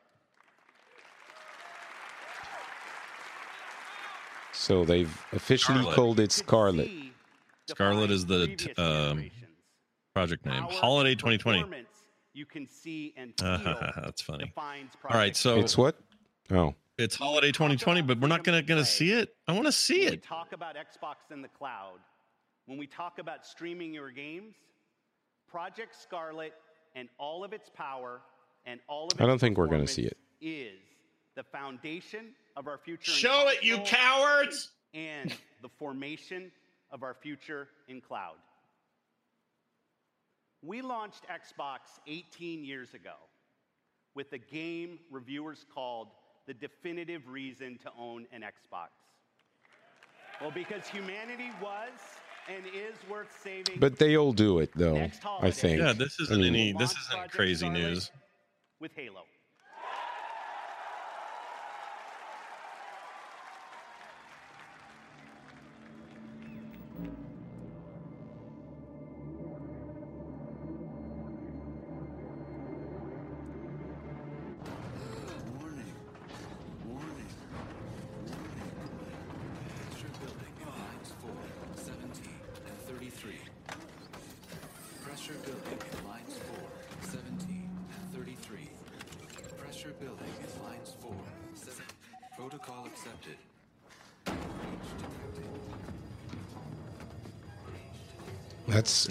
[4.57, 5.95] So they've officially Scarlett.
[5.95, 6.89] called it Scarlett.
[7.69, 9.29] Scarlett is the t- um,
[10.13, 10.63] project name.
[10.63, 11.85] Holiday 2020.
[12.33, 14.51] You can see and feel That's funny.
[14.57, 15.95] All right, so It's what?
[16.51, 16.73] Oh.
[16.97, 19.35] It's holiday 2020, but we're not gonna gonna see it.
[19.47, 20.23] I want to see it.
[20.23, 21.99] talk about Xbox in the cloud,
[22.65, 24.55] when we talk about streaming your games,
[25.47, 26.53] Project Scarlett
[26.95, 28.21] and all of its power
[28.65, 30.79] and all of I don't think we're gonna see performance Is
[31.37, 33.11] the foundation of our future.
[33.11, 34.71] in Show it, you cowards!
[34.93, 36.51] And the formation
[36.91, 38.35] of our future in cloud.
[40.63, 43.13] We launched Xbox 18 years ago
[44.15, 46.07] with a game reviewers called
[46.47, 48.89] the definitive reason to own an Xbox.
[50.41, 51.91] Well, because humanity was
[52.49, 53.79] and is worth saving.
[53.79, 55.09] But they all do it though.
[55.41, 55.79] I think.
[55.79, 56.73] Yeah, this isn't mean, any.
[56.73, 58.09] This isn't crazy news.
[58.79, 59.23] with Halo.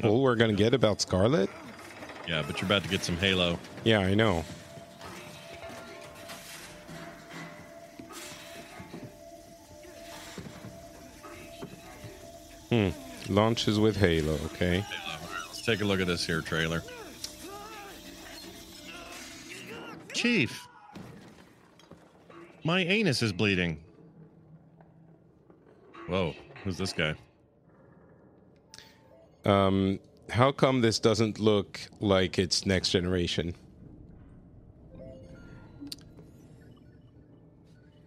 [0.04, 1.50] All we're gonna get about Scarlett.
[2.28, 3.58] Yeah, but you're about to get some Halo.
[3.84, 4.44] Yeah, I know.
[12.70, 12.88] Hmm.
[13.28, 14.34] Launches with Halo.
[14.46, 14.84] Okay.
[15.46, 16.82] Let's take a look at this here trailer.
[20.12, 20.66] Chief,
[22.64, 23.78] my anus is bleeding.
[26.08, 27.14] Whoa, who's this guy?
[29.46, 33.54] Um, how come this doesn't look like it's next generation?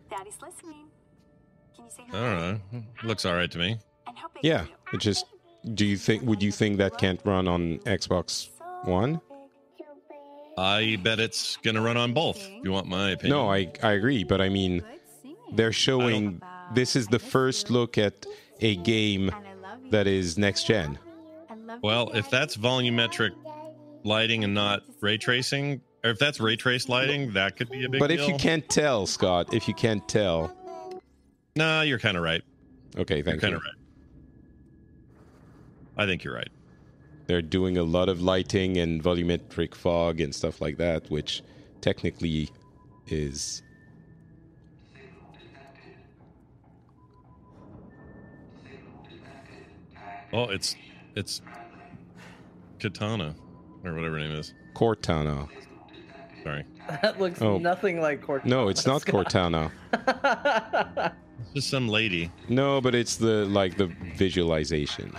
[0.10, 0.88] Daddy's listening.
[1.76, 2.84] Can you say I don't know.
[3.03, 3.80] Looks all right to me.
[4.41, 4.66] Yeah.
[4.94, 5.26] It just.
[5.74, 6.24] Do you think?
[6.24, 8.49] Would you think that can't run on Xbox
[8.84, 9.22] One?
[10.57, 12.38] I bet it's gonna run on both.
[12.38, 13.38] If you want my opinion?
[13.38, 14.84] No, I I agree, but I mean,
[15.53, 16.41] they're showing
[16.74, 18.26] this is the first look at
[18.60, 19.32] a game
[19.91, 20.99] that is next gen.
[21.81, 23.31] Well, if that's volumetric
[24.03, 27.89] lighting and not ray tracing, or if that's ray trace lighting, that could be a
[27.89, 28.19] big But deal.
[28.22, 30.56] if you can't tell, Scott, if you can't tell,
[31.56, 32.41] nah, you're kind of right.
[32.97, 33.76] okay, thank You're thank kind of right.
[35.97, 36.49] I think you're right.
[37.27, 41.43] They're doing a lot of lighting and volumetric fog and stuff like that, which
[41.81, 42.49] technically
[43.07, 43.61] is
[50.31, 50.76] Oh, it's
[51.15, 51.41] it's
[52.80, 53.35] Katana
[53.84, 54.53] or whatever her name is.
[54.73, 55.47] Cortana.
[56.43, 56.64] Sorry,
[57.01, 57.57] That looks Oh.
[57.57, 58.45] nothing like Cortana.
[58.45, 59.72] No, it's not Cortana.
[61.41, 62.31] it's just some lady.
[62.47, 65.14] No, but it's the like the visualization.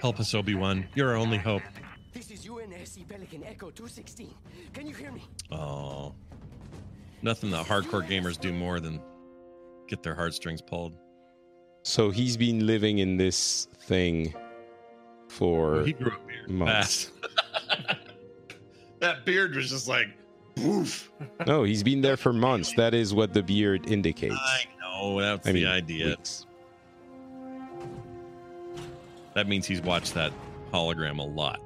[0.00, 0.86] Help us, Obi Wan.
[0.94, 1.62] You're our only hope.
[2.12, 4.34] This is UNSC Pelican Echo 216.
[4.72, 5.22] Can you hear me?
[5.50, 6.14] Oh,
[7.22, 9.00] nothing that hardcore gamers do more than
[9.88, 10.94] get their heartstrings pulled.
[11.86, 14.34] So he's been living in this thing
[15.28, 17.12] for Well, he grew up here months.
[19.00, 20.06] that beard was just like,
[20.56, 21.12] poof.
[21.46, 22.72] no, he's been there for months.
[22.72, 24.34] That is what the beard indicates.
[24.34, 26.06] I know that's I the mean, idea.
[26.08, 26.46] weeks.
[29.34, 30.32] That means he's watched that
[30.72, 31.60] hologram a lot.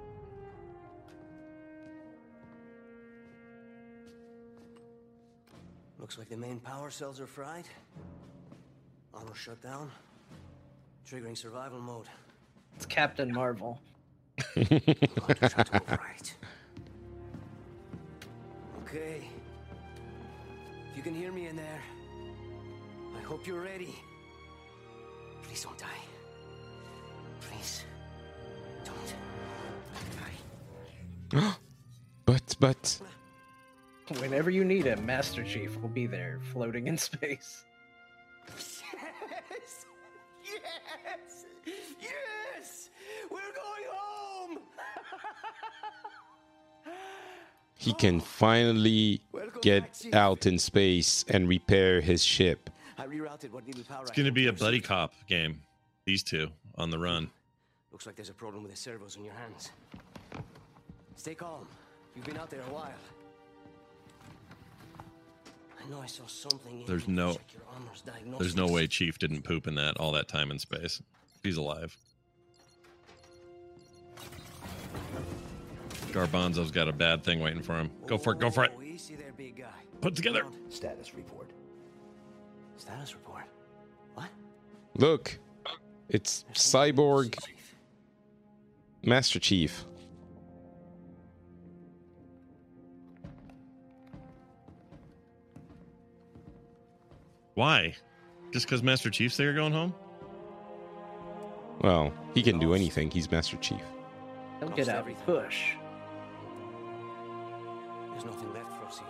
[6.00, 7.66] Looks like the main power cells are fried.
[9.14, 9.92] Auto shut down.
[11.08, 12.06] Triggering survival mode.
[12.76, 13.80] It's Captain Marvel.
[14.56, 16.34] right.
[18.82, 19.26] Okay.
[20.90, 21.80] If you can hear me in there,
[23.16, 23.94] I hope you're ready.
[25.44, 25.86] Please don't die.
[27.40, 27.84] Please.
[28.84, 29.14] Don't
[31.32, 31.54] die.
[32.26, 33.00] but but.
[34.20, 37.64] Whenever you need him, Master Chief will be there, floating in space.
[47.88, 49.22] He can finally
[49.62, 52.68] get out in space and repair his ship.
[52.98, 55.62] I rerouted what little power It's going to be a buddy cop game.
[56.04, 57.30] These two on the run.
[57.90, 59.70] Looks like there's a problem with the servos in your hands.
[61.16, 61.66] Stay calm.
[62.14, 62.92] You've been out there a while.
[65.82, 66.84] I know I saw something.
[66.86, 68.02] There's no, Check your armor's
[68.38, 71.00] there's no way Chief didn't poop in that all that time in space.
[71.42, 71.96] He's alive.
[76.08, 77.90] Garbanzo's got a bad thing waiting for him.
[78.06, 78.38] Go for it.
[78.38, 78.72] Go for it.
[78.82, 79.66] Easy there, big guy.
[80.00, 80.44] Put together.
[80.68, 81.50] Status report.
[82.76, 83.44] Status report.
[84.14, 84.28] What?
[84.96, 85.38] Look,
[86.08, 87.38] it's Cyborg
[89.02, 89.84] Master Chief.
[97.54, 97.96] Why?
[98.52, 99.92] Just because Master Chief's there going home?
[101.80, 103.10] Well, he can do anything.
[103.10, 103.82] He's Master Chief.
[104.60, 105.72] He'll get out and push.
[108.18, 109.06] There's nothing left for us here.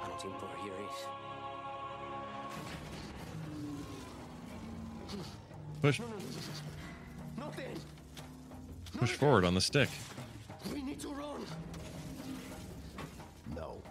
[0.00, 0.72] I don't think over here
[5.10, 5.18] is.
[5.82, 6.00] Push,
[7.36, 7.76] Nothing.
[8.96, 9.88] push forward on the stick.
[10.72, 11.44] We need to run.
[13.56, 13.82] No,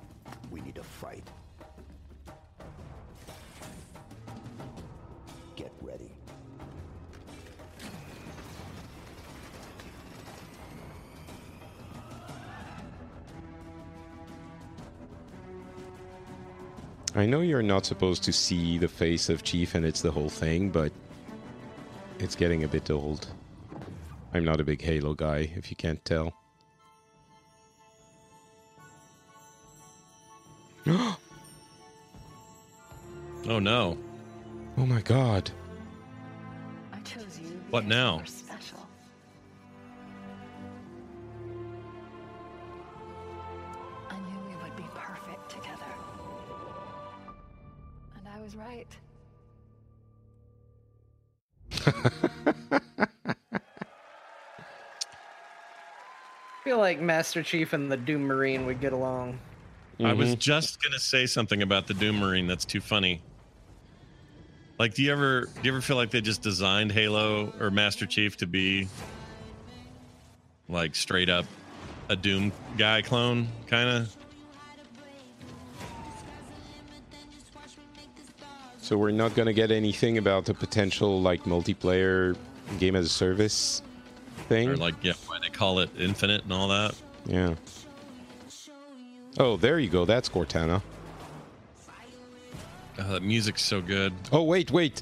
[0.50, 1.28] we need to fight.
[17.16, 20.30] I know you're not supposed to see the face of Chief and it's the whole
[20.30, 20.92] thing, but
[22.18, 23.28] it's getting a bit old.
[24.34, 26.34] I'm not a big Halo guy, if you can't tell.
[33.46, 33.98] Oh no.
[34.78, 35.52] Oh my god.
[36.94, 37.60] I chose you.
[37.72, 38.24] What now?
[56.84, 59.40] Like Master Chief and the Doom Marine would get along.
[60.04, 60.40] I was Mhm.
[60.40, 63.22] just gonna say something about the Doom Marine that's too funny.
[64.78, 68.06] Like, do you ever do you ever feel like they just designed Halo or Master
[68.06, 68.90] Chief to be
[70.68, 71.46] like straight up
[72.10, 74.16] a Doom guy clone, kind of?
[78.82, 82.36] So we're not gonna get anything about the potential like multiplayer
[82.78, 83.82] game as a service
[84.44, 84.70] thing.
[84.70, 86.96] Or like, yeah, why they call it Infinite and all that.
[87.26, 87.56] Yeah.
[89.40, 90.06] Oh, there you go.
[90.06, 90.82] That's Cortana.
[93.00, 94.14] Oh, that music's so good.
[94.32, 95.02] Oh wait, wait.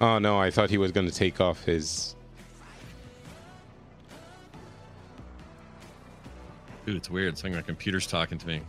[0.00, 2.16] Oh no, I thought he was gonna take off his.
[6.86, 7.34] Dude, it's weird.
[7.34, 8.62] It's like my computer's talking to me.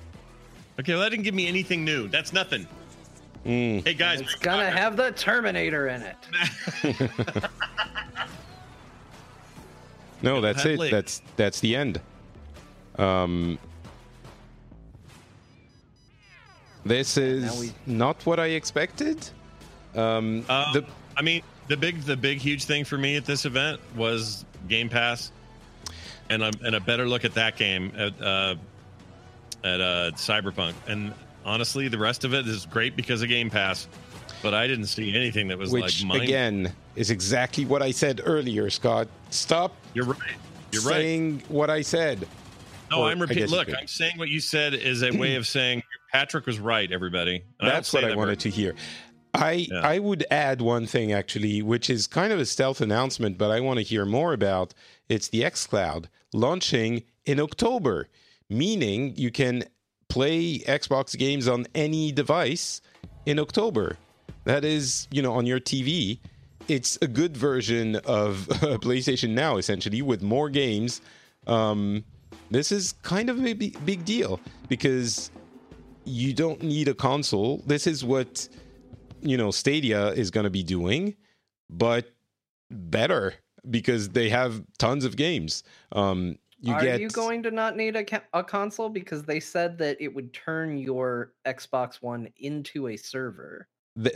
[0.80, 2.10] Okay, well, that didn't give me anything new.
[2.10, 2.68] That's nothing.
[3.46, 3.86] Mm.
[3.86, 6.16] Hey guys, It's gonna have the Terminator in it.
[10.22, 10.80] No, that's have it.
[10.80, 10.92] legs.
[10.92, 12.02] That's that's the end.
[12.98, 13.58] Um,
[16.86, 19.30] this is not what I expected.
[19.96, 20.86] Um, Um, the
[21.18, 24.90] I mean, the big, the big, huge thing for me at this event was Game
[24.90, 25.32] Pass,
[26.30, 28.56] and a and a better look at that game at uh,
[29.64, 30.74] at uh, Cyberpunk.
[30.88, 31.14] And
[31.46, 33.88] honestly, the rest of it is great because of Game Pass.
[34.42, 36.24] But I didn't see anything that was which like mind.
[36.24, 39.08] again is exactly what I said earlier, Scott.
[39.30, 39.76] Stop.
[39.94, 40.20] You're right.
[40.72, 40.96] You're right.
[40.96, 42.28] saying what I said.
[42.90, 43.48] No, Or I'm repeating.
[43.48, 43.70] Look.
[43.70, 46.92] I'm saying what you said is a way of saying Patrick was right.
[46.92, 47.44] Everybody.
[47.60, 48.76] And That's say what I that wanted to hear.
[49.34, 49.80] I Yeah.
[49.80, 53.60] I would add one thing actually, which is kind of a stealth announcement, but I
[53.62, 54.74] want to hear more about.
[55.08, 58.10] It's the XCloud launching in October,
[58.50, 59.64] meaning you can
[60.10, 62.82] play Xbox games on any device
[63.26, 63.98] in October.
[64.44, 66.20] That is, you know, on your TV.
[66.68, 68.48] It's a good version of
[68.82, 71.02] PlayStation Now, essentially, with more games.
[71.48, 72.04] Um,
[72.50, 75.32] this is kind of a big, big deal because
[76.06, 77.62] you don't need a console.
[77.66, 78.48] This is what
[79.22, 81.16] you know Stadia is going to be doing,
[81.70, 82.12] but
[82.70, 83.34] better
[83.70, 85.64] because they have tons of games.
[85.92, 89.40] Um, you Are get you going to not need a, ca- a console because they
[89.40, 93.68] said that it would turn your Xbox One into a server?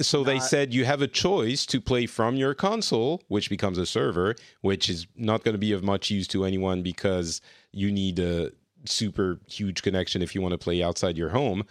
[0.02, 3.86] So they said you have a choice to play from your console, which becomes a
[3.86, 7.42] server, which is not going to be of much use to anyone because
[7.74, 8.52] you need a
[8.86, 11.66] super huge connection if you want to play outside your home,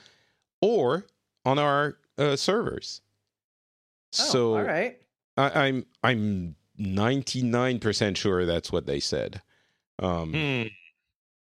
[0.61, 1.07] or
[1.47, 3.01] on our uh, servers.
[4.19, 5.01] Oh, so all right.
[5.39, 9.41] I, I'm I'm ninety nine percent sure that's what they said.
[9.99, 10.63] Um, Hmm.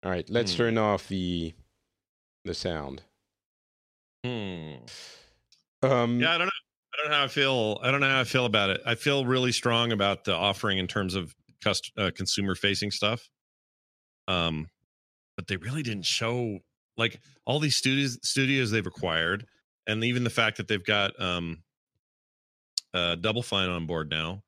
[0.04, 0.58] All right, let's Hmm.
[0.58, 1.54] turn off the
[2.44, 3.02] the sound.
[4.24, 4.74] Hmm.
[5.86, 6.52] Um, Yeah, I don't know.
[6.94, 7.78] I don't know how I feel.
[7.82, 8.80] I don't know how I feel about it.
[8.86, 13.28] I feel really strong about the offering in terms of cust- uh, consumer facing stuff.
[14.28, 14.68] Um,
[15.36, 16.60] but they really didn't show
[16.96, 19.46] like all these studios studios they've acquired,
[19.86, 21.62] and even the fact that they've got um,
[22.94, 24.42] uh, Double Fine on board now.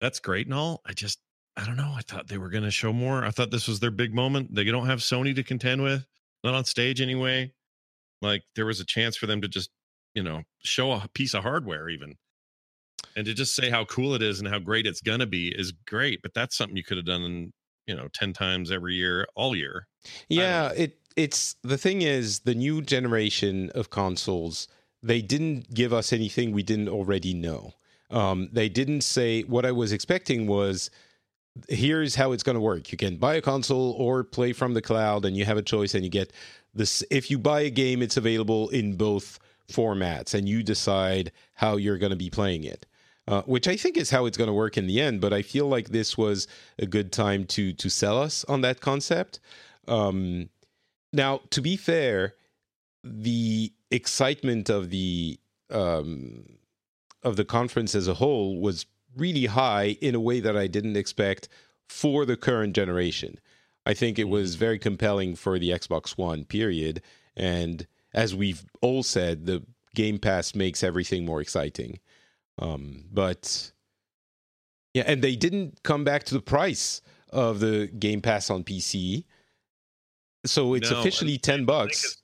[0.00, 0.82] That's great and all.
[0.84, 1.20] I just
[1.56, 1.92] I don't know.
[1.96, 3.24] I thought they were going to show more.
[3.24, 4.54] I thought this was their big moment.
[4.54, 6.04] They don't have Sony to contend with,
[6.44, 7.52] not on stage anyway.
[8.20, 9.70] Like there was a chance for them to just
[10.14, 12.16] you know show a piece of hardware even
[13.16, 15.72] and to just say how cool it is and how great it's gonna be is
[15.86, 17.52] great but that's something you could have done
[17.86, 19.86] you know 10 times every year all year
[20.28, 24.68] Yeah, it it's the thing is the new generation of consoles.
[25.02, 27.72] They didn't give us anything we didn't already know.
[28.10, 30.90] Um, they didn't say what I was expecting was
[31.68, 32.92] here's how it's going to work.
[32.92, 35.94] You can buy a console or play from the cloud, and you have a choice,
[35.94, 36.32] and you get
[36.74, 37.04] this.
[37.10, 39.38] If you buy a game, it's available in both
[39.72, 42.86] formats, and you decide how you're going to be playing it.
[43.28, 45.20] Uh, which I think is how it's going to work in the end.
[45.20, 48.80] But I feel like this was a good time to to sell us on that
[48.80, 49.38] concept.
[49.86, 50.48] Um,
[51.12, 52.34] now, to be fair,
[53.04, 55.38] the excitement of the
[55.70, 56.58] um,
[57.22, 58.86] of the conference as a whole was
[59.16, 61.48] really high in a way that I didn't expect
[61.88, 63.38] for the current generation.
[63.84, 67.02] I think it was very compelling for the Xbox One period,
[67.36, 69.62] and as we've all said, the
[69.94, 71.98] Game Pass makes everything more exciting.
[72.58, 73.72] Um, but
[74.94, 79.24] yeah, and they didn't come back to the price of the Game Pass on PC.
[80.44, 82.04] So it's No, officially 10 the link bucks.
[82.04, 82.16] is-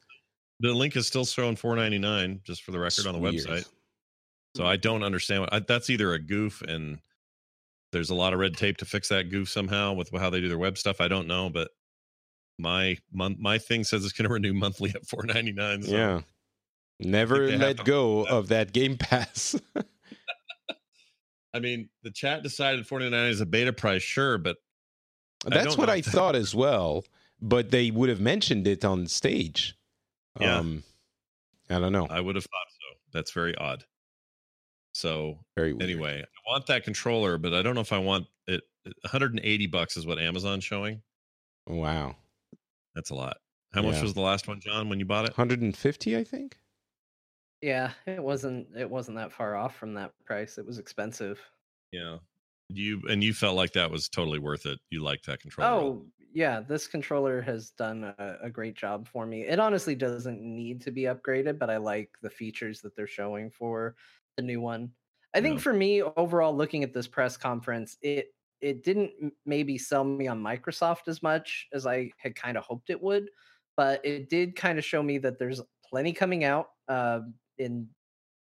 [0.60, 3.34] the link is still showing 4.99 just for the record on the Weird.
[3.46, 3.68] website
[4.56, 6.98] so i don't understand what I, that's either a goof and
[7.92, 10.48] there's a lot of red tape to fix that goof somehow with how they do
[10.48, 11.68] their web stuff i don't know but
[12.58, 16.20] my month my thing says it's going to renew monthly at 4.99 so Yeah.
[17.00, 19.54] Never let go of that Game Pass.
[21.54, 24.56] i mean the chat decided 4.99 is a beta price sure but
[25.46, 27.04] That's don't what I that- thought as well,
[27.40, 29.76] but they would have mentioned it on stage.
[30.40, 30.56] Yeah.
[30.58, 30.82] Um,
[31.70, 32.06] I don't know.
[32.10, 32.98] I would have thought so.
[33.12, 33.84] That's very odd.
[34.92, 35.82] So Very weird.
[35.88, 38.62] anyway, I want that controller, but I don't know if I want it.
[39.02, 41.02] 180 bucks is what Amazon's showing.
[41.68, 42.16] Wow.
[42.98, 43.36] That's a lot.
[43.72, 45.38] How much was the last one, John, when you bought it?
[45.38, 46.58] 150, I think.
[47.62, 50.58] Yeah, it wasn't it wasn't that far off from that price.
[50.58, 51.40] It was expensive.
[51.92, 52.18] Yeah.
[52.68, 54.80] You and you felt like that was totally worth it.
[54.90, 55.70] You liked that controller.
[55.70, 59.42] Oh, yeah, this controller has done a, a great job for me.
[59.42, 63.48] It honestly doesn't need to be upgraded, but I like the features that they're showing
[63.48, 63.94] for
[64.36, 64.90] the new one.
[65.34, 65.62] I think Yeah.
[65.62, 69.12] for me overall looking at this press conference, it it didn't
[69.46, 73.30] maybe sell me on Microsoft as much as I had kind of hoped it would,
[73.76, 77.20] but it did kind of show me that there's plenty coming out uh,
[77.58, 77.88] in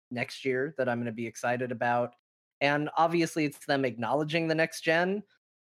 [0.10, 2.14] next year that I'm going to be excited about.
[2.60, 5.24] And obviously, it's them acknowledging the next gen,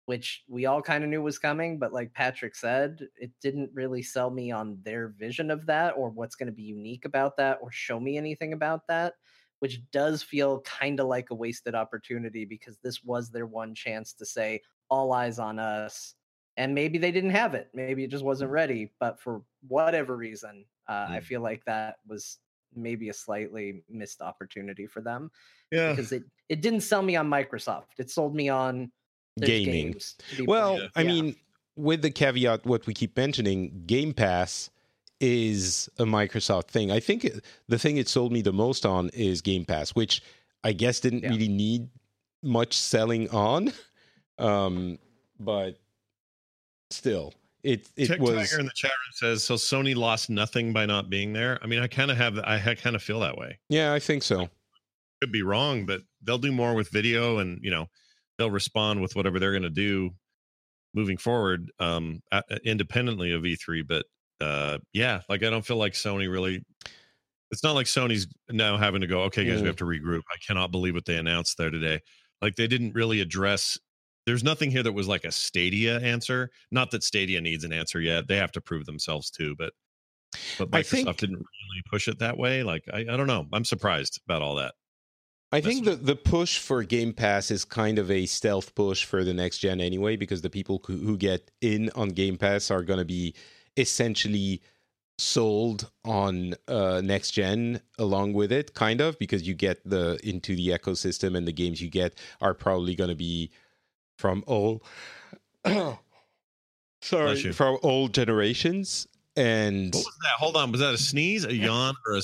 [0.06, 1.78] which we all kind of knew was coming.
[1.78, 6.08] But like Patrick said, it didn't really sell me on their vision of that or
[6.08, 9.14] what's going to be unique about that or show me anything about that,
[9.60, 14.12] which does feel kind of like a wasted opportunity because this was their one chance
[14.14, 16.14] to say, all eyes on us.
[16.56, 17.68] And maybe they didn't have it.
[17.74, 18.92] Maybe it just wasn't ready.
[18.98, 21.24] But for whatever reason, uh, I Mm.
[21.24, 22.38] feel like that was
[22.74, 25.30] maybe a slightly missed opportunity for them
[25.70, 25.90] Yeah.
[25.90, 27.98] because it it didn't sell me on Microsoft.
[27.98, 28.90] It sold me on
[29.38, 29.94] Gaming.
[30.46, 30.88] Well.
[30.96, 31.08] I Yeah.
[31.08, 31.36] mean,
[31.76, 34.70] with the caveat, what we keep mentioning, Game Pass
[35.20, 36.90] is a Microsoft thing.
[36.90, 37.28] I think
[37.68, 40.22] the thing it sold me the most on is Game Pass, which
[40.64, 41.30] I guess didn't Yeah.
[41.30, 41.88] really need
[42.42, 43.72] much selling on.
[44.40, 45.00] Um,
[45.40, 45.80] but
[46.90, 47.34] still,
[47.64, 49.54] it it Tech was Tiger in the chat room says so.
[49.56, 51.58] Sony lost nothing by not being there.
[51.60, 52.38] I mean, I kind of have.
[52.38, 53.58] I kind of feel that way.
[53.68, 54.48] yeah, I think so.
[55.20, 57.88] Could be wrong, but they'll do more with video, and you know,
[58.38, 60.10] they'll respond with whatever they're going to do
[60.94, 63.82] moving forward, um, a- a- independently of E3.
[63.88, 64.06] But
[64.40, 66.64] uh, yeah, like I don't feel like Sony really.
[67.50, 69.22] It's not like Sony's now having to go.
[69.22, 69.62] Okay, guys, Mm.
[69.62, 70.20] we have to regroup.
[70.30, 72.00] I cannot believe what they announced there today.
[72.42, 73.78] Like they didn't really address.
[74.26, 76.50] There's nothing here that was like a Stadia answer.
[76.70, 78.28] Not that Stadia needs an answer yet.
[78.28, 79.54] They have to prove themselves too.
[79.56, 79.72] But
[80.58, 82.62] but I Microsoft think- didn't really push it that way.
[82.62, 83.46] Like I, I don't know.
[83.52, 84.74] I'm surprised about all that.
[85.50, 89.24] I think the, the push for Game Pass is kind of a stealth push for
[89.24, 92.82] the next gen anyway, because the people who, who get in on Game Pass are
[92.82, 93.34] going to be
[93.78, 94.60] essentially
[95.18, 100.54] sold on uh, next gen along with it, kind of, because you get the into
[100.54, 103.50] the ecosystem and the games you get are probably going to be
[104.18, 104.82] from all
[107.02, 109.06] sorry from old generations
[109.38, 110.32] and What was that?
[110.38, 110.72] Hold on.
[110.72, 112.22] Was that a sneeze, a yawn, or a?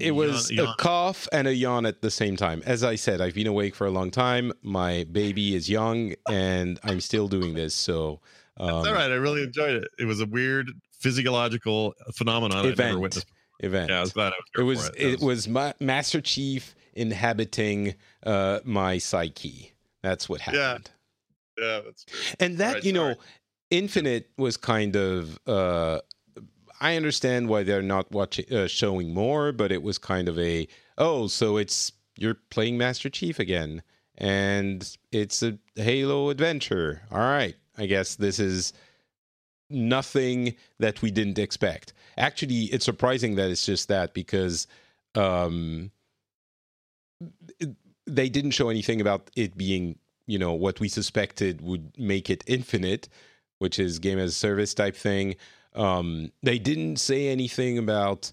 [0.00, 2.62] it was yawn, a cough and a yawn at the same time.
[2.66, 4.52] As I said, I've been awake for a long time.
[4.60, 7.76] My baby is young, and I'm still doing this.
[7.76, 8.20] So,
[8.56, 9.08] um, It's all right.
[9.10, 9.88] I really enjoyed it.
[10.00, 13.00] It was a weird physiological phenomenon I've never event.
[13.00, 13.26] witnessed.
[13.60, 13.90] Event.
[13.90, 14.46] Yeah, I was glad I was.
[14.56, 15.12] it was it.
[15.14, 17.94] it was ma- Master Chief inhabiting
[18.24, 19.72] uh, my psyche.
[20.02, 20.90] That's what happened.
[21.58, 22.34] Yeah, yeah, that's true.
[22.38, 23.16] and that Alright, you know sorry.
[23.70, 25.98] infinite was kind of uh
[26.80, 30.68] i understand why they're not watching uh, showing more but it was kind of a
[30.98, 33.82] oh so it's you're playing master chief again
[34.16, 38.72] and it's a halo adventure all right i guess this is
[39.70, 41.92] nothing that we didn't expect.
[42.16, 44.66] Actually it's surprising that it's just that because
[45.14, 45.90] um
[47.58, 47.76] it-
[48.06, 52.44] they didn't show anything about it being you know what we suspected would make it
[52.46, 53.08] infinite
[53.58, 55.34] which is game as a service type thing.
[55.74, 58.32] Um they didn't say anything about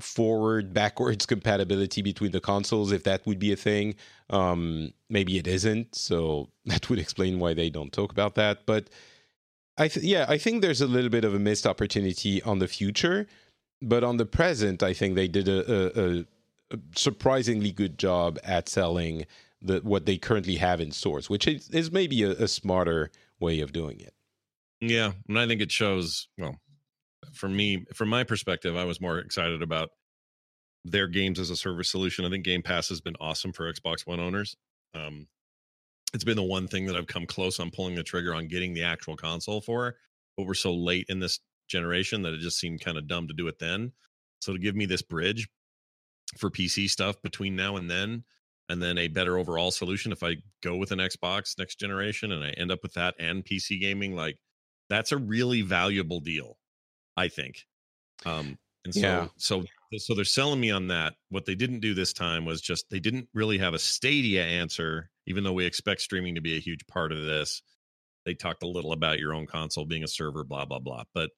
[0.00, 3.94] forward backwards compatibility between the consoles if that would be a thing.
[4.30, 8.90] Um maybe it isn't so that would explain why they don't talk about that but
[9.78, 12.68] i th- yeah i think there's a little bit of a missed opportunity on the
[12.68, 13.26] future
[13.82, 16.24] but on the present i think they did a, a, a
[16.94, 19.26] surprisingly good job at selling
[19.64, 23.10] the what they currently have in stores, which is, is maybe a, a smarter
[23.40, 24.14] way of doing it.
[24.80, 26.28] Yeah, and I think it shows.
[26.38, 26.56] Well,
[27.32, 29.90] for me, from my perspective, I was more excited about
[30.84, 32.26] their games as a service solution.
[32.26, 34.54] I think Game Pass has been awesome for Xbox One owners.
[34.94, 35.26] Um,
[36.14, 38.72] it's been the one thing that I've come close on pulling the trigger on getting
[38.72, 39.96] the actual console for,
[40.36, 43.34] but we're so late in this generation that it just seemed kind of dumb to
[43.34, 43.92] do it then.
[44.40, 45.48] So to give me this bridge
[46.38, 48.24] for PC stuff between now and then,
[48.68, 52.42] and then a better overall solution if I go with an Xbox next generation and
[52.42, 54.38] I end up with that and PC gaming, like
[54.88, 56.58] that's a really valuable deal,
[57.16, 57.66] I think.
[58.24, 59.28] Um, and so, Yeah.
[59.36, 59.64] so,
[59.98, 61.14] so they're selling me on that.
[61.28, 65.10] What they didn't do this time was just they didn't really have a Stadia answer,
[65.26, 67.62] even though we expect streaming to be a huge part of this.
[68.24, 71.30] They talked a little about your own console being a server, blah blah blah, but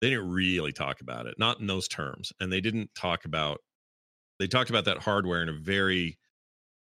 [0.00, 2.32] they didn't really talk about it, not in those terms.
[2.40, 3.60] And they didn't talk about
[4.38, 6.18] they talked about that hardware in a very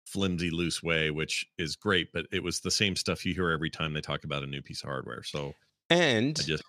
[0.06, 3.70] flimsy, loose way, which is great, but it was the same stuff you hear every
[3.70, 5.24] time they talk about a new piece of hardware.
[5.24, 5.54] So
[5.90, 6.64] And I just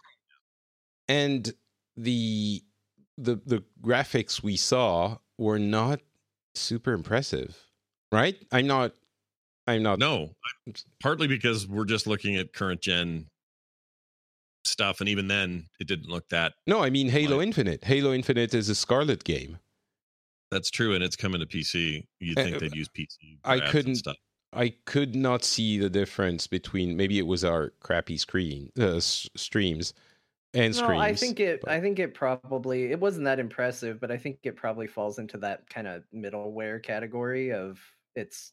[1.09, 1.53] and
[1.97, 2.63] the
[3.23, 6.01] the the graphics we saw were not
[6.55, 7.57] super impressive,
[8.11, 8.37] right?
[8.53, 8.93] I'm not.
[9.67, 9.99] I'm not.
[9.99, 10.31] no,
[11.01, 13.27] partly because we're just looking at current gen
[14.65, 16.55] stuff, and even then, it didn't look that.
[16.67, 17.85] No, I mean Halo Infinite.
[17.85, 19.59] Halo Infinite is a Scarlett game.
[20.51, 22.07] That's true, and it's coming to PC.
[22.21, 23.39] You'd Uh, think they'd use PC.
[23.45, 24.07] I couldn't.
[24.55, 29.27] I could not see the difference between maybe it was our crappy screen uh, s-
[29.35, 29.95] streams
[30.55, 30.89] and no.
[30.89, 31.63] I think it.
[31.67, 35.39] I think it probably it wasn't that impressive, but I think it probably falls into
[35.39, 37.79] that kind of middleware category of
[38.15, 38.53] it's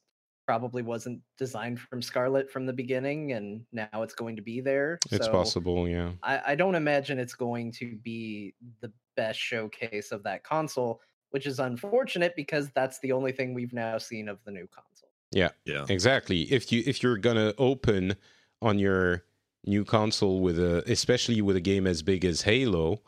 [0.50, 4.98] probably wasn't designed from Scarlett from the beginning, and now it's going to be there.
[5.12, 5.88] it's so possible.
[5.88, 6.12] Yeah.
[6.24, 11.46] I, I don't imagine it's going to be the best showcase of that console, which
[11.46, 15.10] is unfortunate because that's the only thing we've now seen of the new console.
[15.32, 15.50] Yeah.
[15.66, 15.86] Yeah.
[15.88, 16.42] Exactly.
[16.52, 18.16] If you if you're gonna open
[18.62, 19.26] on your
[19.66, 23.02] new console with a especially with a game as big as Halo,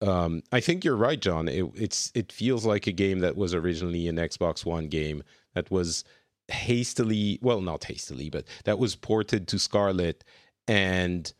[0.00, 1.48] um, I think you're right, John.
[1.48, 5.22] It, it's it feels like a game that was originally an Xbox One game
[5.54, 6.04] that was
[6.48, 10.24] hastily well not hastily but that was ported to Scarlett
[10.68, 11.32] and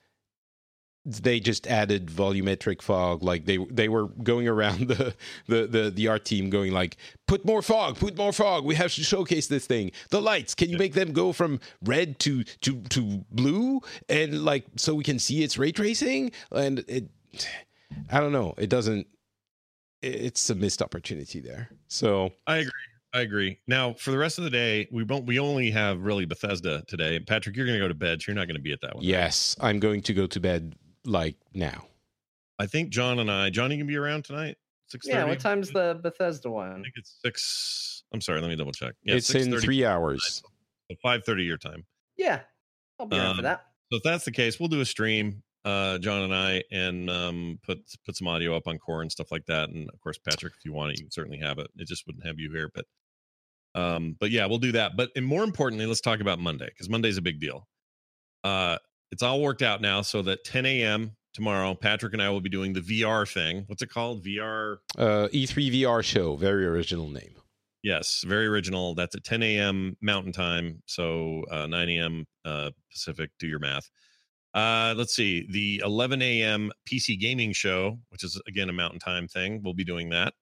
[1.07, 5.15] they just added volumetric fog like they they were going around the
[5.47, 8.93] the the, the art team going like put more fog put more fog we have
[8.93, 12.81] to showcase this thing the lights can you make them go from red to to
[12.83, 17.09] to blue and like so we can see its ray tracing and it
[18.11, 19.07] i don't know it doesn't
[20.01, 22.73] it's a missed opportunity there so I agree.
[23.15, 23.61] I agree.
[23.69, 25.25] Now, for the rest of the day, we won't.
[25.25, 27.21] We only have really Bethesda today.
[27.21, 28.97] Patrick, you're going to go to bed, so you're not going to be at that
[28.97, 29.05] one.
[29.05, 30.75] yes i'm going to go to bed
[31.05, 31.85] like now
[32.59, 33.51] I think John and I.
[33.51, 34.57] Johnny can be around tonight.
[34.87, 35.19] Six thirty.
[35.19, 36.71] Yeah, what time's the Bethesda one?
[36.71, 38.05] I think it's six.
[38.13, 38.41] I'm sorry.
[38.41, 38.95] Let me double check.
[39.03, 40.43] Yeah, it's in three hours
[40.91, 41.85] So five thirty your time.
[42.17, 42.41] Yeah,
[43.01, 43.67] I'll be around for Um, that.
[43.91, 45.43] So if that's the case, we'll do a stream.
[45.65, 49.33] uh, John and I, and um, put put some audio up on core and stuff
[49.33, 49.71] like that.
[49.71, 51.69] And of course, Patrick, if you want it, you can certainly have it.
[51.77, 52.85] It just wouldn't have you here, but
[53.75, 54.93] um, but yeah, we'll do that.
[54.97, 57.67] But and more importantly, let's talk about Monday because Monday's a big deal.
[58.45, 58.79] Uh,
[59.11, 61.13] it's all worked out now, so that 10 a.m.
[61.33, 63.65] tomorrow, Patrick and I will be doing the VR thing.
[63.67, 64.25] What's it called?
[64.25, 64.79] VR.
[64.99, 67.35] Uh, E3 VR show, very original name.
[67.83, 68.95] Yes, very original.
[68.95, 69.97] That's at 10 a.m.
[70.01, 72.27] Mountain Time, so uh, 9 a.m.
[72.45, 73.31] Uh, Pacific.
[73.39, 73.91] Do your math.
[74.55, 75.47] Uh, let's see.
[75.51, 76.71] The 11 a.m.
[76.91, 80.33] PC gaming show, which is again a Mountain Time thing, we'll be doing that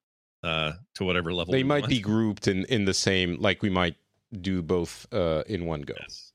[0.45, 1.53] uh, to whatever level.
[1.53, 1.91] They might want.
[1.91, 3.37] be grouped in in the same.
[3.41, 3.97] Like we might
[4.41, 5.95] do both uh, in one go.
[6.01, 6.32] Yes.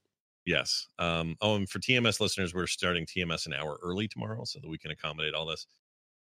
[0.47, 0.87] Yes.
[0.97, 4.69] Um, oh, and for TMS listeners, we're starting TMS an hour early tomorrow so that
[4.69, 5.67] we can accommodate all this.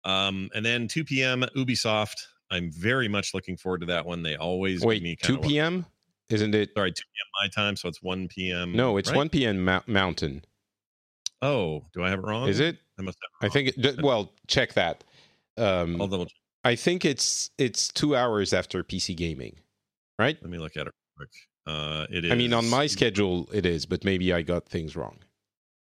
[0.04, 1.44] Um, and then 2 p.m.
[1.56, 2.26] Ubisoft.
[2.50, 4.22] I'm very much looking forward to that one.
[4.22, 5.86] They always give Wait, me 2 kinda p.m.
[6.28, 6.70] Isn't it?
[6.76, 7.42] Sorry, 2 p.m.
[7.42, 8.76] my time, so it's 1 p.m.
[8.76, 9.16] No, it's right?
[9.16, 9.64] 1 p.m.
[9.64, 10.44] Mou- Mountain.
[11.40, 12.48] Oh, do I have it wrong?
[12.48, 12.76] Is it?
[12.98, 13.50] I must have.
[13.50, 13.68] I think.
[13.68, 15.04] It, d- well, check that.
[15.56, 16.36] Um, I'll double check.
[16.64, 19.56] I think it's it's two hours after PC gaming,
[20.18, 20.36] right?
[20.42, 21.30] Let me look at it real quick.
[21.66, 22.32] Uh, it is.
[22.32, 25.18] I mean, on my schedule it is, but maybe I got things wrong.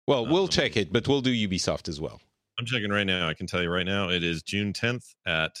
[0.07, 2.19] Well, we'll check it, but we'll do Ubisoft as well.
[2.59, 3.29] I'm checking right now.
[3.29, 4.09] I can tell you right now.
[4.09, 5.55] It is June 10th at.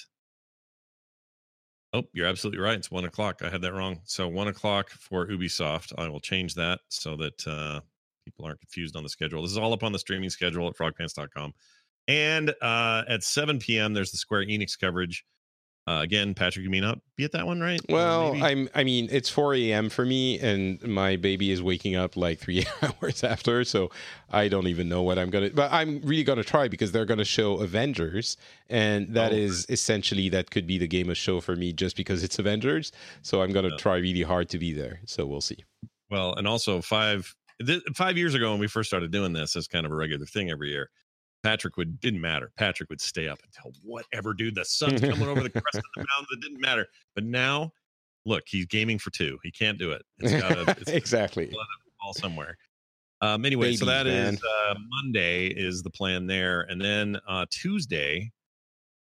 [1.93, 2.77] Oh, you're absolutely right.
[2.77, 3.41] It's one o'clock.
[3.43, 3.99] I had that wrong.
[4.03, 5.93] So one o'clock for Ubisoft.
[5.97, 7.81] I will change that so that uh,
[8.25, 9.41] people aren't confused on the schedule.
[9.41, 11.53] This is all up on the streaming schedule at frogpants.com.
[12.07, 15.25] And uh, at 7 p.m., there's the Square Enix coverage.
[15.87, 17.79] Uh, again, Patrick, you may not be at that one, right?
[17.89, 18.45] Well, maybe?
[18.45, 18.69] I'm.
[18.75, 19.89] I mean, it's 4 a.m.
[19.89, 23.89] for me, and my baby is waking up like three hours after, so
[24.29, 25.49] I don't even know what I'm gonna.
[25.49, 28.37] But I'm really gonna try because they're gonna show Avengers,
[28.69, 31.95] and that Oh, is essentially that could be the game of show for me just
[31.97, 32.91] because it's Avengers.
[33.23, 34.99] So I'm gonna try really hard to be there.
[35.07, 35.57] So we'll see.
[36.11, 37.33] Well, and also five
[37.65, 40.27] th- five years ago when we first started doing this as kind of a regular
[40.27, 40.89] thing every year,
[41.43, 42.51] Patrick would didn't matter.
[42.57, 44.55] Patrick would stay up until whatever, dude.
[44.55, 46.27] The sun's coming over the crest of the mountain.
[46.37, 46.87] It didn't matter.
[47.15, 47.71] But now,
[48.25, 49.39] look, he's gaming for two.
[49.43, 50.03] He can't do it.
[50.19, 51.51] It's got to it's exactly
[52.01, 52.57] fall somewhere.
[53.21, 54.37] Um, anyway, so Babies, that is man.
[54.67, 58.31] uh, Monday is the plan there, and then uh, Tuesday.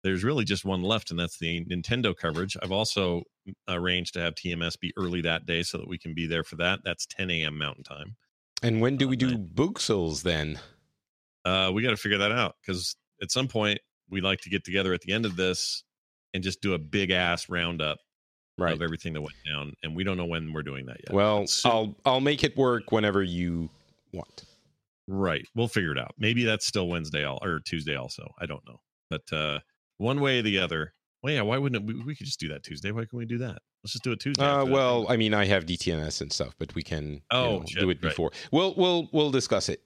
[0.03, 2.55] There's really just one left, and that's the Nintendo coverage.
[2.61, 3.23] I've also
[3.67, 6.55] arranged to have TMS be early that day so that we can be there for
[6.57, 6.79] that.
[6.85, 7.57] That's 10 a.m.
[7.57, 8.15] Mountain Time.
[8.63, 10.59] And when do we do Book Souls then?
[11.47, 13.79] Uh, we got to figure that out because at some point
[14.09, 15.83] we like to get together at the end of this
[16.33, 17.97] and just do a big ass roundup
[18.59, 18.73] Right.
[18.73, 21.13] of everything that went down, and we don't know when we're doing that yet.
[21.13, 23.69] Well, I'll I'll make it work whenever you
[24.13, 24.45] want.
[25.07, 25.45] Right.
[25.55, 26.15] We'll figure it out.
[26.17, 28.27] Maybe that's still Wednesday al- or Tuesday also.
[28.41, 28.79] I don't know.
[29.11, 29.59] But uh
[29.99, 30.93] one way or the other.
[31.21, 32.91] Well, yeah, why wouldn't it, we we could just do that Tuesday?
[32.91, 33.59] Why can't we do that?
[33.83, 34.43] Let's just do it Tuesday.
[34.43, 37.65] Uh, well, I mean, I have DTNS and stuff, but we can you Oh, know,
[37.67, 38.09] shit, do it right.
[38.09, 38.31] before.
[38.51, 39.81] We'll we'll we'll discuss it.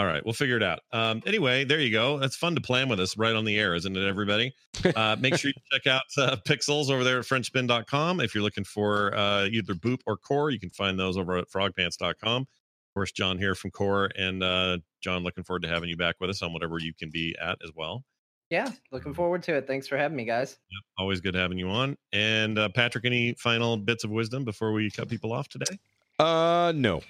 [0.00, 0.80] All right, we'll figure it out.
[0.92, 2.18] Um, anyway, there you go.
[2.18, 4.54] That's fun to plan with us right on the air, isn't it, everybody?
[4.96, 8.20] Uh, make sure you check out uh, Pixels over there at FrenchSpin.com.
[8.20, 11.50] If you're looking for uh, either Boop or Core, you can find those over at
[11.50, 12.42] FrogPants.com.
[12.42, 16.16] Of course, John here from Core, and uh, John, looking forward to having you back
[16.18, 18.02] with us on whatever you can be at as well.
[18.48, 19.66] Yeah, looking forward to it.
[19.66, 20.56] Thanks for having me, guys.
[20.96, 21.98] Always good having you on.
[22.14, 25.78] And uh, Patrick, any final bits of wisdom before we cut people off today?
[26.18, 27.02] Uh, no.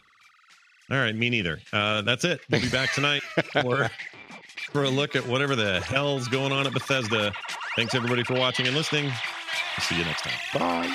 [0.90, 1.60] All right, me neither.
[1.72, 2.40] Uh, that's it.
[2.50, 3.22] We'll be back tonight
[3.62, 3.90] for
[4.72, 7.32] for a look at whatever the hell's going on at Bethesda.
[7.76, 9.04] Thanks everybody for watching and listening.
[9.04, 10.58] We'll see you next time.
[10.58, 10.94] Bye.